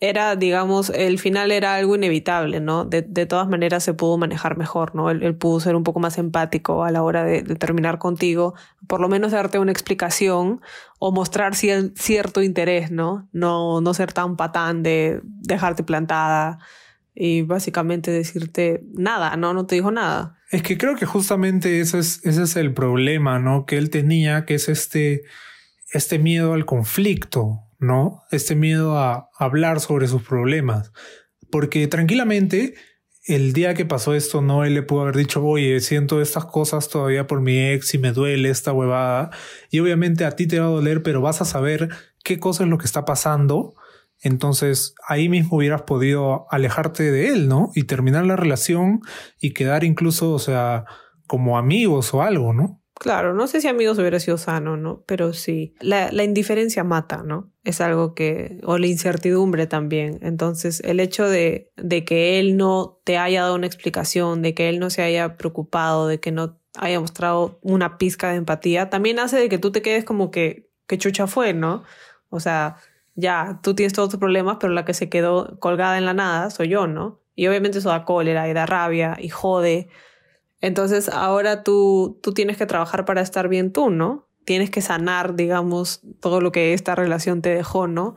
era, 0.00 0.36
digamos, 0.36 0.90
el 0.90 1.18
final 1.18 1.50
era 1.50 1.74
algo 1.74 1.96
inevitable, 1.96 2.60
¿no? 2.60 2.84
De, 2.84 3.02
de 3.02 3.26
todas 3.26 3.48
maneras 3.48 3.82
se 3.82 3.94
pudo 3.94 4.16
manejar 4.16 4.56
mejor, 4.56 4.94
¿no? 4.94 5.10
Él, 5.10 5.36
pudo 5.36 5.58
ser 5.58 5.74
un 5.74 5.82
poco 5.82 5.98
más 5.98 6.18
empático 6.18 6.84
a 6.84 6.92
la 6.92 7.02
hora 7.02 7.24
de, 7.24 7.42
terminar 7.56 7.98
contigo, 7.98 8.54
por 8.86 9.00
lo 9.00 9.08
menos 9.08 9.32
darte 9.32 9.58
una 9.58 9.72
explicación 9.72 10.60
o 11.00 11.10
mostrar 11.10 11.54
cierto 11.56 12.42
interés, 12.42 12.92
¿no? 12.92 13.28
¿no? 13.32 13.80
No 13.80 13.92
ser 13.94 14.12
tan 14.12 14.36
patán 14.36 14.84
de 14.84 15.20
dejarte 15.24 15.82
plantada 15.82 16.60
y 17.20 17.42
básicamente 17.42 18.12
decirte 18.12 18.84
nada, 18.94 19.36
¿no? 19.36 19.52
No 19.52 19.66
te 19.66 19.74
dijo 19.74 19.90
nada. 19.90 20.38
Es 20.52 20.62
que 20.62 20.78
creo 20.78 20.94
que 20.94 21.04
justamente 21.04 21.80
ese 21.80 21.98
es, 21.98 22.24
ese 22.24 22.44
es 22.44 22.54
el 22.54 22.72
problema, 22.72 23.40
¿no? 23.40 23.66
Que 23.66 23.76
él 23.76 23.90
tenía, 23.90 24.44
que 24.44 24.54
es 24.54 24.68
este, 24.68 25.24
este 25.92 26.20
miedo 26.20 26.52
al 26.52 26.64
conflicto, 26.64 27.64
¿no? 27.80 28.22
Este 28.30 28.54
miedo 28.54 28.96
a 28.96 29.30
hablar 29.36 29.80
sobre 29.80 30.06
sus 30.06 30.22
problemas. 30.22 30.92
Porque 31.50 31.88
tranquilamente, 31.88 32.74
el 33.24 33.52
día 33.52 33.74
que 33.74 33.84
pasó 33.84 34.14
esto, 34.14 34.40
no, 34.40 34.64
él 34.64 34.74
le 34.74 34.82
pudo 34.84 35.00
haber 35.02 35.16
dicho, 35.16 35.44
oye, 35.44 35.80
siento 35.80 36.22
estas 36.22 36.44
cosas 36.44 36.88
todavía 36.88 37.26
por 37.26 37.40
mi 37.40 37.58
ex 37.58 37.94
y 37.94 37.98
me 37.98 38.12
duele 38.12 38.48
esta 38.48 38.72
huevada. 38.72 39.30
Y 39.72 39.80
obviamente 39.80 40.24
a 40.24 40.36
ti 40.36 40.46
te 40.46 40.60
va 40.60 40.66
a 40.66 40.70
doler, 40.70 41.02
pero 41.02 41.20
vas 41.20 41.40
a 41.40 41.44
saber 41.44 41.88
qué 42.22 42.38
cosa 42.38 42.62
es 42.62 42.70
lo 42.70 42.78
que 42.78 42.86
está 42.86 43.04
pasando 43.04 43.74
entonces 44.22 44.94
ahí 45.06 45.28
mismo 45.28 45.58
hubieras 45.58 45.82
podido 45.82 46.46
alejarte 46.50 47.10
de 47.10 47.28
él, 47.28 47.48
¿no? 47.48 47.70
Y 47.74 47.84
terminar 47.84 48.26
la 48.26 48.36
relación 48.36 49.00
y 49.40 49.52
quedar 49.52 49.84
incluso, 49.84 50.32
o 50.32 50.38
sea, 50.38 50.84
como 51.26 51.58
amigos 51.58 52.12
o 52.14 52.22
algo, 52.22 52.52
¿no? 52.52 52.82
Claro, 52.98 53.32
no 53.32 53.46
sé 53.46 53.60
si 53.60 53.68
amigos 53.68 53.96
hubiera 53.98 54.18
sido 54.18 54.38
sano, 54.38 54.76
¿no? 54.76 55.04
Pero 55.06 55.32
sí, 55.32 55.74
la, 55.80 56.10
la, 56.10 56.24
indiferencia 56.24 56.82
mata, 56.82 57.22
¿no? 57.22 57.52
Es 57.62 57.80
algo 57.80 58.12
que, 58.12 58.58
o 58.64 58.76
la 58.76 58.88
incertidumbre 58.88 59.68
también. 59.68 60.18
Entonces, 60.20 60.80
el 60.80 60.98
hecho 60.98 61.28
de, 61.28 61.70
de 61.76 62.04
que 62.04 62.40
él 62.40 62.56
no 62.56 63.00
te 63.04 63.16
haya 63.16 63.42
dado 63.42 63.54
una 63.54 63.68
explicación, 63.68 64.42
de 64.42 64.52
que 64.52 64.68
él 64.68 64.80
no 64.80 64.90
se 64.90 65.02
haya 65.02 65.36
preocupado, 65.36 66.08
de 66.08 66.18
que 66.18 66.32
no 66.32 66.60
haya 66.76 66.98
mostrado 66.98 67.60
una 67.62 67.98
pizca 67.98 68.30
de 68.30 68.36
empatía, 68.36 68.90
también 68.90 69.20
hace 69.20 69.38
de 69.38 69.48
que 69.48 69.58
tú 69.58 69.70
te 69.70 69.80
quedes 69.82 70.04
como 70.04 70.32
que, 70.32 70.68
que 70.88 70.98
chucha 70.98 71.28
fue, 71.28 71.54
¿no? 71.54 71.84
O 72.30 72.40
sea, 72.40 72.78
ya, 73.20 73.58
tú 73.64 73.74
tienes 73.74 73.94
todos 73.94 74.10
tus 74.10 74.20
problemas, 74.20 74.58
pero 74.60 74.72
la 74.72 74.84
que 74.84 74.94
se 74.94 75.08
quedó 75.08 75.58
colgada 75.58 75.98
en 75.98 76.04
la 76.04 76.14
nada 76.14 76.50
soy 76.50 76.68
yo, 76.68 76.86
¿no? 76.86 77.20
Y 77.34 77.48
obviamente 77.48 77.78
eso 77.78 77.88
da 77.88 78.04
cólera 78.04 78.48
y 78.48 78.52
da 78.52 78.64
rabia 78.64 79.16
y 79.18 79.28
jode. 79.28 79.88
Entonces 80.60 81.08
ahora 81.08 81.64
tú, 81.64 82.20
tú 82.22 82.32
tienes 82.32 82.56
que 82.56 82.66
trabajar 82.66 83.04
para 83.04 83.20
estar 83.20 83.48
bien 83.48 83.72
tú, 83.72 83.90
¿no? 83.90 84.28
Tienes 84.44 84.70
que 84.70 84.82
sanar, 84.82 85.34
digamos, 85.34 86.00
todo 86.20 86.40
lo 86.40 86.52
que 86.52 86.74
esta 86.74 86.94
relación 86.94 87.42
te 87.42 87.52
dejó, 87.52 87.88
¿no? 87.88 88.14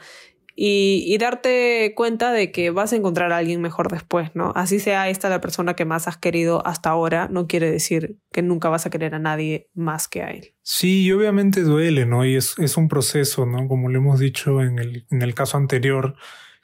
Y, 0.64 1.18
darte 1.18 1.94
cuenta 1.96 2.32
de 2.32 2.52
que 2.52 2.70
vas 2.70 2.94
a 2.94 2.96
encontrar 2.96 3.32
a 3.32 3.38
alguien 3.38 3.62
mejor 3.62 3.92
después, 3.92 4.30
¿no? 4.36 4.54
Así 4.56 4.80
sea 4.80 5.10
esta 5.10 5.28
la 5.28 5.42
persona 5.42 5.76
que 5.76 5.86
más 5.86 6.08
has 6.08 6.18
querido 6.18 6.64
hasta 6.68 6.92
ahora, 6.92 7.28
no 7.32 7.48
quiere 7.48 7.72
decir 7.72 8.20
que 8.32 8.44
nunca 8.44 8.70
vas 8.70 8.86
a 8.86 8.92
querer 8.92 9.16
a 9.16 9.20
nadie 9.20 9.70
más 9.74 10.08
que 10.08 10.22
a 10.22 10.30
él. 10.30 10.54
Sí, 10.62 11.02
y 11.02 11.12
obviamente 11.14 11.64
duele, 11.64 12.06
¿no? 12.06 12.26
Y 12.26 12.36
es, 12.36 12.60
es 12.60 12.78
un 12.78 12.90
proceso, 12.90 13.48
¿no? 13.48 13.68
Como 13.68 13.90
le 13.90 13.98
hemos 13.98 14.20
dicho 14.20 14.62
en 14.62 14.78
el, 14.78 15.08
en 15.10 15.24
el 15.24 15.34
caso 15.34 15.58
anterior, 15.58 16.14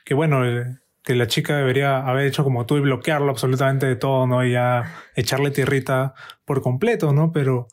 que 0.06 0.14
bueno, 0.14 0.46
eh, 0.46 0.78
que 1.04 1.16
la 1.16 1.26
chica 1.26 1.58
debería 1.58 1.98
haber 1.98 2.28
hecho 2.28 2.44
como 2.44 2.68
tú 2.68 2.78
y 2.78 2.82
bloquearlo 2.82 3.32
absolutamente 3.32 3.88
de 3.88 3.96
todo, 3.96 4.28
¿no? 4.28 4.46
Y 4.46 4.52
ya 4.52 4.94
echarle 5.16 5.50
tierrita 5.50 6.14
por 6.46 6.62
completo, 6.62 7.14
¿no? 7.14 7.32
Pero, 7.32 7.68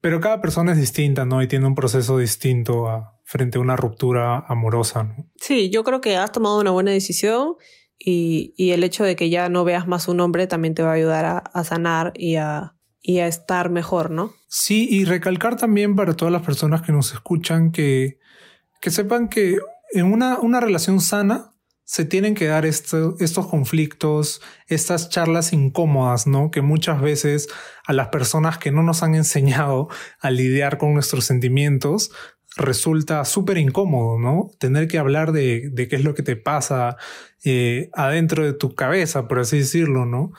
pero 0.00 0.20
cada 0.20 0.40
persona 0.40 0.72
es 0.72 0.78
distinta, 0.78 1.24
¿no? 1.24 1.42
Y 1.42 1.48
tiene 1.48 1.66
un 1.66 1.74
proceso 1.74 2.18
distinto 2.18 2.88
a, 2.88 3.18
frente 3.24 3.58
a 3.58 3.60
una 3.60 3.76
ruptura 3.76 4.44
amorosa, 4.48 5.04
¿no? 5.04 5.30
Sí, 5.36 5.70
yo 5.70 5.84
creo 5.84 6.00
que 6.00 6.16
has 6.16 6.32
tomado 6.32 6.60
una 6.60 6.70
buena 6.70 6.90
decisión 6.90 7.54
y, 7.98 8.54
y 8.56 8.70
el 8.70 8.84
hecho 8.84 9.04
de 9.04 9.16
que 9.16 9.30
ya 9.30 9.48
no 9.48 9.64
veas 9.64 9.88
más 9.88 10.08
un 10.08 10.20
hombre 10.20 10.46
también 10.46 10.74
te 10.74 10.82
va 10.82 10.90
a 10.90 10.94
ayudar 10.94 11.24
a, 11.24 11.38
a 11.38 11.64
sanar 11.64 12.12
y 12.14 12.36
a, 12.36 12.76
y 13.00 13.18
a 13.18 13.26
estar 13.26 13.70
mejor, 13.70 14.10
¿no? 14.10 14.32
Sí, 14.48 14.86
y 14.90 15.04
recalcar 15.04 15.56
también 15.56 15.96
para 15.96 16.14
todas 16.14 16.32
las 16.32 16.42
personas 16.42 16.82
que 16.82 16.92
nos 16.92 17.12
escuchan 17.12 17.72
que, 17.72 18.18
que 18.80 18.90
sepan 18.90 19.28
que 19.28 19.58
en 19.92 20.12
una, 20.12 20.38
una 20.38 20.60
relación 20.60 21.00
sana 21.00 21.54
se 21.88 22.04
tienen 22.04 22.34
que 22.34 22.44
dar 22.44 22.66
estos 22.66 23.46
conflictos, 23.46 24.42
estas 24.66 25.08
charlas 25.08 25.54
incómodas, 25.54 26.26
¿no? 26.26 26.50
Que 26.50 26.60
muchas 26.60 27.00
veces 27.00 27.48
a 27.86 27.94
las 27.94 28.08
personas 28.08 28.58
que 28.58 28.70
no 28.70 28.82
nos 28.82 29.02
han 29.02 29.14
enseñado 29.14 29.88
a 30.20 30.30
lidiar 30.30 30.76
con 30.76 30.92
nuestros 30.92 31.24
sentimientos 31.24 32.10
resulta 32.56 33.24
súper 33.24 33.56
incómodo, 33.56 34.18
¿no? 34.18 34.50
Tener 34.58 34.86
que 34.86 34.98
hablar 34.98 35.32
de, 35.32 35.72
qué 35.88 35.96
es 35.96 36.04
lo 36.04 36.12
que 36.12 36.22
te 36.22 36.36
pasa 36.36 36.98
eh, 37.42 37.88
adentro 37.94 38.44
de 38.44 38.52
tu 38.52 38.74
cabeza, 38.74 39.26
por 39.26 39.38
así 39.38 39.60
decirlo, 39.60 40.04
¿no? 40.04 40.32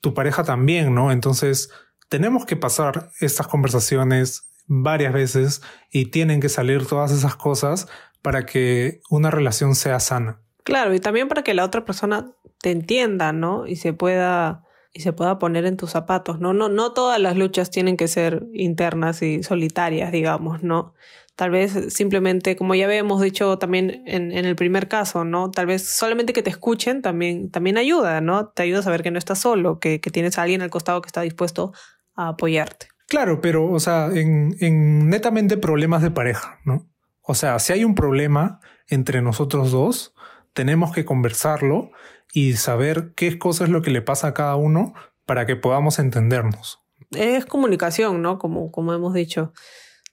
Tu 0.00 0.12
pareja 0.12 0.42
también, 0.42 0.92
¿no? 0.92 1.12
Entonces, 1.12 1.70
tenemos 2.08 2.46
que 2.46 2.56
pasar 2.56 3.12
estas 3.20 3.46
conversaciones 3.46 4.50
varias 4.66 5.12
veces 5.12 5.62
y 5.88 6.06
tienen 6.06 6.40
que 6.40 6.48
salir 6.48 6.84
todas 6.84 7.12
esas 7.12 7.36
cosas 7.36 7.86
para 8.22 8.44
que 8.44 9.02
una 9.08 9.30
relación 9.30 9.76
sea 9.76 10.00
sana. 10.00 10.40
Claro, 10.66 10.92
y 10.94 10.98
también 10.98 11.28
para 11.28 11.44
que 11.44 11.54
la 11.54 11.64
otra 11.64 11.84
persona 11.84 12.32
te 12.60 12.72
entienda, 12.72 13.32
¿no? 13.32 13.68
Y 13.68 13.76
se 13.76 13.92
pueda 13.92 14.64
y 14.92 15.00
se 15.00 15.12
pueda 15.12 15.38
poner 15.38 15.64
en 15.64 15.76
tus 15.76 15.90
zapatos, 15.90 16.40
¿no? 16.40 16.54
No, 16.54 16.68
no 16.68 16.92
todas 16.92 17.20
las 17.20 17.36
luchas 17.36 17.70
tienen 17.70 17.96
que 17.96 18.08
ser 18.08 18.48
internas 18.52 19.22
y 19.22 19.44
solitarias, 19.44 20.10
digamos, 20.10 20.64
¿no? 20.64 20.94
Tal 21.36 21.50
vez 21.50 21.94
simplemente, 21.94 22.56
como 22.56 22.74
ya 22.74 22.86
habíamos 22.86 23.20
dicho 23.20 23.58
también 23.58 24.02
en, 24.06 24.32
en, 24.32 24.44
el 24.44 24.56
primer 24.56 24.88
caso, 24.88 25.24
¿no? 25.24 25.52
Tal 25.52 25.66
vez 25.66 25.86
solamente 25.86 26.32
que 26.32 26.42
te 26.42 26.50
escuchen 26.50 27.00
también, 27.00 27.52
también 27.52 27.78
ayuda, 27.78 28.20
¿no? 28.20 28.48
Te 28.48 28.64
ayuda 28.64 28.80
a 28.80 28.82
saber 28.82 29.04
que 29.04 29.12
no 29.12 29.20
estás 29.20 29.38
solo, 29.38 29.78
que, 29.78 30.00
que 30.00 30.10
tienes 30.10 30.36
a 30.36 30.42
alguien 30.42 30.62
al 30.62 30.70
costado 30.70 31.00
que 31.00 31.06
está 31.08 31.20
dispuesto 31.20 31.72
a 32.16 32.28
apoyarte. 32.28 32.88
Claro, 33.06 33.40
pero, 33.40 33.70
o 33.70 33.78
sea, 33.78 34.08
en, 34.12 34.56
en 34.58 35.08
netamente 35.08 35.58
problemas 35.58 36.02
de 36.02 36.10
pareja, 36.10 36.58
¿no? 36.64 36.88
O 37.22 37.34
sea, 37.34 37.60
si 37.60 37.72
hay 37.72 37.84
un 37.84 37.94
problema 37.94 38.58
entre 38.88 39.22
nosotros 39.22 39.70
dos, 39.70 40.12
tenemos 40.56 40.90
que 40.90 41.04
conversarlo 41.04 41.90
y 42.32 42.54
saber 42.54 43.12
qué 43.14 43.38
cosa 43.38 43.64
es 43.64 43.70
lo 43.70 43.82
que 43.82 43.90
le 43.90 44.00
pasa 44.00 44.28
a 44.28 44.34
cada 44.34 44.56
uno 44.56 44.94
para 45.26 45.44
que 45.44 45.54
podamos 45.54 45.98
entendernos. 45.98 46.80
Es 47.10 47.44
comunicación, 47.44 48.22
¿no? 48.22 48.38
Como, 48.38 48.72
como 48.72 48.94
hemos 48.94 49.12
dicho. 49.12 49.52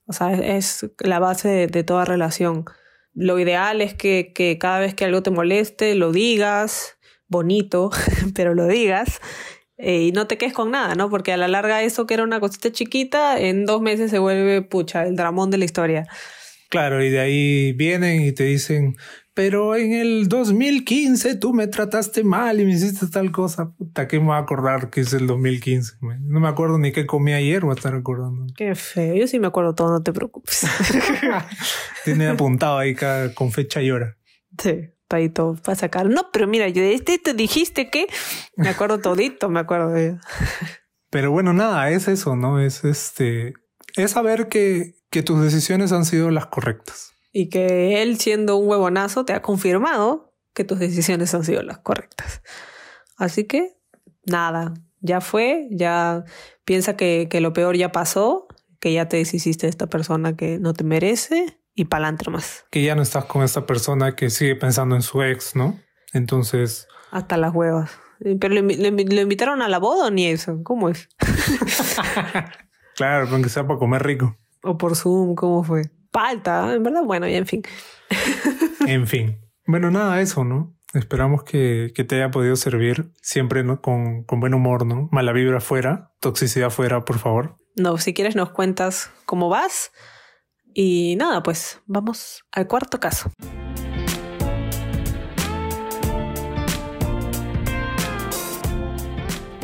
O 0.06 0.12
sea, 0.12 0.34
es 0.34 0.86
la 1.00 1.20
base 1.20 1.48
de, 1.48 1.68
de 1.68 1.86
toda 1.86 2.04
relación. 2.04 2.66
Lo 3.14 3.40
ideal 3.40 3.80
es 3.80 3.94
que, 3.94 4.34
que, 4.36 4.58
cada 4.58 4.80
vez 4.80 4.94
que 4.94 5.06
algo 5.06 5.24
te 5.24 5.32
moleste, 5.32 5.96
lo 5.96 6.12
digas, 6.12 6.98
bonito, 7.28 7.90
pero 8.36 8.54
lo 8.54 8.68
digas. 8.68 9.22
Eh, 9.78 10.02
y 10.02 10.12
no 10.12 10.28
te 10.28 10.38
quedes 10.38 10.54
con 10.54 10.72
nada, 10.72 10.94
¿no? 10.96 11.10
Porque 11.10 11.32
a 11.32 11.38
la 11.38 11.48
larga 11.48 11.84
eso 11.84 12.06
que 12.06 12.16
era 12.16 12.24
una 12.24 12.42
cosita 12.42 12.70
chiquita, 12.70 13.40
en 13.40 13.66
dos 13.66 13.82
meses 13.82 14.12
se 14.12 14.20
vuelve, 14.20 14.62
pucha, 14.62 15.04
el 15.06 15.16
dramón 15.16 15.52
de 15.52 15.58
la 15.58 15.66
historia. 15.66 16.06
Claro, 16.70 17.04
y 17.04 17.12
de 17.12 17.20
ahí 17.20 17.72
vienen 17.74 18.24
y 18.24 18.32
te 18.32 18.46
dicen, 18.46 18.98
pero 19.34 19.76
en 19.76 19.94
el 19.94 20.28
2015 20.28 21.36
tú 21.36 21.54
me 21.54 21.68
trataste 21.68 22.24
mal 22.24 22.60
y 22.60 22.66
me 22.66 22.74
hiciste 22.74 23.08
tal 23.08 23.32
cosa. 23.32 23.72
Puta, 23.72 24.08
¿qué 24.08 24.20
me 24.20 24.28
va 24.28 24.38
a 24.38 24.42
acordar 24.42 24.90
que 24.90 25.02
es 25.02 25.14
el 25.14 25.26
2015? 25.26 25.98
No 26.02 26.40
me 26.40 26.48
acuerdo 26.48 26.78
ni 26.78 26.92
qué 26.92 27.06
comí 27.06 27.34
ayer, 27.34 27.62
voy 27.62 27.72
a 27.72 27.76
estar 27.76 27.96
acordando. 27.96 28.46
Qué 28.56 28.76
feo, 28.76 29.16
yo 29.16 29.28
sí 29.28 29.40
me 29.40 29.48
acuerdo 29.48 29.74
todo, 29.74 29.92
no 29.92 30.04
te 30.04 30.14
preocupes. 30.14 30.68
Tiene 32.06 32.28
apuntado 32.28 32.78
ahí 32.78 32.96
con 33.34 33.52
fecha 33.52 33.82
y 33.82 33.90
hora. 33.90 34.18
Sí, 34.62 34.92
para 35.08 35.28
todo, 35.34 35.56
para 35.56 35.76
sacar. 35.76 36.10
No, 36.10 36.30
pero 36.32 36.48
mira, 36.48 36.70
yo 36.70 36.84
de 36.84 36.94
este 36.94 37.18
te 37.18 37.34
dijiste 37.34 37.90
que 37.90 38.06
me 38.56 38.70
acuerdo 38.70 39.00
todito, 39.00 39.50
me 39.50 39.60
acuerdo 39.60 39.90
de 39.90 40.18
Pero 41.10 41.32
bueno, 41.32 41.54
nada, 41.54 41.90
es 41.90 42.08
eso, 42.08 42.36
¿no? 42.36 42.60
Es 42.60 42.84
este, 42.84 43.54
es 43.96 44.12
saber 44.12 44.48
que, 44.48 44.96
que 45.10 45.24
tus 45.24 45.42
decisiones 45.42 45.92
han 45.92 46.06
sido 46.06 46.30
las 46.30 46.46
correctas 46.48 47.13
y 47.34 47.50
que 47.50 48.02
él 48.02 48.20
siendo 48.20 48.56
un 48.56 48.70
huevonazo 48.70 49.26
te 49.26 49.34
ha 49.34 49.42
confirmado 49.42 50.32
que 50.54 50.64
tus 50.64 50.80
decisiones 50.80 51.34
han 51.34 51.44
sido 51.44 51.64
las 51.64 51.80
correctas. 51.80 52.44
Así 53.18 53.46
que, 53.46 53.76
nada, 54.26 54.76
ya 55.02 55.20
fue, 55.20 55.68
ya 55.72 56.24
piensa 56.64 56.96
que, 56.96 57.28
que 57.30 57.42
lo 57.42 57.52
peor 57.52 57.76
ya 57.76 57.92
pasó, 57.92 58.48
que 58.80 58.94
ya 58.94 59.10
te 59.10 59.18
deshiciste 59.18 59.66
de 59.66 59.72
esta 59.72 59.88
persona 59.88 60.36
que 60.36 60.60
no 60.60 60.74
te 60.74 60.84
merece 60.84 61.60
y 61.74 61.86
pa'lante 61.86 62.30
más. 62.30 62.66
Que 62.70 62.84
ya 62.84 62.94
no 62.96 63.02
estás 63.02 63.26
con 63.26 63.44
esta 63.44 63.66
persona 63.66 64.16
que 64.16 64.30
sigue 64.30 64.56
pensando 64.56 64.96
en 64.96 65.02
su 65.02 65.24
ex, 65.24 65.56
¿no? 65.56 65.80
Entonces... 66.14 66.88
Hasta 67.10 67.38
las 67.38 67.54
huevas. 67.54 67.92
Pero 68.20 68.50
le, 68.50 68.62
le, 68.62 68.92
le 68.92 69.22
invitaron 69.22 69.62
a 69.64 69.68
la 69.68 69.80
boda 69.80 70.12
ni 70.12 70.28
eso. 70.28 70.62
¿Cómo 70.64 70.90
es? 70.90 71.10
claro, 72.96 73.28
aunque 73.32 73.50
sea 73.50 73.66
para 73.66 73.80
comer 73.80 74.04
rico. 74.04 74.38
O 74.62 74.78
por 74.78 74.96
Zoom, 74.96 75.36
¿cómo 75.36 75.64
fue? 75.64 75.92
Falta, 76.14 76.74
en 76.74 76.84
verdad, 76.84 77.04
bueno, 77.04 77.28
y 77.28 77.36
en 77.36 77.46
fin. 77.46 77.64
en 78.88 79.08
fin. 79.08 79.40
Bueno, 79.66 79.92
nada, 79.92 80.22
eso, 80.22 80.44
¿no? 80.44 80.78
Esperamos 80.94 81.44
que, 81.44 81.92
que 81.96 82.04
te 82.04 82.16
haya 82.16 82.30
podido 82.30 82.56
servir 82.56 83.12
siempre 83.22 83.64
¿no? 83.64 83.82
con, 83.82 84.24
con 84.26 84.40
buen 84.40 84.54
humor, 84.54 84.86
¿no? 84.86 85.10
Mala 85.12 85.32
vibra 85.32 85.60
fuera, 85.60 86.12
toxicidad 86.20 86.70
fuera, 86.70 87.04
por 87.04 87.18
favor. 87.18 87.58
No, 87.76 87.98
si 87.98 88.14
quieres 88.14 88.36
nos 88.36 88.52
cuentas 88.52 89.12
cómo 89.26 89.50
vas. 89.50 89.92
Y 90.76 91.16
nada, 91.18 91.42
pues 91.42 91.82
vamos 91.88 92.44
al 92.52 92.68
cuarto 92.68 93.00
caso. 93.00 93.32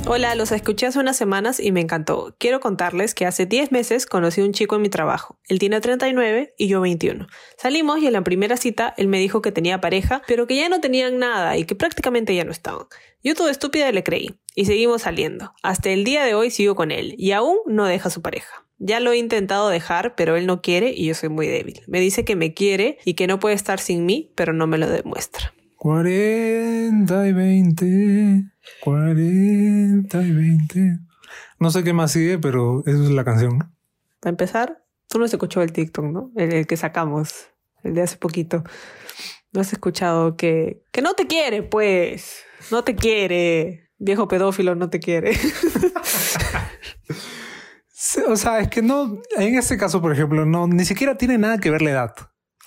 Hola, 0.06 0.34
los 0.36 0.52
escuché 0.52 0.88
hace 0.88 1.00
unas 1.00 1.18
semanas 1.18 1.60
y 1.60 1.72
me 1.72 1.82
encantó. 1.82 2.36
Quiero 2.40 2.60
contarles 2.60 3.14
que 3.14 3.26
hace 3.26 3.46
10 3.46 3.72
meses 3.72 4.06
conocí 4.06 4.42
a 4.42 4.46
un 4.46 4.54
chico 4.54 4.76
en 4.76 4.82
mi 4.82 4.90
trabajo. 4.90 5.38
Él 5.48 5.60
tiene 5.60 5.80
39 5.80 6.56
y 6.58 6.68
yo 6.68 6.82
21. 6.82 7.28
Salimos 7.58 8.00
y 8.00 8.08
en 8.08 8.14
la 8.14 8.24
primera 8.24 8.58
cita 8.58 8.94
él 8.98 9.08
me 9.08 9.20
dijo 9.20 9.42
que 9.42 9.52
tenía 9.52 9.82
pareja, 9.82 10.24
pero 10.28 10.48
que 10.48 10.56
ya 10.56 10.68
no 10.68 10.82
tenían 10.82 11.20
nada 11.20 11.58
y 11.58 11.66
que 11.66 11.76
prácticamente 11.76 12.34
ya 12.36 12.44
no 12.44 12.52
estaban. 12.52 12.88
Yo 13.24 13.36
todo 13.36 13.50
estúpida 13.50 13.92
le 13.92 14.04
creí 14.04 14.36
y 14.56 14.66
seguimos 14.66 15.04
saliendo. 15.04 15.54
Hasta 15.62 15.90
el 15.90 16.04
día 16.04 16.24
de 16.24 16.34
hoy 16.34 16.50
sigo 16.50 16.76
con 16.76 16.92
él 16.92 17.14
y 17.18 17.32
aún 17.34 17.58
no 17.68 17.86
deja 17.86 18.10
su 18.10 18.22
pareja. 18.22 18.66
Ya 18.80 19.00
lo 19.00 19.12
he 19.12 19.18
intentado 19.18 19.70
dejar, 19.70 20.16
pero 20.16 20.38
él 20.38 20.48
no 20.48 20.62
quiere 20.62 20.92
y 20.96 21.06
yo 21.06 21.14
soy 21.14 21.30
muy 21.30 21.48
débil. 21.48 21.82
Me 21.88 22.00
dice 22.00 22.24
que 22.24 22.36
me 22.36 22.54
quiere 22.54 22.98
y 23.04 23.14
que 23.14 23.28
no 23.28 23.40
puede 23.40 23.56
estar 23.56 23.80
sin 23.80 24.06
mí, 24.06 24.32
pero 24.36 24.54
no 24.54 24.68
me 24.68 24.78
lo 24.78 24.90
demuestra. 24.90 25.54
40 25.80 27.28
y 27.28 27.32
20. 27.32 28.52
40 28.82 30.24
y 30.24 30.32
20. 30.32 31.00
No 31.58 31.72
sé 31.72 31.86
qué 31.86 31.94
más 31.94 32.12
sigue, 32.12 32.38
pero 32.38 32.84
esa 32.86 33.02
es 33.02 33.12
la 33.12 33.24
canción. 33.24 33.60
Para 34.20 34.32
empezar, 34.32 34.84
tú 35.08 35.20
no 35.20 35.28
se 35.30 35.38
escuchó 35.38 35.62
el 35.62 35.72
TikTok, 35.72 36.04
¿no? 36.04 36.32
El, 36.36 36.54
el, 36.54 36.68
que 36.68 36.76
sacamos, 36.76 37.48
el 37.82 37.94
de 37.94 38.02
hace 38.02 38.18
poquito. 38.18 38.66
¿No 39.54 39.62
has 39.62 39.72
escuchado 39.72 40.36
que, 40.36 40.84
que 40.92 41.02
no 41.02 41.14
te 41.14 41.28
quiere, 41.28 41.64
pues? 41.64 42.44
No 42.72 42.84
te 42.84 42.96
quiere. 42.96 43.90
Viejo 43.98 44.28
pedófilo 44.28 44.76
no 44.76 44.90
te 44.90 45.00
quiere. 45.00 45.32
o 48.28 48.36
sea, 48.36 48.60
es 48.60 48.68
que 48.68 48.82
no, 48.82 49.22
en 49.38 49.58
este 49.58 49.78
caso, 49.78 50.02
por 50.02 50.12
ejemplo, 50.12 50.46
no, 50.46 50.68
ni 50.68 50.84
siquiera 50.84 51.18
tiene 51.18 51.38
nada 51.38 51.58
que 51.58 51.72
ver 51.72 51.82
la 51.82 51.92
edad. 51.92 52.16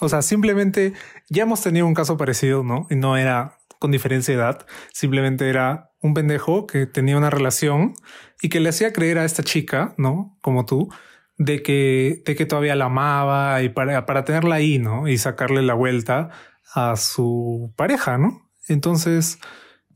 O 0.03 0.09
sea, 0.09 0.21
simplemente 0.21 0.95
ya 1.29 1.45
hemos 1.45 1.63
tenido 1.63 1.87
un 1.87 1.95
caso 1.95 2.17
parecido, 2.17 2.65
¿no? 2.65 2.89
Y 2.91 2.97
no 2.97 3.17
era 3.17 3.59
con 3.79 3.93
diferencia 3.93 4.35
de 4.35 4.41
edad, 4.41 4.67
simplemente 4.93 5.49
era 5.49 5.93
un 6.01 6.13
pendejo 6.13 6.67
que 6.67 6.87
tenía 6.87 7.17
una 7.17 7.31
relación 7.31 7.95
y 8.41 8.49
que 8.49 8.59
le 8.59 8.71
hacía 8.71 8.93
creer 8.93 9.19
a 9.19 9.25
esta 9.25 9.45
chica, 9.45 9.95
¿no? 9.99 10.37
Como 10.41 10.67
tú, 10.67 10.93
de 11.39 11.63
que, 11.63 12.21
de 12.27 12.35
que 12.35 12.47
todavía 12.47 12.75
la 12.75 12.87
amaba 12.87 13.63
y 13.63 13.69
para, 13.69 14.05
para 14.05 14.25
tenerla 14.25 14.57
ahí, 14.57 14.81
¿no? 14.81 15.07
Y 15.07 15.19
sacarle 15.19 15.63
la 15.63 15.75
vuelta 15.75 16.31
a 16.75 16.97
su 16.97 17.73
pareja, 17.77 18.19
¿no? 18.19 18.51
Entonces, 18.67 19.39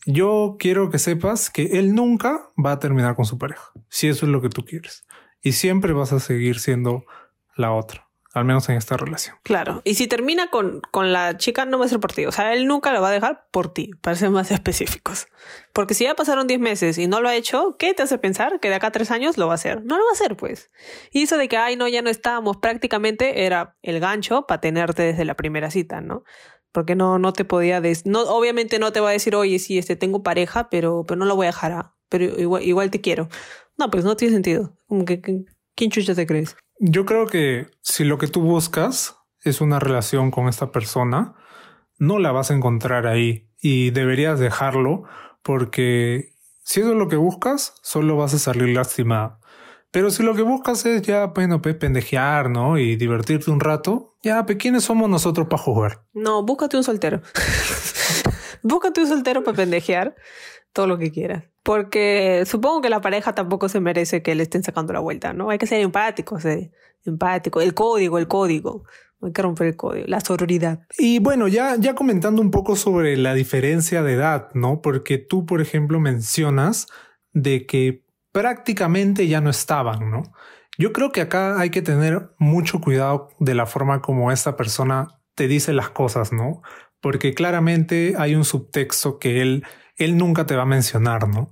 yo 0.04 0.54
quiero 0.61 0.88
que 0.88 1.00
sepas 1.00 1.50
que 1.50 1.80
él 1.80 1.96
nunca 1.96 2.42
va 2.64 2.72
a 2.72 2.78
terminar 2.78 3.16
con 3.16 3.24
su 3.24 3.38
pareja, 3.38 3.72
si 3.88 4.07
eso 4.07 4.24
es 4.24 4.30
lo 4.30 4.40
que 4.40 4.50
tú 4.50 4.64
quieres. 4.64 5.04
Y 5.42 5.52
siempre 5.52 5.92
vas 5.94 6.12
a 6.12 6.20
seguir 6.20 6.61
siendo 6.61 7.04
la 7.57 7.72
otra 7.72 8.05
al 8.37 8.45
menos 8.45 8.68
en 8.68 8.76
esta 8.76 8.99
relación. 8.99 9.34
Claro. 9.43 9.80
Y 9.82 9.95
si 9.95 10.09
termina 10.09 10.51
con, 10.51 10.82
con 10.91 11.11
la 11.11 11.39
chica, 11.39 11.64
no 11.64 11.78
va 11.78 11.87
a 11.87 11.89
ser 11.89 12.01
por 12.01 12.12
ti. 12.12 12.26
O 12.26 12.32
sea, 12.32 12.53
él 12.53 12.66
nunca 12.66 12.93
lo 12.93 13.01
va 13.01 13.09
a 13.09 13.12
dejar 13.12 13.47
por 13.51 13.72
ti, 13.72 13.93
para 14.03 14.14
ser 14.14 14.28
más 14.28 14.51
específicos. 14.53 15.28
Porque 15.72 15.95
si 15.95 16.05
ya 16.05 16.14
pasaron 16.14 16.47
10 16.47 16.61
meses 16.61 16.99
y 16.99 17.07
no 17.07 17.22
lo 17.22 17.30
ha 17.30 17.34
hecho, 17.34 17.76
¿qué 17.78 17.95
te 17.95 18.03
hace 18.03 18.18
pensar 18.18 18.61
que 18.61 18.68
de 18.68 18.74
acá 18.74 18.89
a 18.89 18.93
3 18.93 19.11
años 19.11 19.39
lo 19.39 19.47
va 19.47 19.53
a 19.53 19.55
hacer? 19.55 19.82
No 19.87 19.97
lo 19.97 20.05
va 20.05 20.11
a 20.11 20.12
hacer, 20.12 20.37
pues. 20.37 20.70
Y 21.12 21.22
eso 21.22 21.39
de 21.39 21.49
que, 21.49 21.57
ay, 21.57 21.76
no, 21.76 21.89
ya 21.89 22.03
no 22.03 22.11
estábamos, 22.11 22.59
prácticamente 22.59 23.47
era 23.47 23.78
el 23.80 24.01
gancho 24.01 24.47
para 24.47 24.61
tenerte 24.61 25.03
desde 25.03 25.24
la 25.24 25.34
primera 25.34 25.70
cita, 25.70 26.03
¿no? 26.03 26.22
Porque 26.72 26.95
no, 26.95 27.18
no 27.18 27.32
te 27.32 27.47
podía 27.47 27.80
decir, 27.80 28.05
no, 28.12 28.20
obviamente 28.24 28.78
no 28.78 28.93
te 28.93 29.01
va 29.01 29.09
a 29.09 29.12
decir, 29.12 29.34
oye, 29.34 29.59
sí, 29.59 29.78
este, 29.78 29.97
tengo 29.97 30.22
pareja, 30.22 30.68
pero, 30.68 31.05
pero 31.09 31.18
no 31.18 31.24
lo 31.24 31.37
voy 31.37 31.47
a 31.47 31.51
dejar, 31.53 31.72
¿ah? 31.72 31.95
pero 32.11 32.24
igual, 32.39 32.62
igual 32.62 32.91
te 32.91 33.01
quiero. 33.01 33.30
No, 33.78 33.91
pues 33.91 34.05
no 34.05 34.14
tiene 34.14 34.34
sentido. 34.34 34.76
Como 34.87 35.07
que, 35.07 35.22
¿quién 35.74 35.91
chucha 35.91 36.14
te 36.14 36.26
crees? 36.26 36.55
Yo 36.79 37.07
creo 37.07 37.27
que 37.27 37.68
si 37.83 38.05
lo 38.05 38.18
que 38.18 38.29
tú 38.29 38.43
buscas 38.43 39.16
es 39.43 39.61
una 39.61 39.79
relación 39.79 40.31
con 40.31 40.49
esta 40.49 40.72
persona, 40.72 41.35
no 41.99 42.18
la 42.18 42.33
vas 42.33 42.51
a 42.51 42.55
encontrar 42.55 43.07
ahí 43.07 43.49
y 43.61 43.91
deberías 43.91 44.39
dejarlo 44.39 45.05
porque 45.43 46.35
si 46.64 46.81
eso 46.81 46.91
es 46.91 46.97
lo 46.97 47.09
que 47.09 47.16
buscas, 47.16 47.74
solo 47.83 48.16
vas 48.16 48.35
a 48.35 48.39
salir 48.39 48.68
lastimada. 48.68 49.39
Pero 49.91 50.11
si 50.11 50.22
lo 50.22 50.35
que 50.35 50.43
buscas 50.43 50.85
es 50.85 51.01
ya, 51.03 51.27
bueno, 51.27 51.62
pendejear, 51.62 52.51
¿no? 52.51 52.77
Y 52.77 52.97
divertirte 52.97 53.51
un 53.51 53.61
rato, 53.61 54.16
ya, 54.22 54.45
¿quiénes 54.45 54.85
somos 54.85 55.09
nosotros 55.09 55.47
para 55.49 55.62
jugar? 55.62 56.05
No, 56.12 56.43
búscate 56.43 56.77
un 56.77 56.85
soltero. 56.85 57.22
búscate 58.62 59.01
un 59.01 59.07
soltero 59.07 59.43
para 59.43 59.57
pendejear 59.57 60.14
todo 60.72 60.87
lo 60.87 60.99
que 60.99 61.11
quieras. 61.11 61.45
Porque 61.66 62.44
supongo 62.46 62.80
que 62.80 62.90
la 62.90 63.00
pareja 63.00 63.34
tampoco 63.34 63.68
se 63.68 63.80
merece 63.80 64.22
que 64.22 64.36
le 64.36 64.44
estén 64.44 64.62
sacando 64.62 64.92
la 64.92 65.00
vuelta, 65.00 65.32
¿no? 65.32 65.50
Hay 65.50 65.58
que 65.58 65.66
ser 65.66 65.80
empáticos, 65.80 66.44
¿eh? 66.44 66.70
empático. 67.04 67.60
El 67.60 67.74
código, 67.74 68.18
el 68.18 68.28
código. 68.28 68.84
Hay 69.20 69.32
que 69.32 69.42
romper 69.42 69.66
el 69.66 69.76
código, 69.76 70.06
la 70.06 70.20
sororidad. 70.20 70.86
Y 70.96 71.18
bueno, 71.18 71.48
ya, 71.48 71.74
ya 71.76 71.96
comentando 71.96 72.40
un 72.40 72.52
poco 72.52 72.76
sobre 72.76 73.16
la 73.16 73.34
diferencia 73.34 74.04
de 74.04 74.12
edad, 74.12 74.50
¿no? 74.54 74.80
Porque 74.80 75.18
tú, 75.18 75.44
por 75.44 75.60
ejemplo, 75.60 75.98
mencionas 75.98 76.86
de 77.32 77.66
que 77.66 78.04
prácticamente 78.30 79.26
ya 79.26 79.40
no 79.40 79.50
estaban, 79.50 80.08
¿no? 80.08 80.22
Yo 80.78 80.92
creo 80.92 81.10
que 81.10 81.22
acá 81.22 81.58
hay 81.58 81.70
que 81.70 81.82
tener 81.82 82.30
mucho 82.38 82.80
cuidado 82.80 83.30
de 83.40 83.54
la 83.54 83.66
forma 83.66 84.02
como 84.02 84.30
esta 84.30 84.56
persona 84.56 85.18
te 85.34 85.48
dice 85.48 85.72
las 85.72 85.90
cosas, 85.90 86.32
¿no? 86.32 86.62
Porque 87.00 87.34
claramente 87.34 88.14
hay 88.16 88.36
un 88.36 88.44
subtexto 88.44 89.18
que 89.18 89.42
él 89.42 89.64
él 89.97 90.16
nunca 90.16 90.47
te 90.47 90.57
va 90.57 90.62
a 90.62 90.66
mencionar, 90.66 91.28
¿no? 91.28 91.51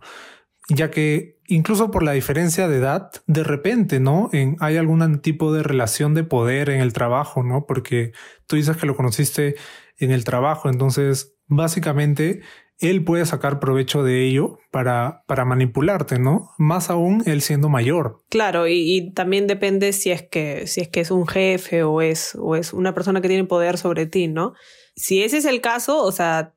Ya 0.68 0.90
que 0.90 1.34
incluso 1.47 1.90
por 1.90 2.03
la 2.03 2.12
diferencia 2.12 2.68
de 2.68 2.78
edad, 2.78 3.11
de 3.26 3.45
repente, 3.45 4.01
¿no? 4.01 4.30
En, 4.32 4.57
hay 4.61 4.76
algún 4.76 5.20
tipo 5.20 5.53
de 5.53 5.62
relación 5.62 6.14
de 6.14 6.24
poder 6.24 6.70
en 6.70 6.80
el 6.80 6.92
trabajo, 6.92 7.42
¿no? 7.42 7.66
Porque 7.66 8.12
tú 8.47 8.57
dices 8.57 8.76
que 8.76 8.86
lo 8.86 8.97
conociste 8.97 9.57
en 9.99 10.11
el 10.11 10.24
trabajo, 10.24 10.68
entonces 10.68 11.36
básicamente 11.47 12.40
él 12.80 13.05
puede 13.05 13.24
sacar 13.24 13.61
provecho 13.61 14.03
de 14.03 14.26
ello 14.26 14.59
para, 14.70 15.22
para 15.26 15.45
manipularte, 15.45 16.18
¿no? 16.18 16.51
Más 16.59 16.90
aún 16.90 17.22
él 17.26 17.40
siendo 17.40 17.68
mayor. 17.68 18.24
Claro, 18.30 18.66
y, 18.66 18.97
y, 18.97 19.12
también 19.12 19.47
depende 19.47 19.92
si 19.92 20.11
es 20.11 20.22
que, 20.22 20.66
si 20.66 20.80
es 20.80 20.88
que 20.88 21.01
es 21.01 21.11
un 21.11 21.26
jefe 21.26 21.84
o 21.84 22.03
es, 22.03 22.36
o 22.40 22.57
es 22.57 22.72
una 22.72 22.92
persona 22.95 23.20
que 23.20 23.28
tiene 23.28 23.45
poder 23.45 23.78
sobre 23.78 24.07
ti, 24.07 24.26
¿no? 24.26 24.55
Si 24.97 25.22
ese 25.22 25.38
es 25.38 25.45
el 25.45 25.61
caso, 25.61 26.03
o 26.03 26.11
sea, 26.11 26.55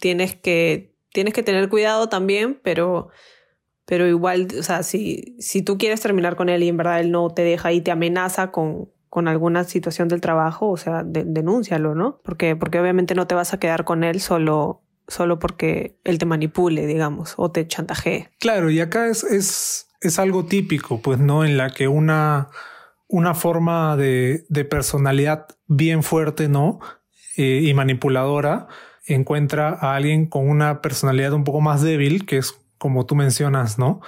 tienes 0.00 0.36
que 0.36 0.91
tienes 1.12 1.34
que 1.34 1.42
tener 1.42 1.68
cuidado 1.68 2.08
también, 2.08 2.60
pero, 2.62 3.08
pero 3.84 4.06
igual, 4.06 4.48
o 4.58 4.62
sea, 4.62 4.82
si, 4.82 5.36
si 5.38 5.62
tú 5.62 5.78
quieres 5.78 6.00
terminar 6.00 6.36
con 6.36 6.48
él 6.48 6.62
y 6.62 6.68
en 6.68 6.76
verdad 6.76 7.00
él 7.00 7.10
no 7.10 7.30
te 7.30 7.42
deja 7.42 7.72
y 7.72 7.80
te 7.80 7.90
amenaza 7.90 8.50
con, 8.50 8.90
con 9.08 9.28
alguna 9.28 9.64
situación 9.64 10.08
del 10.08 10.20
trabajo, 10.20 10.70
o 10.70 10.76
sea, 10.76 11.02
denúncialo, 11.04 11.94
¿no? 11.94 12.20
Porque, 12.24 12.56
porque 12.56 12.80
obviamente 12.80 13.14
no 13.14 13.26
te 13.26 13.34
vas 13.34 13.52
a 13.52 13.60
quedar 13.60 13.84
con 13.84 14.04
él 14.04 14.20
solo, 14.20 14.82
solo 15.06 15.38
porque 15.38 15.98
él 16.04 16.18
te 16.18 16.26
manipule, 16.26 16.86
digamos, 16.86 17.34
o 17.36 17.50
te 17.50 17.66
chantajee. 17.66 18.30
Claro, 18.38 18.70
y 18.70 18.80
acá 18.80 19.08
es, 19.08 19.24
es, 19.24 19.88
es 20.00 20.18
algo 20.18 20.46
típico, 20.46 21.02
pues, 21.02 21.18
¿no? 21.18 21.44
En 21.44 21.58
la 21.58 21.70
que 21.70 21.88
una, 21.88 22.48
una 23.06 23.34
forma 23.34 23.96
de, 23.98 24.46
de 24.48 24.64
personalidad 24.64 25.46
bien 25.66 26.02
fuerte, 26.02 26.48
¿no? 26.48 26.80
Eh, 27.36 27.60
y 27.64 27.74
manipuladora, 27.74 28.68
encuentra 29.06 29.70
a 29.70 29.96
alguien 29.96 30.26
con 30.26 30.48
una 30.48 30.80
personalidad 30.80 31.32
un 31.32 31.44
poco 31.44 31.60
más 31.60 31.82
débil, 31.82 32.26
que 32.26 32.38
es 32.38 32.54
como 32.78 33.06
tú 33.06 33.14
mencionas, 33.14 33.78
¿no? 33.78 34.00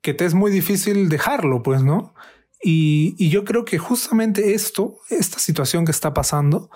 Que 0.00 0.14
te 0.14 0.24
es 0.24 0.34
muy 0.34 0.50
difícil 0.50 1.08
dejarlo, 1.08 1.62
pues, 1.62 1.82
¿no? 1.82 2.14
Y, 2.62 3.14
y 3.18 3.30
yo 3.30 3.44
creo 3.44 3.64
que 3.64 3.78
justamente 3.78 4.54
esto, 4.54 4.98
esta 5.10 5.38
situación 5.38 5.84
que 5.84 5.92
está 5.92 6.14
pasando, 6.14 6.70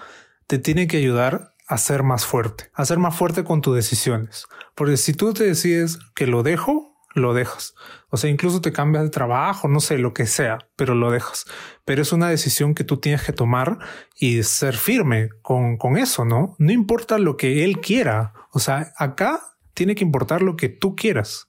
te 0.46 0.58
tiene 0.58 0.86
que 0.86 0.98
ayudar 0.98 1.54
a 1.70 1.78
ser 1.78 2.02
más 2.02 2.26
fuerte, 2.26 2.70
a 2.74 2.84
ser 2.84 2.98
más 2.98 3.14
fuerte 3.14 3.44
con 3.44 3.60
tus 3.60 3.76
decisiones. 3.76 4.46
Porque 4.74 4.96
si 4.96 5.14
tú 5.14 5.32
te 5.32 5.44
decides 5.44 5.98
que 6.16 6.26
lo 6.26 6.42
dejo, 6.42 6.89
lo 7.14 7.34
dejas. 7.34 7.74
O 8.08 8.16
sea, 8.16 8.30
incluso 8.30 8.60
te 8.60 8.72
cambias 8.72 9.04
de 9.04 9.10
trabajo, 9.10 9.68
no 9.68 9.80
sé, 9.80 9.98
lo 9.98 10.14
que 10.14 10.26
sea, 10.26 10.58
pero 10.76 10.94
lo 10.94 11.10
dejas. 11.10 11.44
Pero 11.84 12.02
es 12.02 12.12
una 12.12 12.28
decisión 12.28 12.74
que 12.74 12.84
tú 12.84 12.98
tienes 12.98 13.22
que 13.22 13.32
tomar 13.32 13.78
y 14.16 14.42
ser 14.42 14.76
firme 14.76 15.30
con, 15.42 15.76
con 15.76 15.96
eso, 15.96 16.24
¿no? 16.24 16.54
No 16.58 16.72
importa 16.72 17.18
lo 17.18 17.36
que 17.36 17.64
él 17.64 17.80
quiera. 17.80 18.32
O 18.52 18.58
sea, 18.58 18.92
acá 18.96 19.40
tiene 19.74 19.94
que 19.94 20.04
importar 20.04 20.42
lo 20.42 20.56
que 20.56 20.68
tú 20.68 20.94
quieras. 20.94 21.48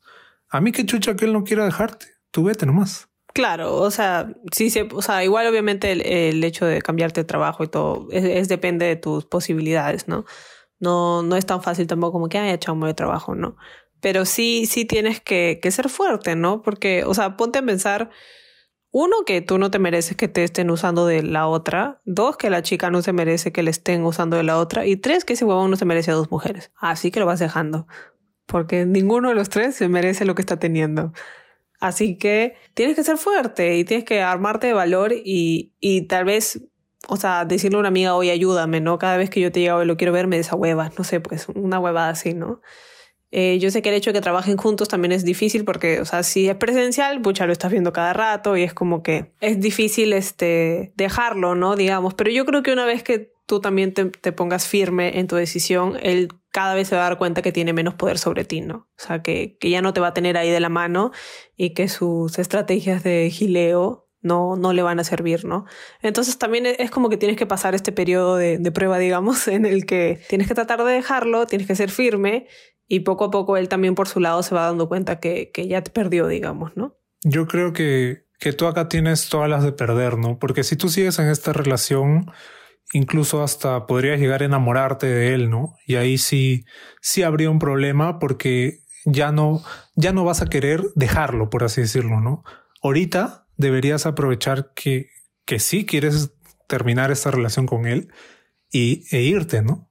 A 0.49 0.61
mí 0.61 0.71
qué 0.71 0.85
chucha 0.85 1.15
que 1.15 1.25
él 1.25 1.33
no 1.33 1.43
quiera 1.43 1.65
dejarte. 1.65 2.07
Tú 2.31 2.43
vete 2.43 2.65
nomás. 2.65 3.11
Claro, 3.33 3.77
o 3.77 3.91
sea, 3.91 4.33
sí 4.51 4.73
o 4.93 5.01
sea, 5.01 5.23
igual 5.23 5.47
obviamente 5.47 5.91
el, 5.91 6.43
hecho 6.43 6.65
de 6.65 6.81
cambiarte 6.81 7.21
de 7.21 7.25
trabajo 7.25 7.63
y 7.63 7.67
todo 7.67 8.07
es, 8.11 8.49
depende 8.49 8.85
de 8.85 8.97
tus 8.97 9.25
posibilidades, 9.25 10.09
¿no? 10.09 10.25
No, 10.79 11.23
no 11.23 11.37
es 11.37 11.45
tan 11.45 11.61
fácil 11.61 11.87
tampoco 11.87 12.13
como 12.13 12.27
que 12.27 12.39
haya 12.39 12.59
chamo 12.59 12.87
de 12.87 12.93
trabajo, 12.93 13.35
¿no? 13.35 13.55
Pero 14.01 14.25
sí, 14.25 14.65
sí 14.65 14.85
tienes 14.85 15.21
que, 15.21 15.59
ser 15.71 15.89
fuerte, 15.89 16.35
¿no? 16.35 16.61
Porque, 16.61 17.03
o 17.05 17.13
sea, 17.13 17.37
ponte 17.37 17.59
a 17.59 17.61
pensar, 17.63 18.09
uno, 18.91 19.17
que 19.25 19.41
tú 19.41 19.57
no 19.57 19.71
te 19.71 19.79
mereces 19.79 20.17
que 20.17 20.27
te 20.27 20.43
estén 20.43 20.69
usando 20.71 21.05
de 21.05 21.23
la 21.23 21.47
otra. 21.47 22.01
Dos, 22.03 22.35
que 22.35 22.49
la 22.49 22.63
chica 22.63 22.89
no 22.89 23.01
se 23.01 23.13
merece 23.13 23.51
que 23.51 23.63
le 23.63 23.71
estén 23.71 24.03
usando 24.03 24.37
de 24.37 24.43
la 24.43 24.57
otra. 24.57 24.85
Y 24.85 24.97
tres, 24.97 25.23
que 25.23 25.33
ese 25.33 25.45
huevón 25.45 25.69
no 25.71 25.77
se 25.77 25.85
merece 25.85 26.11
a 26.11 26.15
dos 26.15 26.31
mujeres. 26.31 26.71
Así 26.75 27.11
que 27.11 27.19
lo 27.19 27.25
vas 27.27 27.39
dejando. 27.39 27.87
Porque 28.47 28.85
ninguno 28.85 29.29
de 29.29 29.35
los 29.35 29.49
tres 29.49 29.75
se 29.75 29.87
merece 29.87 30.25
lo 30.25 30.35
que 30.35 30.41
está 30.41 30.57
teniendo. 30.59 31.13
Así 31.79 32.17
que 32.17 32.55
tienes 32.73 32.95
que 32.95 33.03
ser 33.03 33.17
fuerte 33.17 33.77
y 33.77 33.85
tienes 33.85 34.05
que 34.05 34.21
armarte 34.21 34.67
de 34.67 34.73
valor 34.73 35.13
y, 35.13 35.73
y 35.79 36.03
tal 36.07 36.25
vez, 36.25 36.61
o 37.07 37.17
sea, 37.17 37.45
decirle 37.45 37.77
a 37.77 37.79
una 37.79 37.87
amiga, 37.89 38.15
oye, 38.15 38.31
ayúdame, 38.31 38.81
¿no? 38.81 38.99
Cada 38.99 39.17
vez 39.17 39.29
que 39.29 39.41
yo 39.41 39.51
te 39.51 39.61
diga, 39.61 39.75
hoy 39.77 39.85
lo 39.85 39.97
quiero 39.97 40.13
ver, 40.13 40.27
me 40.27 40.37
desahuevas. 40.37 40.97
No 40.97 41.03
sé, 41.03 41.19
pues 41.21 41.47
una 41.49 41.79
huevada 41.79 42.09
así, 42.09 42.33
¿no? 42.33 42.61
Eh, 43.31 43.59
yo 43.59 43.71
sé 43.71 43.81
que 43.81 43.89
el 43.89 43.95
hecho 43.95 44.11
de 44.11 44.19
que 44.19 44.21
trabajen 44.21 44.57
juntos 44.57 44.89
también 44.89 45.13
es 45.13 45.23
difícil 45.23 45.63
porque, 45.63 46.01
o 46.01 46.05
sea, 46.05 46.21
si 46.23 46.49
es 46.49 46.55
presencial, 46.55 47.21
pucha, 47.21 47.45
lo 47.45 47.53
estás 47.53 47.71
viendo 47.71 47.93
cada 47.93 48.11
rato 48.11 48.57
y 48.57 48.63
es 48.63 48.73
como 48.73 49.01
que 49.03 49.31
es 49.39 49.59
difícil 49.59 50.11
este, 50.11 50.91
dejarlo, 50.95 51.55
¿no? 51.55 51.75
Digamos, 51.75 52.13
pero 52.13 52.29
yo 52.29 52.45
creo 52.45 52.61
que 52.61 52.73
una 52.73 52.85
vez 52.85 53.03
que 53.03 53.31
tú 53.45 53.61
también 53.61 53.93
te, 53.93 54.05
te, 54.05 54.31
pongas 54.31 54.67
firme 54.67 55.19
en 55.19 55.27
tu 55.27 55.37
decisión, 55.37 55.97
él 56.01 56.29
cada 56.51 56.75
vez 56.75 56.89
se 56.89 56.95
va 56.95 57.05
a 57.05 57.09
dar 57.09 57.17
cuenta 57.17 57.41
que 57.41 57.51
tiene 57.51 57.73
menos 57.73 57.93
poder 57.95 58.17
sobre 58.17 58.43
ti, 58.43 58.61
¿no? 58.61 58.75
O 58.75 58.87
sea, 58.97 59.21
que, 59.21 59.57
que 59.59 59.69
ya 59.69 59.81
no 59.81 59.93
te 59.93 60.01
va 60.01 60.07
a 60.07 60.13
tener 60.13 60.37
ahí 60.37 60.49
de 60.49 60.59
la 60.59 60.69
mano 60.69 61.11
y 61.55 61.73
que 61.73 61.87
sus 61.87 62.37
estrategias 62.37 63.03
de 63.03 63.29
gileo 63.29 64.09
no, 64.21 64.55
no 64.55 64.71
le 64.73 64.83
van 64.83 64.99
a 64.99 65.03
servir, 65.03 65.45
¿no? 65.45 65.65
Entonces 66.01 66.37
también 66.37 66.65
es 66.65 66.91
como 66.91 67.09
que 67.09 67.17
tienes 67.17 67.37
que 67.37 67.47
pasar 67.47 67.73
este 67.73 67.91
periodo 67.91 68.35
de, 68.35 68.57
de, 68.57 68.71
prueba, 68.71 68.99
digamos, 68.99 69.47
en 69.47 69.65
el 69.65 69.85
que 69.85 70.21
tienes 70.29 70.47
que 70.47 70.53
tratar 70.53 70.83
de 70.83 70.93
dejarlo, 70.93 71.47
tienes 71.47 71.67
que 71.67 71.75
ser 71.75 71.89
firme 71.89 72.47
y 72.91 72.99
poco 72.99 73.23
a 73.23 73.31
poco 73.31 73.55
él 73.55 73.69
también 73.69 73.95
por 73.95 74.09
su 74.09 74.19
lado 74.19 74.43
se 74.43 74.53
va 74.53 74.65
dando 74.65 74.89
cuenta 74.89 75.21
que, 75.21 75.49
que 75.53 75.65
ya 75.65 75.81
te 75.81 75.91
perdió, 75.91 76.27
digamos, 76.27 76.75
¿no? 76.75 76.97
Yo 77.23 77.47
creo 77.47 77.71
que, 77.71 78.25
que 78.37 78.51
tú 78.51 78.67
acá 78.67 78.89
tienes 78.89 79.29
todas 79.29 79.49
las 79.49 79.63
de 79.63 79.71
perder, 79.71 80.17
¿no? 80.17 80.37
Porque 80.39 80.65
si 80.65 80.75
tú 80.75 80.89
sigues 80.89 81.17
en 81.17 81.29
esta 81.29 81.53
relación 81.53 82.29
incluso 82.91 83.43
hasta 83.43 83.87
podrías 83.87 84.19
llegar 84.19 84.41
a 84.41 84.45
enamorarte 84.45 85.07
de 85.07 85.33
él, 85.33 85.49
¿no? 85.49 85.73
Y 85.87 85.95
ahí 85.95 86.17
sí, 86.17 86.65
sí 86.99 87.23
habría 87.23 87.49
un 87.49 87.59
problema 87.59 88.19
porque 88.19 88.83
ya 89.05 89.31
no, 89.31 89.63
ya 89.95 90.11
no 90.11 90.25
vas 90.25 90.41
a 90.41 90.49
querer 90.49 90.83
dejarlo, 90.95 91.49
por 91.49 91.63
así 91.63 91.79
decirlo, 91.79 92.19
¿no? 92.19 92.43
Ahorita 92.83 93.47
deberías 93.55 94.05
aprovechar 94.05 94.73
que, 94.75 95.07
que 95.45 95.59
sí 95.59 95.85
quieres 95.85 96.33
terminar 96.67 97.09
esta 97.09 97.31
relación 97.31 97.67
con 97.67 97.85
él 97.85 98.11
y, 98.69 99.05
e 99.15 99.21
irte, 99.21 99.61
¿no? 99.61 99.89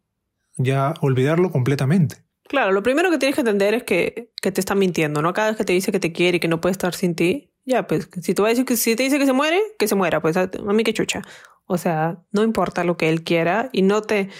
Ya 0.58 0.92
olvidarlo 1.00 1.50
completamente. 1.50 2.28
Claro, 2.50 2.72
lo 2.72 2.82
primero 2.82 3.12
que 3.12 3.18
tienes 3.18 3.36
que 3.36 3.42
entender 3.42 3.74
es 3.74 3.84
que, 3.84 4.32
que 4.42 4.50
te 4.50 4.60
está 4.60 4.74
mintiendo, 4.74 5.22
¿no? 5.22 5.32
Cada 5.32 5.50
vez 5.50 5.56
que 5.56 5.64
te 5.64 5.72
dice 5.72 5.92
que 5.92 6.00
te 6.00 6.10
quiere 6.10 6.38
y 6.38 6.40
que 6.40 6.48
no 6.48 6.60
puede 6.60 6.72
estar 6.72 6.94
sin 6.94 7.14
ti, 7.14 7.52
ya, 7.64 7.86
pues, 7.86 8.08
si, 8.20 8.34
tú 8.34 8.42
vas 8.42 8.48
a 8.48 8.50
decir 8.50 8.64
que, 8.64 8.76
si 8.76 8.96
te 8.96 9.04
dice 9.04 9.20
que 9.20 9.26
se 9.26 9.32
muere, 9.32 9.60
que 9.78 9.86
se 9.86 9.94
muera, 9.94 10.20
pues 10.20 10.36
a, 10.36 10.50
a 10.50 10.72
mí 10.72 10.82
que 10.82 10.92
chucha. 10.92 11.22
O 11.66 11.78
sea, 11.78 12.24
no 12.32 12.42
importa 12.42 12.82
lo 12.82 12.96
que 12.96 13.08
él 13.08 13.22
quiera 13.22 13.70
y 13.70 13.82
no 13.82 14.02
te... 14.02 14.30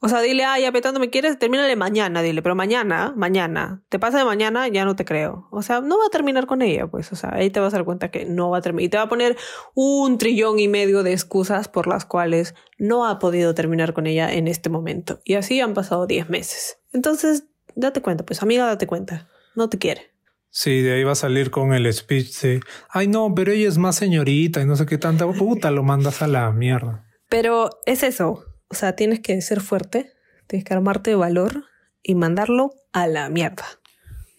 O 0.00 0.08
sea, 0.08 0.20
dile, 0.20 0.44
ay, 0.44 0.66
apetando 0.66 1.00
me 1.00 1.08
quieres, 1.08 1.38
termínale 1.38 1.74
mañana, 1.74 2.20
dile, 2.20 2.42
pero 2.42 2.54
mañana, 2.54 3.14
mañana, 3.16 3.82
te 3.88 3.98
pasa 3.98 4.18
de 4.18 4.24
mañana, 4.24 4.68
ya 4.68 4.84
no 4.84 4.94
te 4.94 5.06
creo. 5.06 5.48
O 5.50 5.62
sea, 5.62 5.80
no 5.80 5.98
va 5.98 6.06
a 6.06 6.10
terminar 6.10 6.46
con 6.46 6.60
ella, 6.60 6.86
pues, 6.86 7.12
o 7.12 7.16
sea, 7.16 7.34
ahí 7.34 7.48
te 7.48 7.60
vas 7.60 7.72
a 7.72 7.78
dar 7.78 7.86
cuenta 7.86 8.10
que 8.10 8.26
no 8.26 8.50
va 8.50 8.58
a 8.58 8.60
terminar. 8.60 8.84
Y 8.84 8.88
te 8.90 8.98
va 8.98 9.04
a 9.04 9.08
poner 9.08 9.36
un 9.74 10.18
trillón 10.18 10.58
y 10.58 10.68
medio 10.68 11.02
de 11.02 11.12
excusas 11.12 11.68
por 11.68 11.86
las 11.86 12.04
cuales 12.04 12.54
no 12.78 13.06
ha 13.06 13.18
podido 13.18 13.54
terminar 13.54 13.94
con 13.94 14.06
ella 14.06 14.32
en 14.32 14.48
este 14.48 14.68
momento. 14.68 15.20
Y 15.24 15.34
así 15.34 15.60
han 15.60 15.72
pasado 15.72 16.06
10 16.06 16.28
meses. 16.28 16.78
Entonces, 16.92 17.44
date 17.74 18.02
cuenta, 18.02 18.24
pues, 18.24 18.42
amiga, 18.42 18.66
date 18.66 18.86
cuenta, 18.86 19.28
no 19.54 19.70
te 19.70 19.78
quiere. 19.78 20.10
Sí, 20.50 20.80
de 20.80 20.94
ahí 20.94 21.04
va 21.04 21.12
a 21.12 21.16
salir 21.16 21.50
con 21.50 21.74
el 21.74 21.92
speech 21.92 22.40
de, 22.40 22.60
ay 22.88 23.08
no, 23.08 23.34
pero 23.34 23.52
ella 23.52 23.68
es 23.68 23.76
más 23.76 23.96
señorita 23.96 24.62
y 24.62 24.64
no 24.64 24.74
sé 24.76 24.86
qué 24.86 24.96
tanta 24.96 25.30
puta, 25.30 25.70
lo 25.70 25.82
mandas 25.82 26.22
a 26.22 26.28
la 26.28 26.50
mierda. 26.50 27.04
Pero 27.28 27.68
es 27.84 28.02
eso, 28.02 28.42
o 28.68 28.74
sea, 28.74 28.96
tienes 28.96 29.20
que 29.20 29.40
ser 29.42 29.60
fuerte, 29.60 30.12
tienes 30.46 30.64
que 30.64 30.74
armarte 30.74 31.10
de 31.10 31.16
valor 31.16 31.64
y 32.02 32.14
mandarlo 32.14 32.72
a 32.92 33.06
la 33.06 33.28
mierda. 33.28 33.64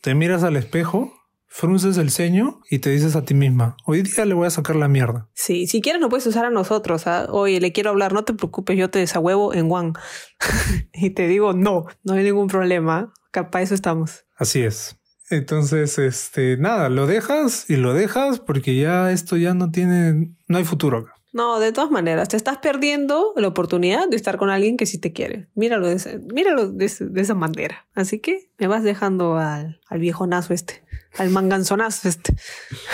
Te 0.01 0.15
miras 0.15 0.43
al 0.43 0.55
espejo, 0.55 1.13
frunces 1.47 1.97
el 1.97 2.11
ceño 2.11 2.61
y 2.69 2.79
te 2.79 2.89
dices 2.89 3.15
a 3.15 3.25
ti 3.25 3.33
misma, 3.33 3.77
hoy 3.85 4.03
día 4.03 4.25
le 4.25 4.33
voy 4.33 4.47
a 4.47 4.51
sacar 4.51 4.75
la 4.75 4.87
mierda. 4.87 5.29
Sí, 5.33 5.67
si 5.67 5.81
quieres 5.81 6.01
no 6.01 6.09
puedes 6.09 6.27
usar 6.27 6.45
a 6.45 6.49
nosotros, 6.49 7.07
¿ah? 7.07 7.27
oye, 7.29 7.59
le 7.59 7.71
quiero 7.71 7.89
hablar, 7.89 8.13
no 8.13 8.23
te 8.23 8.33
preocupes, 8.33 8.77
yo 8.77 8.89
te 8.89 8.99
desahuevo 8.99 9.53
en 9.53 9.71
One. 9.71 9.93
y 10.93 11.09
te 11.11 11.27
digo, 11.27 11.53
no, 11.53 11.85
no 12.03 12.13
hay 12.13 12.23
ningún 12.23 12.47
problema, 12.47 13.11
para 13.31 13.61
eso 13.61 13.75
estamos. 13.75 14.25
Así 14.35 14.61
es. 14.61 14.97
Entonces, 15.29 15.99
este, 15.99 16.57
nada, 16.57 16.89
lo 16.89 17.05
dejas 17.05 17.69
y 17.69 17.75
lo 17.75 17.93
dejas 17.93 18.39
porque 18.39 18.77
ya 18.77 19.11
esto 19.11 19.35
ya 19.35 19.53
no 19.53 19.71
tiene, 19.71 20.35
no 20.47 20.57
hay 20.57 20.63
futuro 20.63 20.99
acá. 20.99 21.13
No, 21.37 21.59
de 21.59 21.71
todas 21.71 21.91
maneras, 21.91 22.29
te 22.29 22.35
estás 22.35 22.57
perdiendo 22.57 23.31
la 23.35 23.47
oportunidad 23.47 24.09
de 24.09 24.15
estar 24.15 24.37
con 24.37 24.49
alguien 24.49 24.75
que 24.75 24.87
sí 24.87 24.97
te 24.97 25.13
quiere. 25.13 25.45
Míralo 25.53 25.85
de, 25.87 25.93
ese- 25.93 26.17
míralo 26.33 26.71
de 26.71 26.85
esa 27.21 27.35
manera. 27.35 27.85
Así 27.93 28.17
que 28.19 28.49
me 28.57 28.65
vas 28.65 28.81
dejando 28.81 29.37
al, 29.37 29.79
al 29.87 29.99
viejonazo 29.99 30.55
este, 30.55 30.83
al 31.15 31.29
manganzonazo 31.29 32.09
este. 32.09 32.33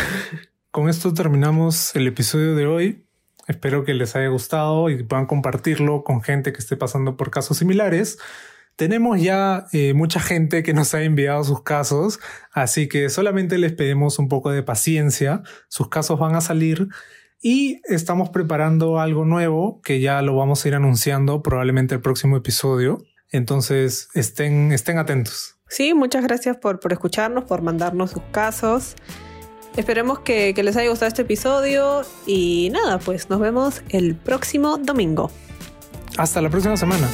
Con 0.71 0.89
esto 0.89 1.13
terminamos 1.13 1.95
el 1.95 2.05
episodio 2.05 2.53
de 2.55 2.65
hoy. 2.65 3.05
Espero 3.47 3.85
que 3.85 3.93
les 3.93 4.13
haya 4.17 4.27
gustado 4.27 4.89
y 4.89 5.01
puedan 5.03 5.25
compartirlo 5.25 6.03
con 6.03 6.21
gente 6.21 6.51
que 6.51 6.59
esté 6.59 6.75
pasando 6.75 7.15
por 7.15 7.29
casos 7.31 7.57
similares. 7.59 8.17
Tenemos 8.75 9.21
ya 9.21 9.67
eh, 9.71 9.93
mucha 9.93 10.19
gente 10.19 10.63
que 10.63 10.73
nos 10.73 10.93
ha 10.95 11.03
enviado 11.03 11.43
sus 11.43 11.61
casos, 11.61 12.19
así 12.51 12.87
que 12.89 13.09
solamente 13.09 13.57
les 13.59 13.71
pedimos 13.73 14.17
un 14.19 14.27
poco 14.29 14.49
de 14.49 14.63
paciencia. 14.63 15.43
Sus 15.69 15.89
casos 15.89 16.19
van 16.19 16.35
a 16.35 16.41
salir 16.41 16.87
y 17.43 17.81
estamos 17.83 18.29
preparando 18.29 18.99
algo 18.99 19.25
nuevo 19.25 19.81
que 19.83 19.99
ya 19.99 20.21
lo 20.21 20.35
vamos 20.35 20.63
a 20.63 20.67
ir 20.69 20.75
anunciando 20.75 21.43
probablemente 21.43 21.93
el 21.93 22.01
próximo 22.01 22.37
episodio. 22.37 23.03
Entonces 23.31 24.07
estén, 24.15 24.71
estén 24.71 24.97
atentos. 24.97 25.57
Sí, 25.67 25.93
muchas 25.93 26.23
gracias 26.23 26.55
por, 26.55 26.79
por 26.79 26.93
escucharnos, 26.93 27.43
por 27.43 27.61
mandarnos 27.61 28.11
sus 28.11 28.23
casos. 28.31 28.95
Esperemos 29.75 30.19
que, 30.19 30.53
que 30.53 30.63
les 30.63 30.77
haya 30.77 30.89
gustado 30.89 31.09
este 31.09 31.23
episodio 31.23 32.03
y 32.25 32.69
nada, 32.71 32.99
pues 32.99 33.29
nos 33.29 33.41
vemos 33.41 33.83
el 33.89 34.15
próximo 34.15 34.77
domingo. 34.77 35.29
Hasta 36.17 36.41
la 36.41 36.49
próxima 36.49 36.77
semana. 36.77 37.09